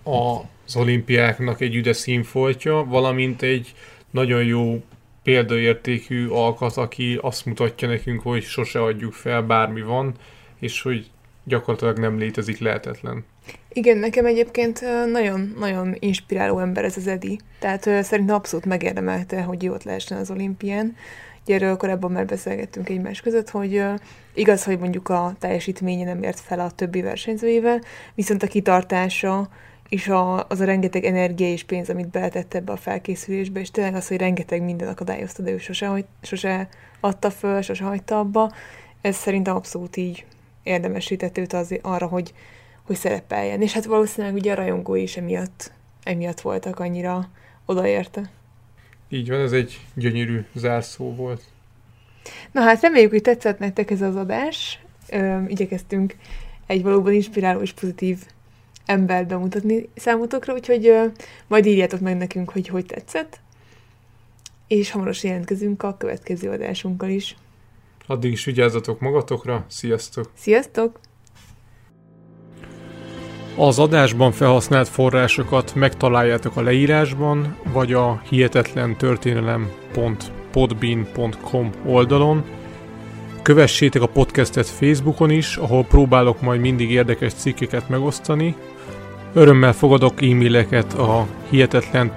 az 0.04 0.76
olimpiáknak 0.76 1.62
egy 1.62 1.76
üde 1.76 1.94
színfoltja, 1.94 2.84
valamint 2.84 3.42
egy 3.42 3.74
nagyon 4.12 4.44
jó 4.44 4.84
példaértékű 5.24 6.28
alkat, 6.28 6.78
aki 6.78 7.20
azt 7.22 7.46
mutatja 7.46 7.88
nekünk, 7.88 8.22
hogy 8.22 8.44
sose 8.44 8.82
adjuk 8.84 9.14
fel, 9.14 9.42
bármi 9.42 9.82
van, 9.82 10.14
és 10.60 10.82
hogy 10.82 11.10
gyakorlatilag 11.44 11.98
nem 11.98 12.18
létezik 12.18 12.60
lehetetlen. 12.60 13.26
Igen, 13.74 13.98
nekem 13.98 14.26
egyébként 14.26 14.82
nagyon-nagyon 15.12 15.96
inspiráló 16.00 16.60
ember 16.60 16.84
ez 16.84 16.98
az 16.98 17.08
Edi. 17.08 17.40
Tehát 17.60 17.84
szerintem 17.84 18.36
abszolút 18.36 18.66
megérdemelte, 18.66 19.42
hogy 19.42 19.64
jót 19.64 19.84
lehessen 19.84 20.18
az 20.18 20.32
olimpián. 20.32 20.96
Erről 21.46 21.78
korábban 21.78 22.12
már 22.12 22.26
beszélgettünk 22.26 22.90
egymás 22.90 23.22
között, 23.22 23.50
hogy 23.50 23.84
igaz, 24.34 24.64
hogy 24.64 24.80
mondjuk 24.80 25.10
a 25.10 25.36
teljesítménye 25.40 26.06
nem 26.06 26.24
ért 26.24 26.40
fel 26.40 26.60
a 26.60 26.72
többi 26.72 27.02
versenyzőjével, 27.02 27.82
viszont 28.16 28.44
a 28.44 28.48
kitartása 28.48 29.50
és 29.90 30.08
a, 30.08 30.48
az 30.48 30.60
a 30.60 30.66
rengeteg 30.66 31.04
energia 31.04 31.48
és 31.48 31.64
pénz, 31.64 31.90
amit 31.90 32.10
beletett 32.10 32.54
ebbe 32.54 32.72
a 32.72 32.78
felkészülésbe, 32.78 33.60
és 33.60 33.72
tényleg 33.72 33.96
az, 33.96 34.08
hogy 34.08 34.18
rengeteg 34.18 34.62
minden 34.62 34.88
akadályozta, 34.88 35.44
de 35.44 35.52
ő 35.52 35.58
sose, 35.58 35.88
hogy, 35.88 36.06
sose 36.22 36.70
adta 37.00 37.32
föl, 37.32 37.62
sose 37.62 37.84
hagyta 37.84 38.20
abba, 38.20 38.52
ez 39.02 39.16
szerintem 39.16 39.56
abszolút 39.56 39.96
így 39.96 40.26
érdemesített 40.64 41.38
őt 41.38 41.54
az, 41.54 41.76
arra, 41.82 42.08
hogy, 42.08 42.34
hogy 42.86 42.96
szerepeljen. 42.96 43.62
És 43.62 43.74
hát 43.74 43.86
valószínűleg 43.86 44.36
ugye 44.36 44.52
a 44.52 44.56
rajongói 44.56 45.02
is 45.02 45.18
emiatt, 45.18 45.72
emiatt 46.04 46.42
voltak 46.42 46.80
annyira 46.80 47.30
odaérte. 47.66 48.30
Így 49.10 49.30
van, 49.30 49.40
ez 49.40 49.52
egy 49.52 49.80
gyönyörű 49.94 50.46
zárszó 50.54 51.16
volt. 51.16 51.42
Na 52.52 52.62
hát 52.62 52.82
reméljük, 52.82 53.12
hogy 53.12 53.22
tetszett 53.22 53.60
nektek 53.60 53.92
ez 53.92 54.02
az 54.02 54.16
adás. 54.16 54.80
Ö, 55.10 55.44
igyekeztünk 55.48 56.16
egy 56.66 56.84
valóban 56.84 57.14
inspiráló 57.14 57.62
és 57.62 57.74
pozitív 57.74 58.20
embert 58.86 59.28
bemutatni 59.28 59.90
számotokra, 59.96 60.54
úgyhogy 60.54 60.88
ö, 60.88 61.06
majd 61.48 61.66
írjátok 61.66 62.00
meg 62.00 62.18
nekünk, 62.18 62.50
hogy 62.50 62.68
hogy 62.68 62.86
tetszett. 62.86 63.40
És 64.68 64.92
hamarosan 64.92 65.30
jelentkezünk 65.30 65.84
a 65.84 65.98
következő 65.98 66.50
adásunkkal 66.50 67.10
is. 67.10 67.36
Addig 68.08 68.32
is 68.32 68.46
vigyázzatok 68.46 69.00
magatokra, 69.00 69.66
sziasztok! 69.70 70.32
Sziasztok! 70.34 71.00
Az 73.58 73.80
adásban 73.80 74.32
felhasznált 74.32 74.88
forrásokat 74.88 75.76
megtaláljátok 75.76 76.58
a 76.58 76.62
leírásban, 76.62 77.56
vagy 77.74 77.94
a 77.94 78.22
hihetetlen 78.30 78.98
történelem.podbean.com 78.98 81.70
oldalon. 81.86 82.44
Kövessétek 83.42 84.02
a 84.02 84.08
podcastet 84.08 84.68
Facebookon 84.68 85.30
is, 85.30 85.58
ahol 85.58 85.84
próbálok 85.84 86.42
majd 86.42 86.62
mindig 86.62 86.92
érdekes 86.92 87.34
cikkeket 87.34 87.90
megosztani. 87.90 88.56
Örömmel 89.34 89.74
fogadok 89.74 90.22
e-maileket 90.22 90.94
a 90.94 91.28
hihetetlen 91.50 92.12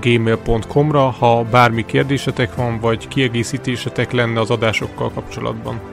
gmail.com-ra, 0.00 1.10
ha 1.10 1.44
bármi 1.50 1.84
kérdésetek 1.84 2.54
van, 2.54 2.80
vagy 2.80 3.08
kiegészítésetek 3.08 4.12
lenne 4.12 4.40
az 4.40 4.50
adásokkal 4.50 5.10
kapcsolatban. 5.10 5.91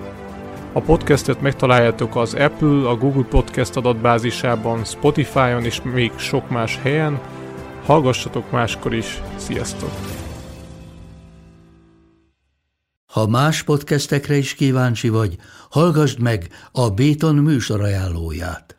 A 0.73 0.81
podcastet 0.81 1.41
megtaláljátok 1.41 2.15
az 2.15 2.33
Apple, 2.33 2.89
a 2.89 2.95
Google 2.95 3.23
Podcast 3.23 3.75
adatbázisában, 3.75 4.83
Spotify-on 4.85 5.63
és 5.63 5.81
még 5.81 6.11
sok 6.17 6.49
más 6.49 6.77
helyen. 6.77 7.19
Hallgassatok 7.85 8.51
máskor 8.51 8.93
is. 8.93 9.21
Sziasztok! 9.35 9.91
Ha 13.05 13.27
más 13.27 13.63
podcastekre 13.63 14.35
is 14.35 14.53
kíváncsi 14.53 15.09
vagy, 15.09 15.35
hallgassd 15.69 16.19
meg 16.19 16.47
a 16.71 16.89
Béton 16.89 17.35
műsor 17.35 17.81
ajánlóját. 17.81 18.78